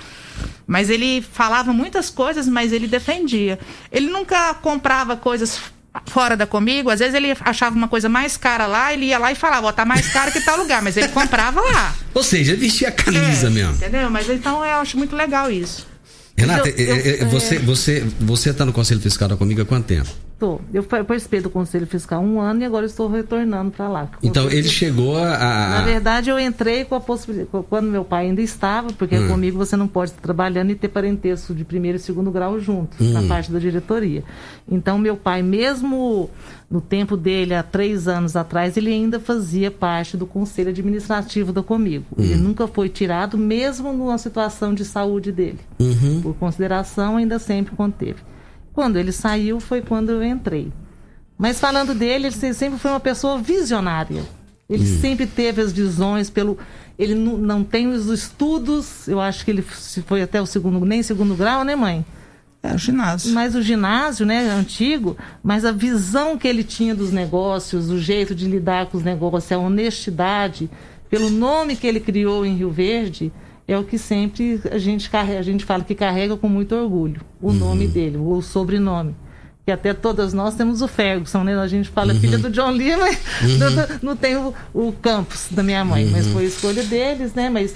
Mas 0.65 0.89
ele 0.89 1.21
falava 1.21 1.73
muitas 1.73 2.09
coisas, 2.09 2.47
mas 2.47 2.71
ele 2.71 2.87
defendia. 2.87 3.59
Ele 3.91 4.09
nunca 4.09 4.53
comprava 4.55 5.15
coisas 5.15 5.59
fora 6.05 6.37
da 6.37 6.45
comigo, 6.45 6.89
às 6.89 6.99
vezes 6.99 7.15
ele 7.15 7.35
achava 7.41 7.75
uma 7.75 7.87
coisa 7.87 8.07
mais 8.07 8.37
cara 8.37 8.67
lá, 8.67 8.93
ele 8.93 9.07
ia 9.07 9.17
lá 9.17 9.31
e 9.31 9.35
falava, 9.35 9.67
ó, 9.67 9.71
tá 9.71 9.85
mais 9.85 10.07
caro 10.09 10.31
que 10.31 10.39
tal 10.39 10.57
lugar, 10.57 10.81
mas 10.81 10.95
ele 10.95 11.07
comprava 11.09 11.61
lá. 11.61 11.95
Ou 12.13 12.23
seja, 12.23 12.55
vestia 12.55 12.89
a 12.89 12.91
camisa 12.91 13.47
é, 13.47 13.49
mesmo. 13.49 13.73
Entendeu? 13.73 14.09
Mas 14.09 14.29
então 14.29 14.63
eu 14.63 14.77
acho 14.77 14.97
muito 14.97 15.15
legal 15.15 15.51
isso. 15.51 15.87
Renata, 16.37 16.69
eu, 16.69 16.95
eu, 16.95 17.15
eu, 17.15 17.29
você, 17.29 17.55
é... 17.55 17.59
você, 17.59 18.07
você 18.19 18.53
tá 18.53 18.65
no 18.65 18.71
Conselho 18.71 19.01
Fiscal 19.01 19.27
da 19.27 19.35
Comigo 19.35 19.61
há 19.61 19.65
quanto 19.65 19.85
tempo? 19.85 20.09
Estou. 20.39 20.61
Eu 20.73 20.83
participei 20.83 21.41
do 21.41 21.49
Conselho 21.49 21.85
Fiscal 21.85 22.21
um 22.21 22.39
ano 22.39 22.61
e 22.61 22.63
agora 22.63 22.85
estou 22.85 23.09
retornando 23.09 23.71
para 23.71 23.89
lá. 23.89 24.09
Então 24.23 24.49
ele 24.49 24.69
chegou 24.69 25.17
a. 25.17 25.37
Na 25.37 25.81
verdade, 25.81 26.29
eu 26.29 26.39
entrei 26.39 26.85
com 26.85 26.95
a 26.95 27.01
possibilidade. 27.01 27.49
Quando 27.69 27.91
meu 27.91 28.05
pai 28.05 28.27
ainda 28.27 28.41
estava, 28.41 28.93
porque 28.93 29.17
hum. 29.17 29.27
comigo 29.27 29.57
você 29.57 29.75
não 29.75 29.85
pode 29.85 30.11
estar 30.11 30.21
trabalhando 30.21 30.71
e 30.71 30.75
ter 30.75 30.87
parentesco 30.87 31.53
de 31.53 31.65
primeiro 31.65 31.97
e 31.97 31.99
segundo 31.99 32.31
grau 32.31 32.57
juntos, 32.57 32.97
hum. 33.01 33.11
na 33.11 33.23
parte 33.23 33.51
da 33.51 33.59
diretoria. 33.59 34.23
Então, 34.65 34.97
meu 34.97 35.17
pai, 35.17 35.43
mesmo 35.43 36.29
no 36.71 36.79
tempo 36.79 37.17
dele, 37.17 37.53
há 37.53 37.61
três 37.61 38.07
anos 38.07 38.37
atrás, 38.37 38.77
ele 38.77 38.93
ainda 38.93 39.19
fazia 39.19 39.69
parte 39.69 40.15
do 40.15 40.25
Conselho 40.25 40.69
Administrativo 40.69 41.51
da 41.51 41.61
Comigo. 41.61 42.05
Hum. 42.17 42.23
Ele 42.23 42.35
nunca 42.37 42.65
foi 42.65 42.87
tirado, 42.87 43.37
mesmo 43.37 43.91
numa 43.91 44.17
situação 44.17 44.73
de 44.73 44.85
saúde 44.85 45.33
dele. 45.33 45.59
Uhum. 45.77 46.21
Por 46.21 46.33
consideração, 46.35 47.17
ainda 47.17 47.39
sempre 47.39 47.75
conteve. 47.75 48.19
Quando 48.73 48.97
ele 48.97 49.11
saiu 49.11 49.59
foi 49.59 49.81
quando 49.81 50.11
eu 50.11 50.23
entrei. 50.23 50.71
Mas 51.37 51.59
falando 51.59 51.93
dele, 51.93 52.27
ele 52.27 52.53
sempre 52.53 52.77
foi 52.77 52.91
uma 52.91 52.99
pessoa 52.99 53.37
visionária. 53.37 54.23
Ele 54.69 54.83
hum. 54.83 54.99
sempre 54.99 55.25
teve 55.25 55.61
as 55.61 55.71
visões 55.71 56.29
pelo. 56.29 56.57
Ele 56.97 57.15
não, 57.15 57.37
não 57.37 57.63
tem 57.63 57.87
os 57.87 58.07
estudos. 58.07 59.07
Eu 59.07 59.19
acho 59.19 59.43
que 59.43 59.51
ele 59.51 59.61
foi 59.61 60.21
até 60.21 60.41
o 60.41 60.45
segundo, 60.45 60.85
nem 60.85 61.01
segundo 61.01 61.35
grau, 61.35 61.63
né, 61.63 61.75
mãe? 61.75 62.05
É 62.61 62.73
o 62.73 62.77
ginásio. 62.77 63.33
Mas 63.33 63.55
o 63.55 63.61
ginásio, 63.61 64.25
né, 64.25 64.49
antigo, 64.49 65.15
mas 65.41 65.63
a 65.63 65.71
visão 65.71 66.37
que 66.37 66.45
ele 66.45 66.63
tinha 66.63 66.93
dos 66.93 67.11
negócios, 67.11 67.89
o 67.89 67.97
jeito 67.97 68.35
de 68.35 68.45
lidar 68.45 68.87
com 68.87 68.97
os 68.97 69.03
negócios, 69.03 69.49
a 69.51 69.57
honestidade, 69.57 70.69
pelo 71.09 71.29
nome 71.29 71.77
que 71.77 71.87
ele 71.87 72.01
criou 72.01 72.45
em 72.45 72.55
Rio 72.55 72.69
Verde, 72.69 73.31
é 73.69 73.77
o 73.77 73.83
que 73.83 73.99
sempre 73.99 74.59
a 74.71 74.79
gente 74.79 75.11
carrega, 75.11 75.39
a 75.39 75.43
gente 75.43 75.63
fala 75.63 75.83
que 75.83 75.93
carrega 75.93 76.35
com 76.35 76.49
muito 76.49 76.73
orgulho 76.73 77.21
o 77.39 77.49
uhum. 77.49 77.53
nome 77.53 77.87
dele, 77.87 78.17
o 78.17 78.41
sobrenome. 78.41 79.15
Que 79.63 79.71
até 79.71 79.93
todas 79.93 80.33
nós 80.33 80.55
temos 80.55 80.81
o 80.81 80.87
Ferguson, 80.87 81.43
né? 81.43 81.55
A 81.55 81.67
gente 81.67 81.87
fala 81.87 82.13
uhum. 82.13 82.19
filha 82.19 82.39
do 82.39 82.49
John 82.49 82.71
Lee, 82.71 82.97
mas 82.97 83.19
uhum. 83.43 83.99
não, 84.01 84.15
tem 84.15 84.35
o, 84.35 84.55
o, 84.73 84.91
Campos 84.91 85.49
da 85.51 85.61
minha 85.61 85.85
mãe, 85.85 86.05
mas 86.07 86.25
uhum. 86.25 86.33
foi 86.33 86.45
escolha 86.45 86.83
deles, 86.83 87.35
né? 87.35 87.47
Mas 87.47 87.75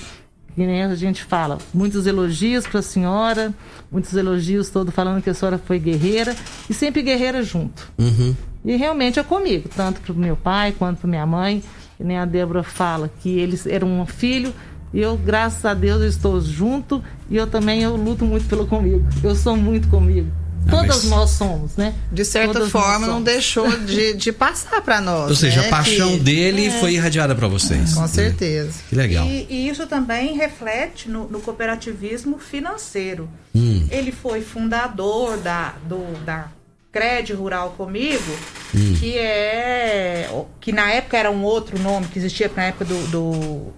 que 0.56 0.66
nem 0.66 0.82
a 0.84 0.96
gente 0.96 1.24
fala, 1.24 1.60
muitos 1.72 2.08
elogios 2.08 2.66
para 2.66 2.80
a 2.80 2.84
senhora, 2.84 3.54
muitos 3.91 4.16
elogios 4.16 4.72
todo 4.72 4.91
falando 4.91 5.22
que 5.22 5.30
a 5.30 5.34
senhora 5.36 5.60
foi 5.60 5.78
guerreira 5.78 6.36
e 6.68 6.74
sempre 6.74 7.04
guerreira 7.04 7.44
junto. 7.44 7.91
Uhum. 8.00 8.36
E 8.66 8.76
realmente 8.76 9.20
é 9.20 9.24
comigo, 9.24 9.70
tanto 9.76 10.02
para 10.02 10.14
o 10.14 10.16
meu 10.16 10.36
pai 10.36 10.72
quanto 10.72 11.02
para 11.02 11.10
minha 11.10 11.26
mãe. 11.28 11.62
Que 11.98 12.04
nem 12.04 12.18
a 12.18 12.26
Débora 12.26 12.64
fala 12.64 13.12
que 13.22 13.38
eles 13.38 13.68
eram 13.68 14.02
um 14.02 14.06
filho 14.08 14.52
e 14.94 15.02
eu, 15.02 15.18
graças 15.18 15.66
a 15.66 15.74
Deus, 15.74 16.04
estou 16.04 16.39
junto 16.39 17.04
e 17.30 17.36
eu 17.36 17.48
também 17.48 17.82
eu 17.82 17.96
luto 17.96 18.26
muito 18.26 18.46
pelo 18.48 18.68
comigo. 18.68 19.04
Eu 19.24 19.36
sou 19.36 19.58
muito 19.58 19.88
comigo. 19.88 20.32
Ah, 20.68 20.72
Todas 20.72 21.04
mas... 21.04 21.06
nós 21.06 21.30
somos, 21.32 21.76
né? 21.76 21.94
De 22.12 22.24
certa 22.24 22.54
Todas 22.54 22.72
forma, 22.72 23.08
não 23.08 23.22
deixou 23.22 23.70
de, 23.80 24.14
de 24.14 24.32
passar 24.32 24.82
para 24.82 25.02
nós. 25.02 25.30
Ou 25.30 25.36
seja, 25.36 25.62
né? 25.62 25.68
a 25.68 25.70
paixão 25.70 26.12
que... 26.12 26.20
dele 26.20 26.68
é. 26.68 26.80
foi 26.80 26.94
irradiada 26.94 27.36
para 27.36 27.48
vocês. 27.48 27.96
Com 27.96 28.08
certeza. 28.08 28.72
Que 28.88 28.96
legal. 28.96 29.26
E, 29.26 29.48
e, 29.50 29.70
isso 29.70 29.88
também 29.88 30.38
reflete 30.38 31.10
no, 31.10 31.28
no 31.28 31.41
cooperativismo 31.41 32.38
financeiro. 32.38 33.28
Hum. 33.54 33.88
Ele 33.89 34.12
foi 34.12 34.41
fundador 34.41 35.38
da, 35.38 35.74
do, 35.88 36.24
da 36.24 36.48
Cred 36.91 37.34
Rural 37.34 37.72
Comigo, 37.72 38.38
hum. 38.74 38.96
que 39.00 39.18
é. 39.18 40.30
que 40.62 40.72
na 40.72 40.91
época 40.91 41.18
era 41.18 41.32
um 41.32 41.44
outro 41.44 41.78
nome 41.80 42.08
que 42.08 42.20
existia 42.20 42.50
na 42.56 42.66
época 42.66 42.86
do, 42.86 43.08
do 43.08 43.74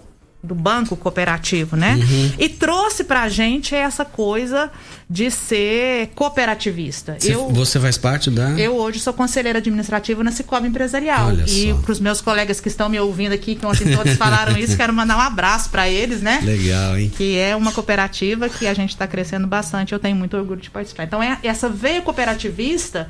do 0.45 0.55
banco 0.55 0.95
cooperativo, 0.95 1.75
né? 1.75 1.95
Uhum. 1.95 2.31
E 2.39 2.47
trouxe 2.47 3.03
pra 3.03 3.27
gente 3.27 3.75
essa 3.75 4.05
coisa 4.05 4.71
de 5.09 5.29
ser 5.29 6.09
cooperativista. 6.15 7.17
Você, 7.19 7.33
eu, 7.33 7.49
você 7.49 7.79
faz 7.79 7.97
parte 7.97 8.31
da. 8.31 8.51
Eu 8.51 8.75
hoje 8.75 8.99
sou 8.99 9.13
conselheira 9.13 9.59
administrativa 9.59 10.23
na 10.23 10.31
Cicobi 10.31 10.67
Empresarial. 10.67 11.27
Olha 11.27 11.45
e 11.47 11.73
para 11.73 11.91
os 11.91 11.99
meus 11.99 12.21
colegas 12.21 12.59
que 12.59 12.67
estão 12.67 12.89
me 12.89 12.99
ouvindo 12.99 13.33
aqui, 13.33 13.55
que 13.55 13.65
ontem 13.65 13.95
todos 13.95 14.13
falaram 14.15 14.57
isso, 14.57 14.75
quero 14.77 14.93
mandar 14.93 15.17
um 15.17 15.21
abraço 15.21 15.69
para 15.69 15.87
eles, 15.89 16.21
né? 16.21 16.41
Legal, 16.43 16.97
hein? 16.97 17.11
Que 17.15 17.37
é 17.37 17.55
uma 17.55 17.71
cooperativa 17.71 18.49
que 18.49 18.67
a 18.67 18.73
gente 18.73 18.91
está 18.91 19.07
crescendo 19.07 19.47
bastante. 19.47 19.93
Eu 19.93 19.99
tenho 19.99 20.15
muito 20.15 20.35
orgulho 20.35 20.61
de 20.61 20.69
participar. 20.69 21.03
Então, 21.03 21.21
é, 21.21 21.37
essa 21.43 21.69
veia 21.69 22.01
cooperativista, 22.01 23.09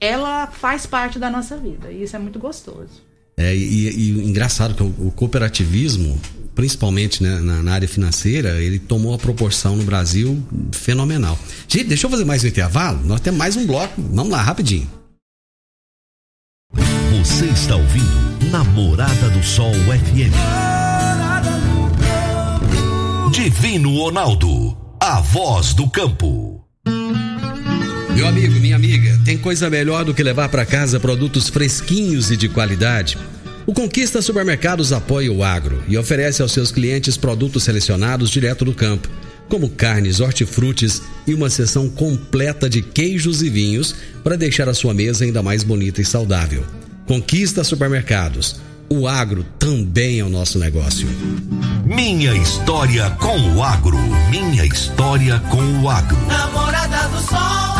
ela 0.00 0.46
faz 0.46 0.86
parte 0.86 1.18
da 1.18 1.30
nossa 1.30 1.56
vida. 1.56 1.90
E 1.90 2.02
isso 2.02 2.14
é 2.14 2.18
muito 2.18 2.38
gostoso. 2.38 3.02
É, 3.36 3.54
e, 3.54 3.88
e 3.88 4.28
engraçado 4.28 4.74
que 4.74 4.82
o, 4.82 5.08
o 5.08 5.10
cooperativismo, 5.10 6.20
principalmente 6.54 7.22
né, 7.22 7.40
na, 7.40 7.62
na, 7.62 7.72
área 7.72 7.88
financeira, 7.88 8.60
ele 8.60 8.78
tomou 8.78 9.12
uma 9.12 9.18
proporção 9.18 9.76
no 9.76 9.84
Brasil 9.84 10.42
fenomenal. 10.72 11.38
Gente, 11.68 11.84
deixa 11.84 12.06
eu 12.06 12.10
fazer 12.10 12.24
mais 12.24 12.44
um 12.44 12.48
intervalo. 12.48 13.00
Nós 13.04 13.20
temos 13.20 13.38
mais 13.38 13.56
um 13.56 13.66
bloco. 13.66 13.94
Vamos 13.98 14.30
lá, 14.30 14.42
rapidinho. 14.42 14.88
Você 17.18 17.46
está 17.46 17.76
ouvindo 17.76 18.50
Namorada 18.50 19.30
do 19.30 19.42
Sol 19.42 19.72
FM. 19.72 20.32
Divino 23.32 23.96
Ronaldo, 23.96 24.76
a 25.00 25.20
voz 25.20 25.72
do 25.72 25.88
campo. 25.88 26.62
Meu 28.14 28.26
amigo, 28.26 28.60
minha 28.60 28.76
amiga, 28.76 29.18
tem 29.24 29.38
coisa 29.38 29.70
melhor 29.70 30.04
do 30.04 30.12
que 30.12 30.22
levar 30.22 30.48
para 30.48 30.66
casa 30.66 31.00
produtos 31.00 31.48
fresquinhos 31.48 32.30
e 32.30 32.36
de 32.36 32.48
qualidade? 32.48 33.16
O 33.64 33.72
Conquista 33.72 34.20
Supermercados 34.20 34.92
apoia 34.92 35.32
o 35.32 35.44
agro 35.44 35.82
e 35.86 35.96
oferece 35.96 36.42
aos 36.42 36.52
seus 36.52 36.72
clientes 36.72 37.16
produtos 37.16 37.62
selecionados 37.62 38.28
direto 38.28 38.64
do 38.64 38.74
campo, 38.74 39.08
como 39.48 39.68
carnes, 39.68 40.18
hortifrutis 40.18 41.00
e 41.26 41.34
uma 41.34 41.48
seção 41.48 41.88
completa 41.88 42.68
de 42.68 42.82
queijos 42.82 43.40
e 43.42 43.48
vinhos 43.48 43.94
para 44.24 44.36
deixar 44.36 44.68
a 44.68 44.74
sua 44.74 44.92
mesa 44.92 45.24
ainda 45.24 45.42
mais 45.42 45.62
bonita 45.62 46.00
e 46.00 46.04
saudável. 46.04 46.64
Conquista 47.06 47.62
Supermercados. 47.62 48.60
O 48.88 49.06
agro 49.06 49.44
também 49.58 50.18
é 50.18 50.24
o 50.24 50.28
nosso 50.28 50.58
negócio. 50.58 51.08
Minha 51.84 52.34
história 52.34 53.10
com 53.10 53.54
o 53.54 53.62
agro. 53.62 53.96
Minha 54.28 54.66
história 54.66 55.38
com 55.50 55.82
o 55.82 55.88
agro. 55.88 56.18
Namorada 56.26 57.08
do 57.08 57.20
Sol 57.26 57.71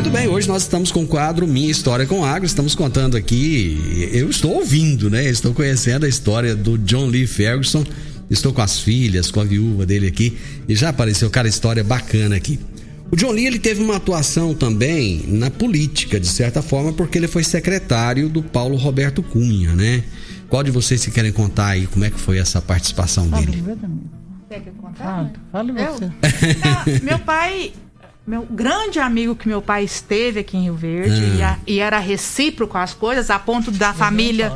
muito 0.00 0.12
bem, 0.12 0.28
hoje 0.28 0.48
nós 0.48 0.62
estamos 0.62 0.90
com 0.90 1.02
o 1.02 1.06
quadro 1.06 1.46
Minha 1.46 1.70
História 1.70 2.06
com 2.06 2.24
Agro. 2.24 2.46
Estamos 2.46 2.74
contando 2.74 3.18
aqui, 3.18 4.08
eu 4.10 4.30
estou 4.30 4.54
ouvindo, 4.54 5.10
né? 5.10 5.28
Estou 5.28 5.52
conhecendo 5.52 6.06
a 6.06 6.08
história 6.08 6.56
do 6.56 6.78
John 6.78 7.04
Lee 7.04 7.26
Ferguson. 7.26 7.84
Estou 8.30 8.50
com 8.50 8.62
as 8.62 8.80
filhas, 8.80 9.30
com 9.30 9.42
a 9.42 9.44
viúva 9.44 9.84
dele 9.84 10.06
aqui 10.06 10.38
e 10.66 10.74
já 10.74 10.88
apareceu, 10.88 11.28
cara, 11.28 11.46
história 11.48 11.84
bacana 11.84 12.34
aqui. 12.34 12.58
O 13.10 13.16
John 13.16 13.30
Lee 13.32 13.46
ele 13.46 13.58
teve 13.58 13.82
uma 13.82 13.96
atuação 13.96 14.54
também 14.54 15.22
na 15.28 15.50
política, 15.50 16.18
de 16.18 16.28
certa 16.28 16.62
forma, 16.62 16.94
porque 16.94 17.18
ele 17.18 17.28
foi 17.28 17.44
secretário 17.44 18.30
do 18.30 18.42
Paulo 18.42 18.76
Roberto 18.76 19.22
Cunha, 19.22 19.74
né? 19.74 20.02
Qual 20.48 20.62
de 20.62 20.70
vocês 20.70 21.02
se 21.02 21.10
querem 21.10 21.30
contar 21.30 21.66
aí 21.66 21.86
como 21.86 22.06
é 22.06 22.10
que 22.10 22.18
foi 22.18 22.38
essa 22.38 22.62
participação 22.62 23.28
dele? 23.28 23.62
Quer 24.48 24.60
que 24.60 24.70
eu 24.70 24.74
contar? 24.80 25.04
Fala, 25.04 25.32
fala 25.52 25.72
você. 25.74 26.06
Não, 26.06 27.00
meu 27.02 27.18
pai 27.18 27.74
meu 28.30 28.46
grande 28.48 29.00
amigo 29.00 29.34
que 29.34 29.48
meu 29.48 29.60
pai 29.60 29.82
esteve 29.82 30.38
aqui 30.38 30.56
em 30.56 30.62
Rio 30.62 30.76
Verde 30.76 31.36
e, 31.36 31.42
a, 31.42 31.58
e, 31.66 31.80
era 31.80 31.98
recíproco 31.98 32.78
as 32.78 32.94
coisas, 32.94 33.28
a 33.28 33.40
ponto 33.40 33.72
da 33.72 33.92
família. 33.92 34.52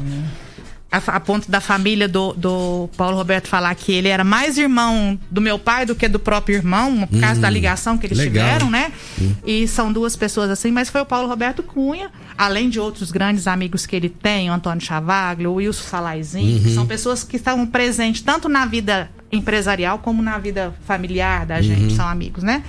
A, 0.93 0.99
a, 0.99 1.19
ponto 1.19 1.51
da 1.51 1.61
família 1.61 2.07
do, 2.07 2.33
do 2.35 2.89
Paulo 2.97 3.17
Roberto 3.17 3.49
falar 3.49 3.75
que 3.75 3.91
ele 3.91 4.07
era 4.07 4.23
mais 4.23 4.57
irmão 4.57 5.19
do 5.29 5.41
meu 5.41 5.59
pai 5.59 5.85
do 5.85 5.93
que 5.93 6.07
do 6.07 6.21
próprio 6.21 6.55
irmão, 6.55 7.05
por 7.05 7.19
causa 7.19 7.41
da 7.41 7.49
hum, 7.49 7.51
ligação 7.51 7.99
que 7.99 8.07
eles 8.07 8.17
legal. 8.17 8.45
tiveram, 8.45 8.71
né? 8.71 8.93
Hum. 9.21 9.35
E 9.45 9.67
são 9.67 9.93
duas 9.93 10.15
pessoas 10.15 10.51
assim, 10.51 10.71
mas 10.71 10.89
foi 10.89 11.01
o 11.01 11.05
Paulo 11.05 11.27
Roberto 11.27 11.65
Cunha, 11.65 12.13
além 12.39 12.71
de 12.71 12.79
outros 12.79 13.11
grandes 13.11 13.49
amigos 13.49 13.87
que 13.87 13.97
ele 13.97 14.09
tem, 14.09 14.49
o 14.51 14.53
Antônio 14.53 14.81
Chavaglio, 14.81 15.51
o 15.51 15.55
Wilson 15.55 15.83
Salaizinho, 15.83 16.59
uhum. 16.59 16.63
que 16.63 16.73
são 16.73 16.87
pessoas 16.87 17.25
que 17.25 17.39
estavam 17.39 17.67
presentes 17.67 18.23
tanto 18.23 18.49
na 18.49 18.65
vida 18.67 19.11
empresarial 19.35 19.99
como 19.99 20.23
na 20.23 20.39
vida 20.39 20.75
familiar 20.87 21.47
da 21.47 21.61
gente, 21.61 21.91
uhum. 21.91 21.97
são 21.97 22.09
amigos, 22.09 22.43
né? 22.43 22.63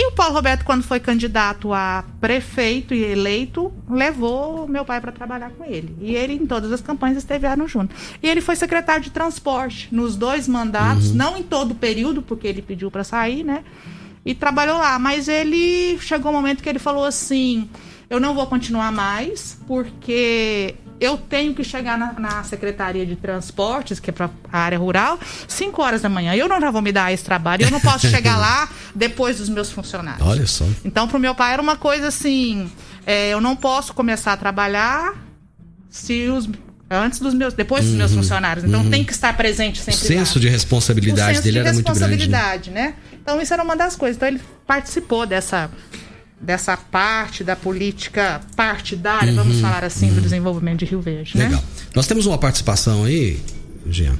E 0.00 0.06
o 0.06 0.12
Paulo 0.12 0.34
Roberto, 0.34 0.64
quando 0.64 0.84
foi 0.84 1.00
candidato 1.00 1.72
a 1.72 2.04
prefeito 2.20 2.94
e 2.94 3.02
eleito, 3.02 3.72
levou 3.90 4.68
meu 4.68 4.84
pai 4.84 5.00
para 5.00 5.10
trabalhar 5.10 5.50
com 5.50 5.64
ele. 5.64 5.96
E 6.00 6.14
ele, 6.14 6.34
em 6.34 6.46
todas 6.46 6.70
as 6.70 6.80
campanhas, 6.80 7.18
estiveram 7.18 7.66
junto. 7.66 7.96
E 8.22 8.28
ele 8.28 8.40
foi 8.40 8.54
secretário 8.54 9.02
de 9.02 9.10
transporte 9.10 9.88
nos 9.90 10.14
dois 10.14 10.46
mandatos, 10.46 11.10
uhum. 11.10 11.16
não 11.16 11.36
em 11.36 11.42
todo 11.42 11.72
o 11.72 11.74
período, 11.74 12.22
porque 12.22 12.46
ele 12.46 12.62
pediu 12.62 12.92
para 12.92 13.02
sair, 13.02 13.42
né? 13.42 13.64
E 14.24 14.36
trabalhou 14.36 14.78
lá. 14.78 15.00
Mas 15.00 15.26
ele 15.26 15.98
chegou 15.98 16.30
um 16.30 16.34
momento 16.34 16.62
que 16.62 16.68
ele 16.68 16.78
falou 16.78 17.04
assim: 17.04 17.68
eu 18.08 18.20
não 18.20 18.36
vou 18.36 18.46
continuar 18.46 18.92
mais, 18.92 19.58
porque 19.66 20.76
eu 21.00 21.16
tenho 21.16 21.54
que 21.54 21.62
chegar 21.62 21.96
na, 21.98 22.12
na 22.14 22.42
Secretaria 22.44 23.06
de 23.06 23.16
Transportes, 23.16 24.00
que 24.00 24.10
é 24.10 24.12
para 24.12 24.30
a 24.52 24.58
área 24.58 24.78
rural, 24.78 25.18
5 25.46 25.82
horas 25.82 26.02
da 26.02 26.08
manhã. 26.08 26.34
Eu 26.34 26.48
não 26.48 26.60
já 26.60 26.70
vou 26.70 26.82
me 26.82 26.92
dar 26.92 27.12
esse 27.12 27.24
trabalho, 27.24 27.64
eu 27.64 27.70
não 27.70 27.80
posso 27.80 28.06
chegar 28.10 28.36
lá 28.36 28.68
depois 28.94 29.38
dos 29.38 29.48
meus 29.48 29.70
funcionários. 29.70 30.26
Olha 30.26 30.46
só. 30.46 30.64
Então, 30.84 31.06
para 31.06 31.16
o 31.16 31.20
meu 31.20 31.34
pai 31.34 31.52
era 31.52 31.62
uma 31.62 31.76
coisa 31.76 32.08
assim: 32.08 32.70
é, 33.06 33.30
eu 33.30 33.40
não 33.40 33.54
posso 33.54 33.94
começar 33.94 34.32
a 34.32 34.36
trabalhar 34.36 35.14
se 35.90 36.28
os 36.28 36.48
antes 36.90 37.18
dos 37.18 37.34
meus, 37.34 37.52
depois 37.52 37.84
dos 37.84 37.92
uhum, 37.92 37.98
meus 37.98 38.14
funcionários. 38.14 38.64
Então 38.64 38.82
uhum. 38.82 38.90
tem 38.90 39.04
que 39.04 39.12
estar 39.12 39.36
presente 39.36 39.78
sempre. 39.78 40.00
O 40.00 40.04
senso 40.04 40.38
lá. 40.38 40.40
de 40.40 40.48
responsabilidade 40.48 41.30
senso 41.32 41.42
dele 41.42 41.52
de 41.52 41.58
era 41.58 41.72
muito 41.72 41.84
grande. 41.84 42.00
responsabilidade, 42.00 42.70
né? 42.70 42.94
Então 43.12 43.40
isso 43.40 43.52
era 43.52 43.62
uma 43.62 43.76
das 43.76 43.94
coisas. 43.94 44.16
Então 44.16 44.28
ele 44.28 44.40
participou 44.66 45.26
dessa 45.26 45.70
dessa 46.40 46.76
parte 46.76 47.42
da 47.42 47.56
política 47.56 48.40
partidária, 48.54 49.30
uhum, 49.30 49.36
vamos 49.36 49.60
falar 49.60 49.84
assim, 49.84 50.08
uhum. 50.08 50.14
do 50.16 50.20
desenvolvimento 50.20 50.80
de 50.80 50.84
Rio 50.84 51.00
Verde. 51.00 51.36
Né? 51.36 51.44
Legal. 51.44 51.62
Nós 51.94 52.06
temos 52.06 52.26
uma 52.26 52.38
participação 52.38 53.04
aí, 53.04 53.40
Jean. 53.86 54.18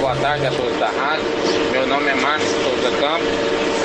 Boa 0.00 0.16
tarde 0.16 0.46
a 0.46 0.50
todos 0.50 0.78
da 0.78 0.88
rádio. 0.88 1.24
Meu 1.72 1.86
nome 1.86 2.08
é 2.08 2.14
Marcos 2.14 2.48
Souza 2.48 2.90
Campos. 2.98 3.28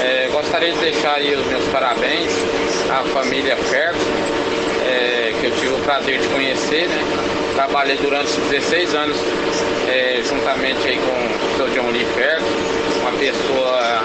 É, 0.01 0.29
gostaria 0.31 0.71
de 0.71 0.79
deixar 0.79 1.15
aí 1.15 1.35
os 1.35 1.45
meus 1.47 1.65
parabéns 1.65 2.31
à 2.89 3.03
família 3.13 3.55
Ferro, 3.57 3.97
é, 4.85 5.33
que 5.39 5.47
eu 5.47 5.51
tive 5.51 5.73
o 5.73 5.79
prazer 5.79 6.19
de 6.19 6.27
conhecer, 6.29 6.87
né? 6.87 7.03
Trabalhei 7.53 7.97
durante 7.97 8.31
16 8.49 8.95
anos 8.95 9.17
é, 9.87 10.23
juntamente 10.27 10.87
aí 10.87 10.97
com 10.97 11.53
o 11.53 11.57
seu 11.57 11.69
John 11.69 11.91
Lee 11.91 12.05
Ferro, 12.15 12.45
uma 13.01 13.11
pessoa 13.11 14.03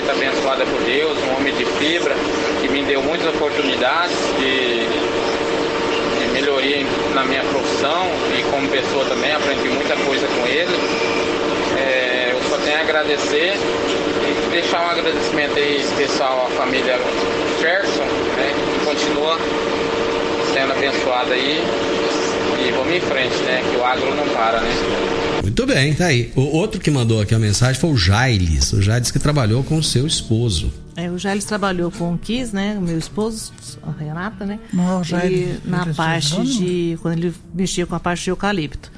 muito 0.00 0.10
abençoada 0.12 0.64
por 0.64 0.80
Deus, 0.82 1.18
um 1.18 1.36
homem 1.36 1.54
de 1.54 1.64
fibra, 1.66 2.14
que 2.62 2.68
me 2.70 2.82
deu 2.84 3.02
muitas 3.02 3.26
oportunidades 3.34 4.16
de, 4.38 4.86
de 6.18 6.32
melhoria 6.32 6.86
na 7.14 7.22
minha 7.24 7.42
profissão 7.44 8.06
e 8.34 8.42
como 8.50 8.66
pessoa 8.68 9.04
também, 9.04 9.30
aprendi 9.32 9.68
muita 9.68 9.94
coisa 9.96 10.26
com 10.26 10.46
ele. 10.46 10.74
É, 11.78 12.30
eu 12.32 12.40
só 12.48 12.56
tenho 12.64 12.78
a 12.78 12.80
agradecer 12.80 13.52
e 13.54 14.50
deixar 14.50 14.80
um 14.86 14.90
agradecimento 14.90 15.58
aí 15.58 15.76
especial 15.82 16.46
à 16.46 16.50
família 16.56 16.98
Ferguson, 17.60 18.04
né, 18.04 18.54
que 18.72 18.84
continua 18.86 19.38
sendo 20.54 20.72
abençoada 20.72 21.34
aí 21.34 21.62
e 22.58 22.72
vamos 22.72 22.94
em 22.94 23.00
frente, 23.00 23.36
né? 23.42 23.62
Que 23.70 23.76
o 23.76 23.84
agro 23.84 24.14
não 24.14 24.26
para, 24.28 24.60
né? 24.60 25.19
Muito 25.42 25.66
bem, 25.66 25.94
tá 25.94 26.06
aí. 26.06 26.32
O 26.36 26.42
outro 26.42 26.80
que 26.80 26.90
mandou 26.90 27.20
aqui 27.20 27.34
a 27.34 27.38
mensagem 27.38 27.80
foi 27.80 27.90
o 27.90 27.96
Jailes. 27.96 28.72
O 28.72 28.82
Jailes 28.82 29.10
que 29.10 29.18
trabalhou 29.18 29.64
com 29.64 29.78
o 29.78 29.82
seu 29.82 30.06
esposo. 30.06 30.72
É, 30.96 31.10
o 31.10 31.18
Jailes 31.18 31.44
trabalhou 31.44 31.90
com 31.90 32.12
o 32.12 32.18
Kiss, 32.18 32.54
né? 32.54 32.76
O 32.78 32.82
meu 32.82 32.98
esposo, 32.98 33.52
a 33.82 33.90
Renata, 33.90 34.44
né? 34.44 34.58
Não, 34.72 35.00
o 35.00 35.04
Jailes, 35.04 35.60
e 35.64 35.68
na 35.68 35.86
parte 35.94 36.42
de. 36.42 36.98
Quando 37.00 37.18
ele 37.18 37.34
mexia 37.54 37.86
com 37.86 37.94
a 37.94 38.00
parte 38.00 38.24
de 38.24 38.30
eucalipto. 38.30 38.92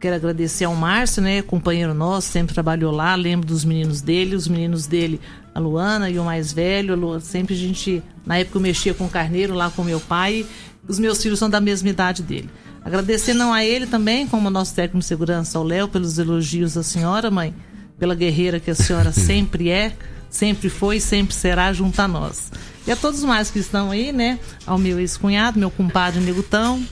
Quero 0.00 0.16
agradecer 0.16 0.64
ao 0.64 0.74
Márcio, 0.74 1.22
né? 1.22 1.42
Companheiro 1.42 1.94
nosso, 1.94 2.28
sempre 2.28 2.52
trabalhou 2.52 2.92
lá. 2.92 3.14
Lembro 3.14 3.46
dos 3.46 3.64
meninos 3.64 4.00
dele, 4.00 4.36
os 4.36 4.48
meninos 4.48 4.86
dele, 4.86 5.20
a 5.54 5.58
Luana 5.58 6.10
e 6.10 6.18
o 6.18 6.24
mais 6.24 6.52
velho. 6.52 6.94
Luana, 6.94 7.20
sempre 7.20 7.54
a 7.54 7.56
gente. 7.56 8.02
Na 8.24 8.38
época 8.38 8.58
eu 8.58 8.62
mexia 8.62 8.94
com 8.94 9.04
o 9.04 9.08
carneiro 9.08 9.54
lá 9.54 9.70
com 9.70 9.82
meu 9.82 10.00
pai. 10.00 10.46
Os 10.86 10.98
meus 10.98 11.22
filhos 11.22 11.38
são 11.38 11.48
da 11.48 11.60
mesma 11.60 11.88
idade 11.88 12.22
dele. 12.22 12.50
Agradecer 12.84 13.32
não 13.32 13.52
a 13.52 13.64
ele 13.64 13.86
também, 13.86 14.26
como 14.26 14.50
nosso 14.50 14.74
técnico 14.74 14.98
de 14.98 15.06
segurança, 15.06 15.56
ao 15.56 15.64
Léo, 15.64 15.88
pelos 15.88 16.18
elogios 16.18 16.74
da 16.74 16.82
senhora, 16.82 17.30
mãe, 17.30 17.54
pela 17.98 18.14
guerreira 18.14 18.60
que 18.60 18.70
a 18.70 18.74
senhora 18.74 19.10
sempre 19.12 19.70
é, 19.70 19.92
sempre 20.28 20.68
foi 20.68 20.98
e 20.98 21.00
sempre 21.00 21.34
será 21.34 21.72
junto 21.72 21.98
a 22.00 22.06
nós. 22.06 22.52
E 22.86 22.92
a 22.92 22.96
todos 22.96 23.24
mais 23.24 23.50
que 23.50 23.58
estão 23.58 23.90
aí, 23.90 24.12
né? 24.12 24.38
Ao 24.66 24.76
meu 24.76 25.00
ex-cunhado, 25.00 25.58
meu 25.58 25.70
compadre 25.70 26.20
Negutão, 26.20 26.84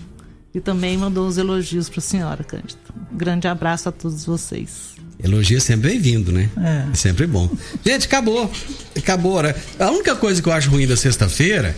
e 0.55 0.61
também 0.61 0.97
mandou 0.97 1.27
os 1.27 1.37
elogios 1.37 1.91
para 1.91 1.99
a 1.99 2.03
senhora, 2.03 2.45
Cândida. 2.45 2.81
Um 3.13 3.17
grande 3.17 3.47
abraço 3.47 3.91
a 3.91 3.93
todos 3.93 4.25
vocês. 4.25 4.93
Elogio 5.23 5.59
é 5.59 5.61
sempre 5.61 5.91
bem-vindo, 5.91 6.33
né? 6.33 6.49
É. 6.57 6.91
é 6.91 6.95
sempre 6.95 7.27
bom. 7.27 7.49
Gente, 7.85 8.07
acabou. 8.07 8.51
Acabou, 8.97 9.43
né? 9.43 9.55
A 9.79 9.91
única 9.91 10.17
coisa 10.17 10.43
que 10.43 10.49
eu 10.49 10.53
acho 10.53 10.71
ruim 10.71 10.87
da 10.87 10.97
sexta-feira 10.97 11.77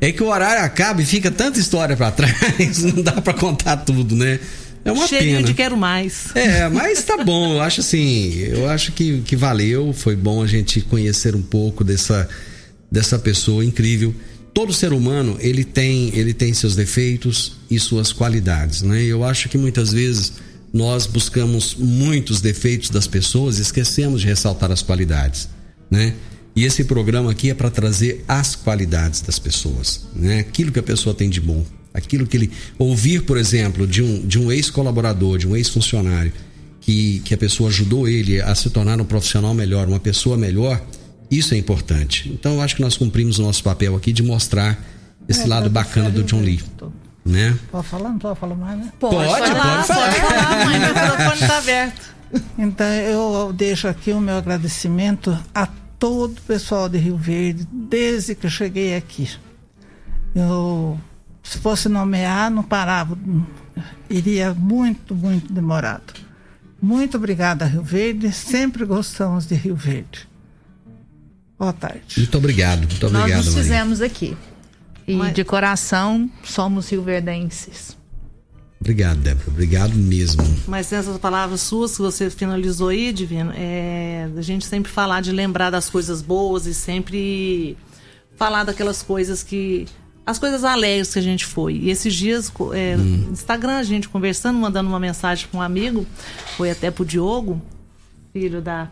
é 0.00 0.12
que 0.12 0.22
o 0.22 0.26
horário 0.26 0.62
acaba 0.62 1.00
e 1.02 1.06
fica 1.06 1.30
tanta 1.30 1.58
história 1.58 1.96
para 1.96 2.10
trás, 2.10 2.82
não 2.94 3.02
dá 3.02 3.20
para 3.20 3.34
contar 3.34 3.78
tudo, 3.78 4.14
né? 4.14 4.38
É 4.84 4.92
uma 4.92 5.08
Cheirinho 5.08 5.38
pena. 5.38 5.46
de 5.48 5.54
quero 5.54 5.76
mais. 5.76 6.28
É, 6.36 6.68
mas 6.68 7.02
tá 7.02 7.24
bom. 7.24 7.54
Eu 7.54 7.60
acho 7.60 7.80
assim, 7.80 8.34
eu 8.38 8.68
acho 8.70 8.92
que, 8.92 9.20
que 9.22 9.34
valeu. 9.34 9.92
Foi 9.92 10.14
bom 10.14 10.44
a 10.44 10.46
gente 10.46 10.80
conhecer 10.80 11.34
um 11.34 11.42
pouco 11.42 11.82
dessa, 11.82 12.28
dessa 12.90 13.18
pessoa 13.18 13.64
incrível. 13.64 14.14
Todo 14.54 14.72
ser 14.72 14.92
humano 14.92 15.36
ele 15.40 15.64
tem 15.64 16.16
ele 16.16 16.32
tem 16.32 16.54
seus 16.54 16.76
defeitos 16.76 17.56
e 17.68 17.80
suas 17.80 18.12
qualidades, 18.12 18.82
né? 18.82 19.02
Eu 19.02 19.24
acho 19.24 19.48
que 19.48 19.58
muitas 19.58 19.92
vezes 19.92 20.34
nós 20.72 21.04
buscamos 21.04 21.74
muitos 21.74 22.40
defeitos 22.40 22.88
das 22.88 23.08
pessoas 23.08 23.58
e 23.58 23.62
esquecemos 23.62 24.20
de 24.20 24.28
ressaltar 24.28 24.70
as 24.70 24.82
qualidades, 24.82 25.48
né? 25.90 26.14
E 26.56 26.64
esse 26.64 26.84
programa 26.84 27.30
aqui 27.30 27.50
é 27.50 27.54
para 27.54 27.70
trazer 27.70 28.24
as 28.26 28.56
qualidades 28.56 29.20
das 29.20 29.38
pessoas, 29.38 30.08
né? 30.14 30.38
Aquilo 30.38 30.72
que 30.72 30.78
a 30.78 30.82
pessoa 30.82 31.14
tem 31.14 31.28
de 31.28 31.38
bom, 31.38 31.62
aquilo 31.92 32.26
que 32.26 32.34
ele 32.34 32.50
ouvir, 32.78 33.24
por 33.24 33.36
exemplo, 33.36 33.86
de 33.86 34.02
um, 34.02 34.26
de 34.26 34.38
um 34.38 34.50
ex-colaborador, 34.50 35.36
de 35.36 35.46
um 35.46 35.54
ex-funcionário, 35.54 36.32
que, 36.80 37.20
que 37.26 37.34
a 37.34 37.36
pessoa 37.36 37.68
ajudou 37.68 38.08
ele 38.08 38.40
a 38.40 38.54
se 38.54 38.70
tornar 38.70 38.98
um 38.98 39.04
profissional 39.04 39.52
melhor, 39.52 39.86
uma 39.86 40.00
pessoa 40.00 40.34
melhor, 40.34 40.80
isso 41.30 41.52
é 41.52 41.58
importante. 41.58 42.30
Então 42.32 42.54
eu 42.54 42.62
acho 42.62 42.74
que 42.74 42.80
nós 42.80 42.96
cumprimos 42.96 43.38
o 43.38 43.42
nosso 43.42 43.62
papel 43.62 43.94
aqui 43.94 44.10
de 44.10 44.22
mostrar 44.22 44.82
esse 45.28 45.42
é, 45.42 45.46
lado 45.46 45.68
bacana 45.68 46.08
do 46.08 46.22
John 46.22 46.40
Lee. 46.40 46.62
Né? 47.22 47.54
Pode 47.70 47.86
falar? 47.86 48.08
Não 48.08 48.18
pode 48.18 48.38
falar 48.38 48.54
mais, 48.54 48.78
né? 48.78 48.92
Pode, 48.98 49.14
pode, 49.14 49.28
pode 49.28 49.50
falar. 49.52 49.84
Pode 49.84 50.20
falar, 50.20 50.64
mãe. 50.64 50.78
Meu 50.78 50.88
microfone 50.88 51.42
está 51.42 51.58
aberto. 51.58 52.16
Então 52.58 52.86
eu 52.86 53.52
deixo 53.52 53.88
aqui 53.88 54.12
o 54.12 54.20
meu 54.20 54.36
agradecimento 54.36 55.36
a 55.54 55.68
todo 55.98 56.38
o 56.38 56.42
pessoal 56.42 56.88
de 56.88 56.98
Rio 56.98 57.16
Verde 57.16 57.66
desde 57.70 58.34
que 58.34 58.46
eu 58.46 58.50
cheguei 58.50 58.96
aqui. 58.96 59.30
Eu, 60.34 61.00
se 61.42 61.58
fosse 61.58 61.88
nomear, 61.88 62.50
não 62.50 62.62
parava, 62.62 63.18
iria 64.08 64.52
muito, 64.52 65.14
muito 65.14 65.52
demorado. 65.52 66.14
Muito 66.80 67.16
obrigada, 67.16 67.64
Rio 67.64 67.82
Verde. 67.82 68.30
Sempre 68.32 68.84
gostamos 68.84 69.46
de 69.46 69.54
Rio 69.54 69.74
Verde. 69.74 70.28
Boa 71.58 71.72
tarde. 71.72 72.18
Muito 72.18 72.36
obrigado, 72.36 72.80
muito 72.80 73.06
obrigado. 73.06 73.30
Nós 73.30 73.46
nos 73.46 73.54
fizemos 73.54 74.00
aqui. 74.02 74.36
E 75.06 75.14
Mas... 75.14 75.32
de 75.34 75.44
coração 75.44 76.28
somos 76.44 76.90
rioverdenses. 76.90 77.95
Obrigado, 78.80 79.18
Débora. 79.18 79.48
Obrigado 79.48 79.94
mesmo. 79.94 80.42
Mas 80.66 80.90
nessas 80.90 81.18
palavras 81.18 81.60
suas 81.62 81.96
que 81.96 82.02
você 82.02 82.30
finalizou 82.30 82.88
aí, 82.88 83.12
Divino, 83.12 83.52
é 83.54 84.28
a 84.36 84.42
gente 84.42 84.66
sempre 84.66 84.90
falar 84.90 85.22
de 85.22 85.32
lembrar 85.32 85.70
das 85.70 85.88
coisas 85.88 86.20
boas 86.22 86.66
e 86.66 86.74
sempre 86.74 87.76
falar 88.36 88.64
daquelas 88.64 89.02
coisas 89.02 89.42
que. 89.42 89.86
As 90.24 90.40
coisas 90.40 90.64
alegres 90.64 91.12
que 91.12 91.20
a 91.20 91.22
gente 91.22 91.46
foi. 91.46 91.74
E 91.74 91.90
esses 91.90 92.12
dias, 92.12 92.52
é, 92.74 92.96
hum. 92.96 93.28
Instagram, 93.30 93.76
a 93.76 93.82
gente 93.84 94.08
conversando, 94.08 94.58
mandando 94.58 94.88
uma 94.88 94.98
mensagem 94.98 95.46
para 95.48 95.58
um 95.58 95.62
amigo, 95.62 96.04
foi 96.56 96.68
até 96.68 96.90
pro 96.90 97.04
Diogo, 97.04 97.62
filho 98.32 98.60
da 98.60 98.90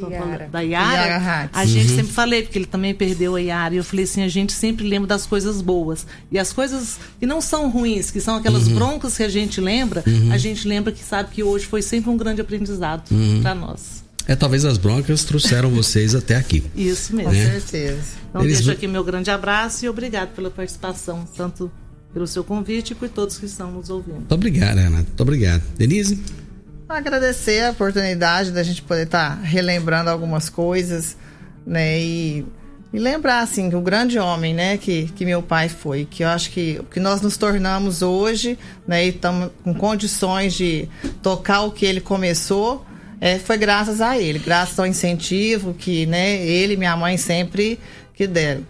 Yara. 0.00 0.48
da 0.50 0.60
Yara, 0.60 1.06
Yara 1.06 1.50
a 1.52 1.64
gente 1.64 1.90
uhum. 1.90 1.96
sempre 1.96 2.12
falei, 2.12 2.42
porque 2.42 2.58
ele 2.58 2.66
também 2.66 2.94
perdeu 2.94 3.36
a 3.36 3.40
Yara, 3.40 3.74
e 3.74 3.76
eu 3.76 3.84
falei 3.84 4.04
assim, 4.04 4.22
a 4.22 4.28
gente 4.28 4.52
sempre 4.52 4.86
lembra 4.88 5.08
das 5.08 5.26
coisas 5.26 5.60
boas. 5.60 6.06
E 6.30 6.38
as 6.38 6.52
coisas 6.52 6.98
que 7.18 7.26
não 7.26 7.40
são 7.40 7.70
ruins, 7.70 8.10
que 8.10 8.20
são 8.20 8.36
aquelas 8.36 8.66
uhum. 8.66 8.74
broncas 8.74 9.16
que 9.16 9.22
a 9.22 9.28
gente 9.28 9.60
lembra, 9.60 10.02
uhum. 10.06 10.32
a 10.32 10.38
gente 10.38 10.66
lembra 10.66 10.92
que 10.92 11.02
sabe 11.02 11.30
que 11.30 11.42
hoje 11.42 11.66
foi 11.66 11.82
sempre 11.82 12.10
um 12.10 12.16
grande 12.16 12.40
aprendizado 12.40 13.10
uhum. 13.10 13.40
para 13.42 13.54
nós. 13.54 14.04
É, 14.26 14.34
talvez 14.34 14.64
as 14.64 14.78
broncas 14.78 15.22
trouxeram 15.24 15.70
vocês 15.70 16.14
até 16.14 16.36
aqui. 16.36 16.64
Isso 16.74 17.14
mesmo. 17.14 17.32
Né? 17.32 17.44
Com 17.44 17.50
certeza. 17.52 18.02
Então 18.30 18.42
Eles... 18.42 18.56
deixo 18.56 18.70
aqui 18.70 18.86
meu 18.86 19.04
grande 19.04 19.30
abraço 19.30 19.84
e 19.84 19.88
obrigado 19.88 20.34
pela 20.34 20.50
participação, 20.50 21.28
tanto 21.36 21.70
pelo 22.12 22.26
seu 22.26 22.42
convite 22.42 22.92
e 22.92 22.94
por 22.94 23.08
todos 23.08 23.36
que 23.36 23.44
estão 23.44 23.70
nos 23.72 23.90
ouvindo. 23.90 24.16
Muito 24.16 24.34
obrigado, 24.34 24.78
Renato. 24.78 25.04
Muito 25.08 25.20
obrigado. 25.20 25.62
Denise? 25.76 26.22
Agradecer 26.88 27.64
a 27.64 27.70
oportunidade 27.70 28.50
da 28.50 28.62
gente 28.62 28.82
poder 28.82 29.06
estar 29.06 29.36
tá 29.36 29.42
relembrando 29.42 30.10
algumas 30.10 30.48
coisas, 30.48 31.16
né? 31.66 31.98
E 32.00 32.46
e 32.94 32.98
lembrar 33.00 33.40
assim 33.40 33.68
que 33.68 33.74
o 33.74 33.80
grande 33.80 34.20
homem, 34.20 34.54
né, 34.54 34.78
que, 34.78 35.06
que 35.16 35.24
meu 35.24 35.42
pai 35.42 35.68
foi, 35.68 36.04
que 36.04 36.22
eu 36.22 36.28
acho 36.28 36.48
que 36.52 36.76
o 36.78 36.84
que 36.84 37.00
nós 37.00 37.20
nos 37.20 37.36
tornamos 37.36 38.02
hoje, 38.02 38.56
né, 38.86 39.04
e 39.04 39.08
estamos 39.08 39.50
com 39.64 39.74
condições 39.74 40.54
de 40.54 40.88
tocar 41.20 41.62
o 41.62 41.72
que 41.72 41.84
ele 41.84 42.00
começou, 42.00 42.86
é, 43.20 43.36
foi 43.36 43.58
graças 43.58 44.00
a 44.00 44.16
ele, 44.16 44.38
graças 44.38 44.78
ao 44.78 44.86
incentivo 44.86 45.74
que, 45.74 46.06
né, 46.06 46.36
ele 46.46 46.74
e 46.74 46.76
minha 46.76 46.96
mãe 46.96 47.16
sempre 47.16 47.80
que 48.14 48.28
deram. 48.28 48.64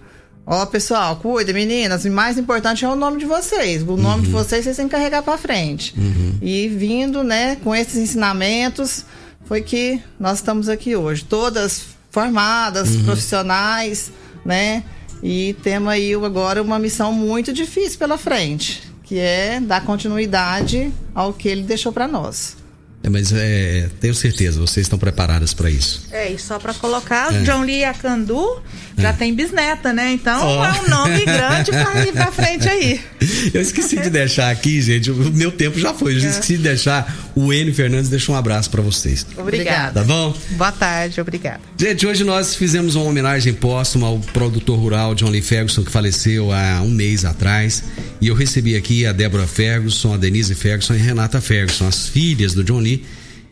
Ó, 0.46 0.66
pessoal, 0.66 1.16
cuida, 1.16 1.52
meninas. 1.52 2.04
O 2.04 2.10
mais 2.10 2.36
importante 2.36 2.84
é 2.84 2.88
o 2.88 2.94
nome 2.94 3.18
de 3.18 3.24
vocês. 3.24 3.82
O 3.82 3.96
nome 3.96 4.18
uhum. 4.18 4.20
de 4.22 4.30
vocês 4.30 4.64
vocês 4.64 4.76
têm 4.76 4.86
que 4.86 4.92
carregar 4.92 5.22
para 5.22 5.38
frente. 5.38 5.94
Uhum. 5.96 6.38
E 6.42 6.68
vindo, 6.68 7.22
né, 7.22 7.56
com 7.56 7.74
esses 7.74 7.96
ensinamentos, 7.96 9.04
foi 9.46 9.62
que 9.62 10.02
nós 10.20 10.38
estamos 10.38 10.68
aqui 10.68 10.94
hoje. 10.94 11.24
Todas 11.24 11.84
formadas, 12.10 12.90
uhum. 12.90 13.04
profissionais, 13.04 14.12
né? 14.44 14.84
E 15.22 15.56
temos 15.62 15.88
aí 15.88 16.12
agora 16.14 16.62
uma 16.62 16.78
missão 16.78 17.12
muito 17.12 17.50
difícil 17.52 17.98
pela 17.98 18.18
frente, 18.18 18.82
que 19.02 19.18
é 19.18 19.58
dar 19.58 19.82
continuidade 19.84 20.92
ao 21.14 21.32
que 21.32 21.48
ele 21.48 21.62
deixou 21.62 21.92
para 21.92 22.06
nós. 22.06 22.63
É, 23.04 23.10
mas 23.10 23.32
é, 23.34 23.86
tenho 24.00 24.14
certeza, 24.14 24.58
vocês 24.58 24.86
estão 24.86 24.98
preparadas 24.98 25.52
para 25.52 25.70
isso. 25.70 26.06
É, 26.10 26.32
e 26.32 26.38
só 26.38 26.58
para 26.58 26.72
colocar, 26.72 27.34
é. 27.34 27.42
John 27.42 27.62
Lee 27.62 27.84
Acandu 27.84 28.62
já 28.96 29.10
é. 29.10 29.12
tem 29.12 29.34
bisneta, 29.34 29.92
né? 29.92 30.12
Então 30.12 30.40
oh. 30.40 30.64
é 30.64 30.80
um 30.80 30.88
nome 30.88 31.22
grande 31.22 31.70
para 31.70 32.06
ir 32.06 32.12
para 32.12 32.32
frente 32.32 32.66
aí. 32.66 32.98
Eu 33.52 33.60
esqueci 33.60 34.00
de 34.00 34.08
deixar 34.08 34.50
aqui, 34.50 34.80
gente, 34.80 35.10
o 35.10 35.16
meu 35.32 35.52
tempo 35.52 35.78
já 35.78 35.92
foi. 35.92 36.14
Eu 36.14 36.24
é. 36.24 36.28
esqueci 36.30 36.56
de 36.56 36.62
deixar 36.62 37.14
o 37.34 37.52
N 37.52 37.72
Fernandes 37.72 38.08
deixou 38.08 38.34
um 38.34 38.38
abraço 38.38 38.70
para 38.70 38.80
vocês. 38.80 39.26
Obrigada. 39.36 40.00
Tá 40.00 40.06
bom? 40.06 40.34
Boa 40.52 40.72
tarde, 40.72 41.20
obrigada. 41.20 41.60
Gente, 41.76 42.06
hoje 42.06 42.24
nós 42.24 42.54
fizemos 42.54 42.94
uma 42.94 43.04
homenagem 43.04 43.52
póstuma 43.52 44.06
ao 44.06 44.18
produtor 44.18 44.78
rural 44.78 45.14
John 45.14 45.30
Lee 45.30 45.42
Ferguson, 45.42 45.82
que 45.82 45.90
faleceu 45.90 46.52
há 46.52 46.80
um 46.80 46.90
mês 46.90 47.24
atrás. 47.24 47.82
E 48.20 48.28
eu 48.28 48.34
recebi 48.34 48.76
aqui 48.76 49.04
a 49.04 49.12
Débora 49.12 49.46
Ferguson, 49.46 50.14
a 50.14 50.16
Denise 50.16 50.54
Ferguson 50.54 50.94
e 50.94 51.00
a 51.00 51.02
Renata 51.02 51.40
Ferguson, 51.40 51.88
as 51.88 52.08
filhas 52.08 52.54
do 52.54 52.62
John 52.62 52.78
Lee 52.78 52.93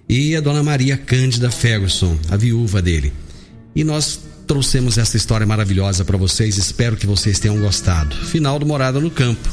e 0.08 0.36
a 0.36 0.40
dona 0.40 0.62
Maria 0.62 0.96
Cândida 0.96 1.50
Ferguson, 1.50 2.18
a 2.28 2.36
viúva 2.36 2.82
dele. 2.82 3.12
E 3.74 3.82
nós 3.82 4.20
trouxemos 4.46 4.98
essa 4.98 5.16
história 5.16 5.46
maravilhosa 5.46 6.04
para 6.04 6.18
vocês, 6.18 6.58
espero 6.58 6.96
que 6.96 7.06
vocês 7.06 7.38
tenham 7.38 7.58
gostado. 7.58 8.14
Final 8.26 8.58
do 8.58 8.66
Morada 8.66 9.00
no 9.00 9.10
Campo. 9.10 9.48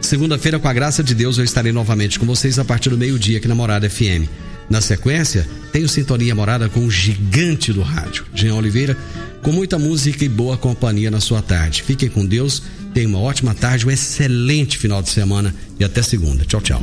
Segunda-feira, 0.00 0.58
com 0.58 0.68
a 0.68 0.72
graça 0.72 1.02
de 1.02 1.14
Deus, 1.14 1.38
eu 1.38 1.44
estarei 1.44 1.72
novamente 1.72 2.18
com 2.18 2.24
vocês 2.24 2.58
a 2.58 2.64
partir 2.64 2.88
do 2.88 2.96
meio-dia 2.96 3.38
aqui 3.38 3.48
na 3.48 3.54
Morada 3.54 3.90
FM. 3.90 4.28
Na 4.70 4.80
sequência, 4.80 5.46
tenho 5.72 5.88
sintonia 5.88 6.34
morada 6.34 6.68
com 6.68 6.84
o 6.84 6.90
gigante 6.90 7.72
do 7.72 7.82
rádio, 7.82 8.24
Jean 8.34 8.54
Oliveira, 8.54 8.96
com 9.42 9.50
muita 9.50 9.78
música 9.78 10.24
e 10.24 10.28
boa 10.28 10.56
companhia 10.56 11.10
na 11.10 11.20
sua 11.20 11.40
tarde. 11.40 11.82
Fiquem 11.82 12.08
com 12.08 12.24
Deus, 12.24 12.62
tenham 12.92 13.10
uma 13.10 13.20
ótima 13.20 13.54
tarde, 13.54 13.86
um 13.86 13.90
excelente 13.90 14.76
final 14.76 15.02
de 15.02 15.08
semana 15.08 15.54
e 15.80 15.84
até 15.84 16.02
segunda. 16.02 16.44
Tchau, 16.44 16.60
tchau. 16.60 16.82